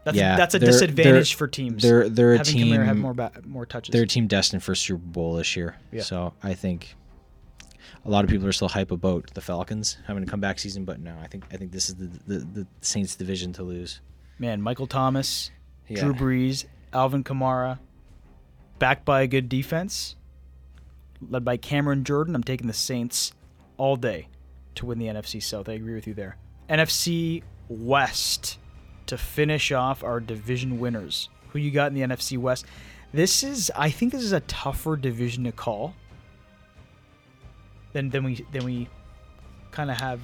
[0.05, 1.82] That's Yeah, that's a they're- disadvantage they're- for teams.
[1.82, 2.74] they're they're a team.
[2.81, 3.93] Have more ba- more touches.
[3.93, 5.77] they're a team destined for Super Bowl this year.
[5.93, 6.02] Yeah.
[6.02, 6.97] So I think
[8.05, 11.01] a lot of people are still hype about the Falcons having a comeback season, but
[11.01, 14.01] no, I think I think this is the the, the Saints division to lose.
[14.39, 15.51] Man, Michael Thomas,
[15.86, 16.01] Yeah.
[16.01, 16.64] Drew Brees,
[16.94, 17.78] Alvin Kamara,
[18.78, 20.16] backed by a good defense,
[21.28, 22.35] led by Cameron Jordan.
[22.35, 23.32] I'm taking the Saints
[23.77, 24.28] all day
[24.77, 25.68] to win the NFC South.
[25.68, 26.39] I agree with you there.
[26.70, 28.56] NFC West
[29.11, 31.28] to finish off our division winners.
[31.51, 32.65] Who you got in the NFC West?
[33.12, 35.95] This is, I think, this is a tougher division to call
[37.93, 38.89] than than we than we
[39.73, 40.20] kind of have.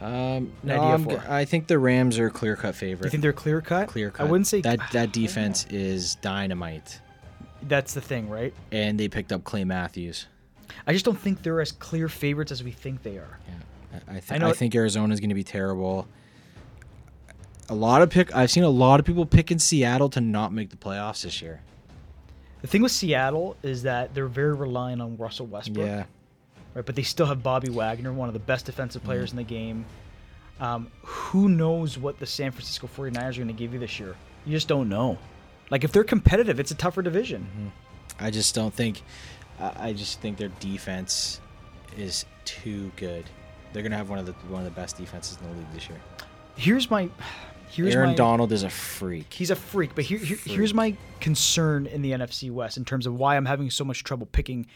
[0.00, 1.30] Um, An no, idea I'm for.
[1.32, 3.10] I think the Rams are a clear cut You favorite.
[3.10, 3.88] think they're clear cut?
[3.88, 4.26] clear cut.
[4.26, 7.00] I wouldn't say that that defense is dynamite,
[7.62, 8.52] That's the thing, right?
[8.72, 10.26] and they picked up Clay Matthews.
[10.86, 13.38] I just don't think they're as clear favorites as we think they are.
[13.92, 16.08] I, I, th- I I, know- think Arizona's going to be terrible.
[17.68, 18.34] A lot of pick.
[18.34, 21.60] I've seen a lot of people picking Seattle to not make the playoffs this year.
[22.60, 26.04] The thing with Seattle is that they're very reliant on Russell Westbrook, Yeah,
[26.74, 26.84] right?
[26.84, 29.08] But they still have Bobby Wagner, one of the best defensive Mm-hmm.
[29.08, 29.84] players in the game.
[30.60, 34.14] Um, who knows what the San Francisco 49ers are going to give you this year?
[34.46, 35.18] You just don't know.
[35.70, 37.72] Like if they're competitive, it's a tougher division.
[38.20, 39.02] I just don't think.
[39.58, 41.40] I, just think their defense
[41.96, 43.24] is too good.
[43.72, 45.88] They're gonna have one of the one of the best defenses in the league this
[45.88, 45.98] year.
[46.56, 47.08] Here's my
[47.74, 49.32] here's Aaron my Donald is a freak.
[49.32, 53.06] he's a freak, but here, here here's my concern in the NFC West in terms
[53.06, 54.66] of why I'm having so much trouble picking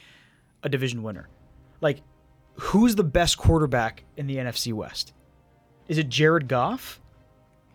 [0.63, 1.29] a division winner.
[1.81, 2.03] Like,
[2.55, 5.13] who's the best quarterback in the NFC West?
[5.87, 7.01] Is it Jared Goff?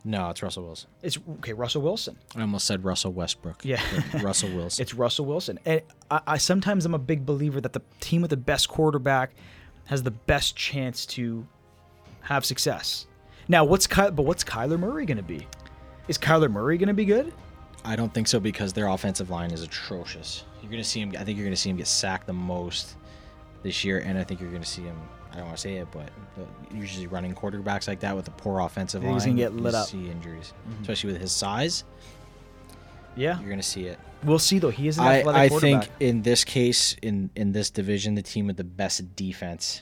[0.06, 0.90] No, it's Russell Wilson.
[1.02, 2.18] It's okay, Russell Wilson.
[2.36, 3.64] I almost said Russell Westbrook.
[3.64, 3.82] Yeah.
[4.22, 4.82] Russell Wilson.
[4.82, 5.60] It's Russell Wilson.
[5.66, 5.82] And
[6.12, 9.32] I, I sometimes I'm a big believer that the team with the best quarterback
[9.86, 11.48] has the best chance to
[12.22, 13.08] have success.
[13.48, 15.48] Now, what's Ky- but what's Kyler Murray going to be?
[16.07, 17.34] Is Kyler Murray going to be good?
[17.86, 20.45] I don't think so because their offensive line is atrocious.
[20.61, 21.14] You're gonna see him.
[21.20, 22.95] I think you're gonna see him get sacked the most
[23.61, 24.98] this year, and I think you're gonna see him.
[25.32, 26.10] I don't want to say it, but,
[26.72, 29.60] usually running quarterbacks like that with a poor offensive I line, he's gonna get you
[29.60, 29.88] lit up.
[29.88, 30.82] See injuries, mm-hmm.
[30.82, 31.84] especially with his size.
[33.15, 33.99] Yeah, You're gonna see it.
[34.24, 34.70] we'll see though.
[34.70, 35.84] He is an I, athletic I quarterback.
[35.86, 39.82] think in this case, in in this division, the team with the best defense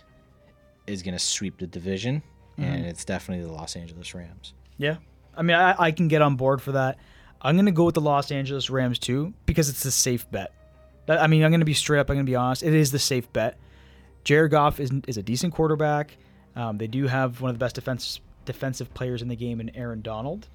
[0.87, 2.23] is gonna sweep the division,
[2.57, 2.63] Mm-hmm.
[2.63, 4.53] and it's definitely the Los Angeles Rams.
[4.77, 4.97] Yeah,
[5.35, 6.97] I mean, I, I can get on board for that.
[7.41, 10.53] I'm gonna go with the Los Angeles Rams too because it's a safe bet.
[11.07, 12.09] I mean, I'm gonna be straight up.
[12.09, 12.63] I'm gonna be honest.
[12.63, 13.57] It is the safe bet.
[14.23, 16.17] Jared Goff is is a decent quarterback.
[16.55, 19.75] Um, they do have one of the best defense defensive players in the game in
[19.75, 20.47] Aaron Donald.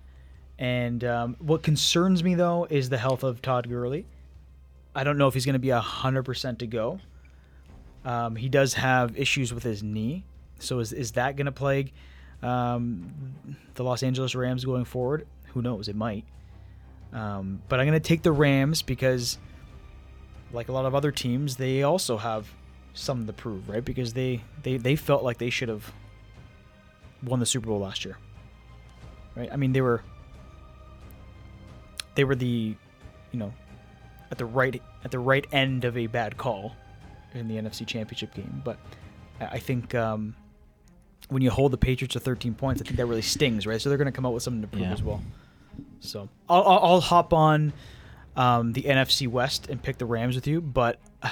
[0.59, 4.07] And um, what concerns me though is the health of Todd Gurley.
[4.95, 7.01] I don't know if he's going to be hundred percent to go.
[8.05, 10.25] Um, he does have issues with his knee,
[10.59, 11.93] so is is that going to plague
[12.43, 13.35] um,
[13.75, 15.27] the Los Angeles Rams going forward?
[15.53, 15.89] Who knows?
[15.89, 16.25] It might.
[17.13, 19.39] Um, but I'm going to take the Rams because,
[20.53, 22.53] like a lot of other teams, they also have
[22.95, 23.85] something to prove, right?
[23.85, 25.93] Because they they they felt like they should have
[27.23, 28.19] won the Super Bowl last year,
[29.35, 29.51] right?
[29.53, 30.03] I mean, they were
[32.15, 32.75] they were the
[33.33, 33.53] you know
[34.31, 36.75] at the right at the right end of a bad call
[37.35, 38.79] in the NFC Championship game, but
[39.41, 39.95] I think.
[39.95, 40.35] Um,
[41.29, 43.81] when you hold the Patriots to 13 points, I think that really stings, right?
[43.81, 44.93] So they're going to come out with something to prove Yeah.
[44.93, 45.23] as well.
[46.01, 47.73] So I'll, I'll, I'll hop on
[48.37, 51.31] um, the NFC West and pick the Rams with you, but uh,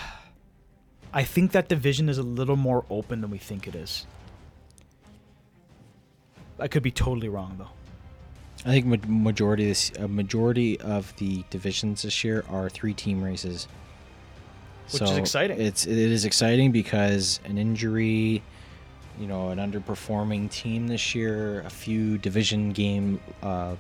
[1.13, 4.07] I think that division is a little more open than we think it is.
[6.59, 7.69] I could be totally wrong though.
[8.67, 13.23] I think majority of this, a majority of the divisions this year are three team
[13.23, 13.69] races.
[14.91, 15.61] Which is exciting.
[15.61, 18.43] It's it is exciting because an injury,
[19.19, 23.77] you know, an underperforming team this year, a few division game, uh,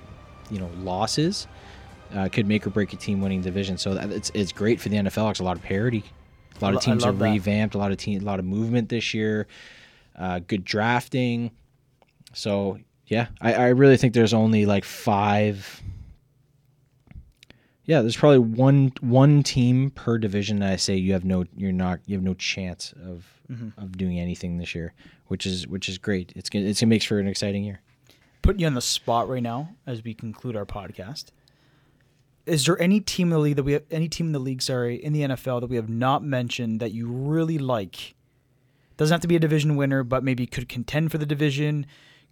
[0.50, 1.46] you know, losses,
[2.14, 3.76] uh, could make or break a team winning division.
[3.78, 5.30] So that, it's it's great for the NFL.
[5.30, 6.04] It's a lot of parity.
[6.60, 7.24] A lot of teams are that.
[7.32, 7.74] revamped.
[7.74, 9.46] A lot of team, a lot of movement this year.
[10.16, 11.50] Uh, good drafting.
[12.32, 15.82] So yeah, I, I really think there's only like five.
[17.86, 21.72] Yeah, there's probably one one team per division that I say you have no you're
[21.72, 23.78] not you have no chance of Mm-hmm.
[23.78, 24.94] of doing anything this year,
[25.26, 26.32] which is which is great.
[26.34, 27.82] It's gonna it's gonna make for an exciting year.
[28.40, 31.26] Putting you on the spot right now as we conclude our podcast.
[32.46, 34.62] Is there any team in the league that we have any team in the league,
[34.62, 38.14] sorry, in the NFL that we have not mentioned that you really like?
[38.96, 41.84] Doesn't have to be a division winner, but maybe could contend for the division.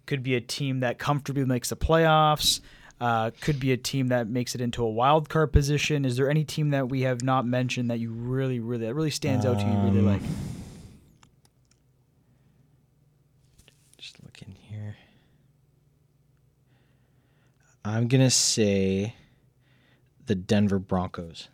[0.07, 2.59] Could be a team that comfortably makes the playoffs.
[3.01, 6.05] Uh, could be a team that makes it into a wild card position.
[6.05, 9.09] Is there any team that we have not mentioned that you really, really, that really
[9.09, 9.71] stands out to you?
[9.73, 10.21] Really Um, like?
[13.97, 14.95] Just looking here.
[17.83, 19.15] I'm gonna say
[20.25, 21.49] the Denver Broncos.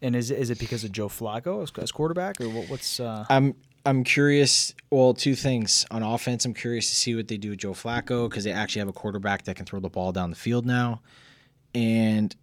[0.00, 2.98] And is it, is it because of Joe Flacco as, as quarterback, or what, what's?
[2.98, 3.54] Uh, I'm
[3.84, 4.74] I'm curious.
[4.90, 6.44] Well, two things on offense.
[6.44, 8.92] I'm curious to see what they do with Joe Flacco because they actually have a
[8.92, 11.00] quarterback that can throw the ball down the field now,
[11.74, 12.34] and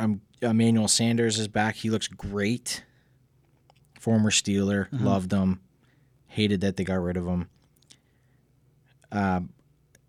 [0.00, 1.76] I'm Emmanuel Sanders is back.
[1.76, 2.84] He looks great.
[4.00, 5.60] Former Steeler, loved him.
[6.28, 7.48] Hated that they got rid of him.
[9.10, 9.50] Um,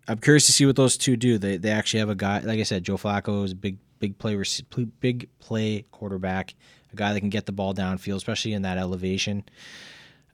[0.06, 1.38] I'm curious to see what those two do.
[1.38, 4.18] They they actually have a guy, like I said, Joe Flacco is a big big
[4.18, 4.40] play
[5.00, 6.54] big play quarterback,
[6.92, 9.44] a guy that can get the ball downfield, especially in that elevation.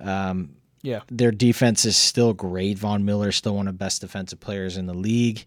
[0.01, 2.79] Um, yeah, their defense is still great.
[2.79, 5.45] Von Miller is still one of the best defensive players in the league.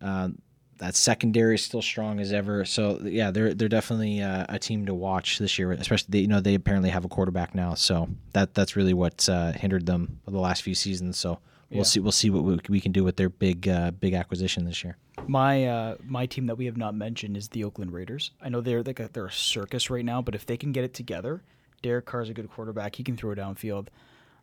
[0.00, 0.38] Um,
[0.78, 2.64] that secondary is still strong as ever.
[2.64, 5.72] So yeah, they're they're definitely uh, a team to watch this year.
[5.72, 9.28] Especially they, you know they apparently have a quarterback now, so that that's really what's
[9.28, 11.16] uh, hindered them the last few seasons.
[11.18, 11.40] So
[11.70, 11.82] we'll Yeah.
[11.82, 14.84] see we'll see what we, we can do with their big uh, big acquisition this
[14.84, 14.96] year.
[15.26, 18.30] My uh, my team that we have not mentioned is the Oakland Raiders.
[18.40, 20.84] I know they're like a, they're a circus right now, but if they can get
[20.84, 21.42] it together,
[21.82, 22.96] Derek Carr's a good quarterback.
[22.96, 23.88] He can throw downfield.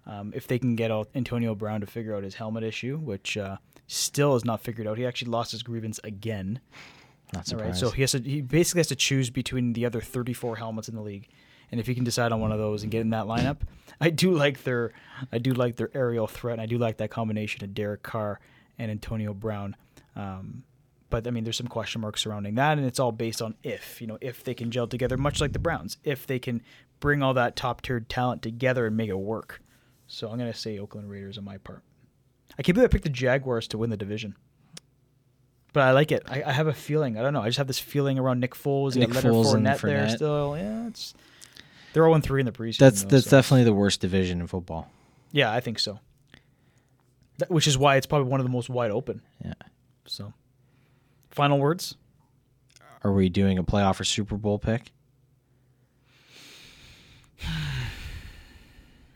[0.07, 3.57] Um, if they can get Antonio Brown to figure out his helmet issue, which uh,
[3.87, 6.59] still is not figured out, he actually lost his grievance again.
[7.33, 7.79] Not All right, surprised.
[7.79, 10.95] so he has to he basically has to choose between the other 34 helmets in
[10.95, 11.27] the league,
[11.71, 13.61] And if he can decide on one of those and get in that lineup,
[14.01, 14.93] I do like their
[15.31, 16.53] I do like their aerial threat.
[16.53, 18.39] And I do like that combination of Derek Carr
[18.77, 19.75] and Antonio Brown.
[20.15, 20.63] Um,
[21.09, 24.01] but I mean, there's some question marks surrounding that, and it's all based on if
[24.01, 26.61] you know if they can gel together, much like the Browns, if they can
[26.99, 29.61] bring all that top tier talent together and make it work.
[30.07, 31.81] So I'm gonna say Oakland Raiders on my part.
[32.57, 34.35] I can't believe I picked the Jaguars to win the division.
[35.73, 36.23] But I like it.
[36.27, 37.17] I, I have a feeling.
[37.17, 37.41] I don't know.
[37.41, 38.95] I just have this feeling around Nick Foles.
[38.95, 40.15] Nick got Leonard Foles and Fournette there Fournette.
[40.15, 40.57] still.
[40.57, 41.13] Yeah, it's
[41.93, 42.77] they're 0 3 in the preseason.
[42.77, 44.89] That's though, that's so- definitely the worst division in football.
[45.31, 45.99] Yeah, I think so.
[47.39, 49.21] That, which is why it's probably one of the most wide open.
[49.43, 49.53] Yeah.
[50.05, 50.33] So,
[51.31, 51.95] final words.
[53.03, 54.91] Are we doing a playoff or Super Bowl pick?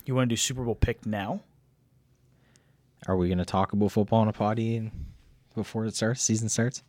[0.10, 1.42] You want to do Super Bowl pick now?
[3.06, 4.92] Are we going to talk about football on a potty
[5.54, 6.82] before it starts, season starts?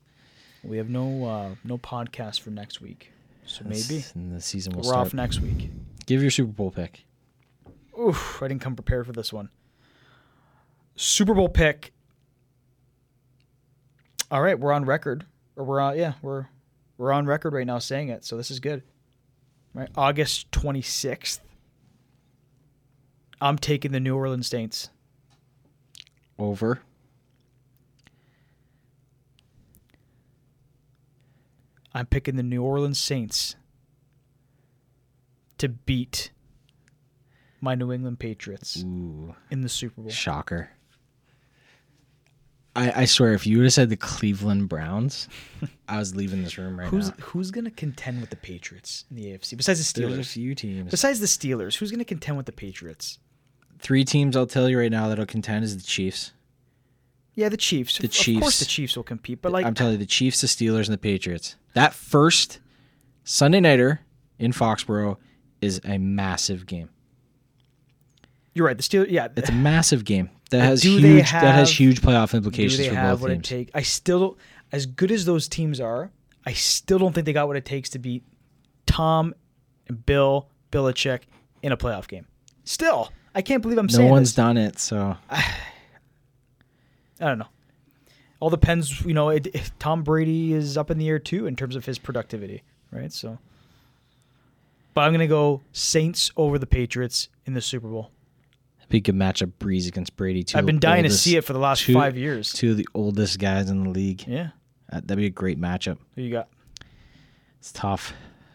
[0.65, 3.13] We have no uh, no podcast for next week,
[3.45, 5.13] so maybe and the season will we're off start.
[5.13, 5.69] next week.
[6.07, 7.05] Give your Super Bowl pick.
[8.01, 9.51] Oof, I didn't come prepared for this one.
[10.97, 11.93] Super Bowl pick.
[14.31, 15.27] All right, we're on record.
[15.57, 16.47] Or we're on yeah, we're
[16.97, 18.25] we're on record right now saying it.
[18.25, 18.83] So this is good.
[19.75, 19.91] Right?
[19.95, 21.41] August 26th.
[23.41, 24.91] I'm taking the New Orleans Saints.
[26.39, 26.81] Over.
[31.95, 33.57] I'm picking the New Orleans Saints
[35.59, 36.31] to beat
[37.61, 40.11] my New England Patriots Ooh, in the Super Bowl.
[40.11, 40.71] shocker.
[42.77, 45.29] I, I swear, if you would have said the Cleveland Browns,
[45.89, 47.15] I was leaving this room right Who's now.
[47.21, 50.15] who's gonna contend with the Patriots in the AFC besides the Steelers?
[50.15, 50.91] There's a few teams.
[50.91, 53.19] Besides the Steelers, who's gonna contend with the Patriots?
[53.81, 56.33] Three teams I'll tell you right now that'll contend is the Chiefs.
[57.35, 57.99] Yeah, the Chiefs.
[57.99, 58.59] The Of- Of course, Chiefs.
[58.59, 60.99] the Chiefs will compete, but like I'm telling you, the Chiefs, the Steelers, and the
[60.99, 61.57] Patriots.
[61.75, 62.59] That first
[63.25, 64.01] Sunday nighter
[64.39, 65.17] in Foxborough
[65.61, 66.91] is a massive game.
[68.55, 68.77] you're right.
[68.77, 69.11] The Steelers.
[69.11, 72.89] Yeah, It's a massive game that has huge that has huge playoff do implications they
[72.89, 73.49] for have both what it teams.
[73.49, 73.71] takes?
[73.75, 74.37] I still,
[74.73, 76.11] as good as those teams are,
[76.45, 78.25] I still don't think they got what it takes to beat
[78.87, 79.35] Tom
[79.89, 81.21] and Bill Belichick
[81.63, 82.27] in a playoff game.
[82.65, 84.35] Still, I can't believe I'm no saying No one's this.
[84.37, 85.45] done it, so I
[87.19, 87.47] don't know.
[88.41, 89.29] All depends, you know.
[89.29, 92.63] It, if Tom Brady is up in the air too in terms of his productivity,
[92.91, 93.13] right?
[93.13, 93.39] So,
[94.95, 98.11] but I'm gonna go Saints over the Patriots in the Super Bowl.
[98.89, 99.53] be a good matchup.
[99.61, 100.43] Brees against Brady.
[100.43, 100.57] too.
[100.59, 102.53] I've been dying oldest- to see it for the last two- five years.
[102.53, 104.27] Two of the oldest guys in the league.
[104.27, 104.49] Yeah,
[104.91, 105.99] Uh, that'd be a great matchup.
[106.17, 106.49] who you got?
[107.61, 108.15] It's tough.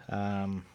[0.10, 0.65] Um,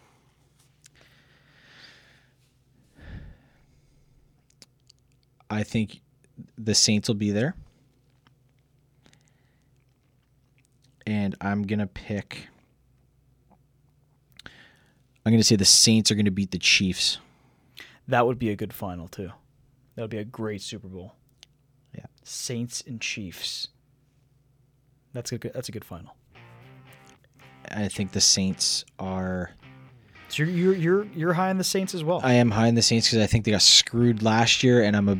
[5.51, 6.01] I think
[6.57, 7.55] the Saints will be there.
[11.07, 12.47] And I'm going to pick.
[14.47, 17.19] I'm going to say the Saints are going to beat the Chiefs.
[18.07, 19.33] That would be a good final too.
[19.95, 21.15] That would be a great Super Bowl.
[21.95, 22.07] Yeah.
[22.23, 23.69] Saints and Chiefs.
[25.13, 25.53] That's a good.
[25.53, 26.15] That's a good final.
[27.71, 29.51] I think the Saints are.
[30.29, 32.21] So you're you're you're, you're high on the Saints as well.
[32.23, 34.97] I am high in the Saints because I think they got screwed last year, and
[34.97, 35.19] I'm a.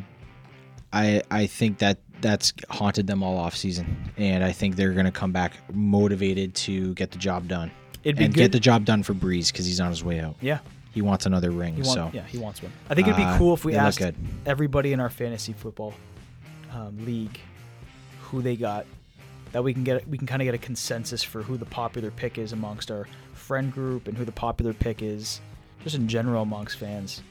[0.93, 5.11] I I think that that's haunted them all off season, and I think they're gonna
[5.11, 7.71] come back motivated to get the job done
[8.03, 8.41] It'd be and good.
[8.41, 10.35] get the job done for Brees because he's on his way out.
[10.41, 10.59] yeah,
[10.93, 11.93] He wants another ring, he wants.
[11.93, 12.71] so Yeah, he wants one.
[12.89, 14.01] I think it'd be uh, cool if we asked
[14.45, 15.93] everybody in our fantasy football
[16.71, 17.39] um, league
[18.21, 18.85] who they got.
[19.51, 20.07] That we can get.
[20.07, 23.05] We can kind of get a consensus for who the popular pick is amongst our
[23.33, 25.41] friend group and who the popular pick is,
[25.83, 27.21] just in general amongst fans.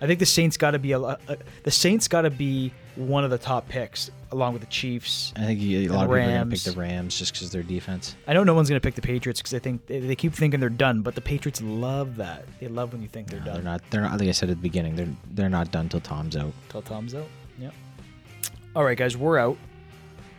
[0.00, 1.18] I think the Saints got to be a, a,
[1.64, 5.32] the Saints got to be one of the top picks along with the Chiefs.
[5.36, 7.62] I think you- a lot of people are gonna pick the Rams just because their
[7.62, 8.14] defense.
[8.26, 10.60] I know no one's gonna pick the Patriots because they think they, they keep thinking
[10.60, 12.44] they're done, but the Patriots love that.
[12.60, 13.54] They love when you think they're done.
[13.54, 13.82] they're not.
[13.90, 14.18] They're not.
[14.18, 16.52] Like I said at the beginning, they're they're not done till Tom's out.
[16.68, 17.26] Till Tom's out.
[17.58, 17.72] Yep.
[18.76, 19.56] All right, guys, we're out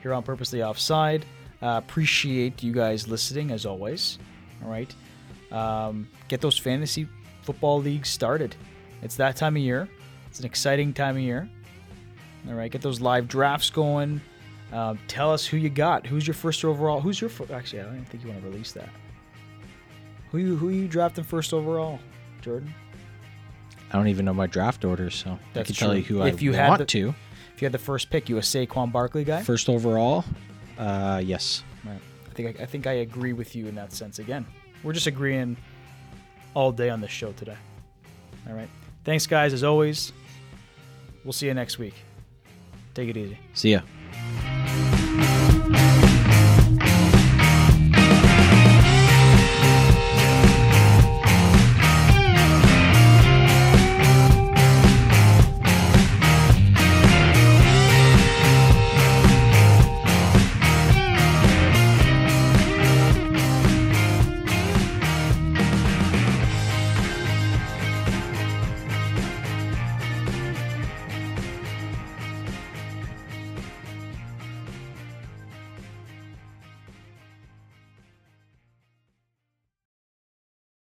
[0.01, 1.25] here on Purposely Offside.
[1.61, 4.17] Uh, appreciate you guys listening as always.
[4.63, 4.93] All right.
[5.51, 7.07] Um, get those fantasy
[7.43, 8.55] football leagues started.
[9.03, 9.89] It's that time of year.
[10.27, 11.49] It's an exciting time of year.
[12.47, 14.21] All right, get those live drafts going.
[14.71, 16.07] Um, tell us who you got.
[16.07, 17.01] Who's your first overall?
[17.01, 17.81] Who's your fir- actually?
[17.81, 18.89] I don't even think you want to release that.
[20.31, 21.99] Who you who you drafting first overall,
[22.41, 22.73] Jordan?
[23.91, 26.35] I don't even know my draft order, so I That's can tell you who If
[26.35, 27.13] I you had want the- to.
[27.53, 29.43] If you had the first pick, you a Saquon Barkley guy.
[29.43, 30.23] First overall,
[30.79, 31.63] uh, yes.
[31.85, 31.99] Right.
[32.29, 34.17] I think I, I think I agree with you in that sense.
[34.19, 34.45] Again,
[34.83, 35.57] we're just agreeing
[36.55, 37.57] all day on this show today.
[38.49, 38.69] All right.
[39.03, 39.51] Thanks, guys.
[39.53, 40.11] As always,
[41.25, 41.95] we'll see you next week.
[42.93, 43.37] Take it easy.
[43.53, 43.81] See ya.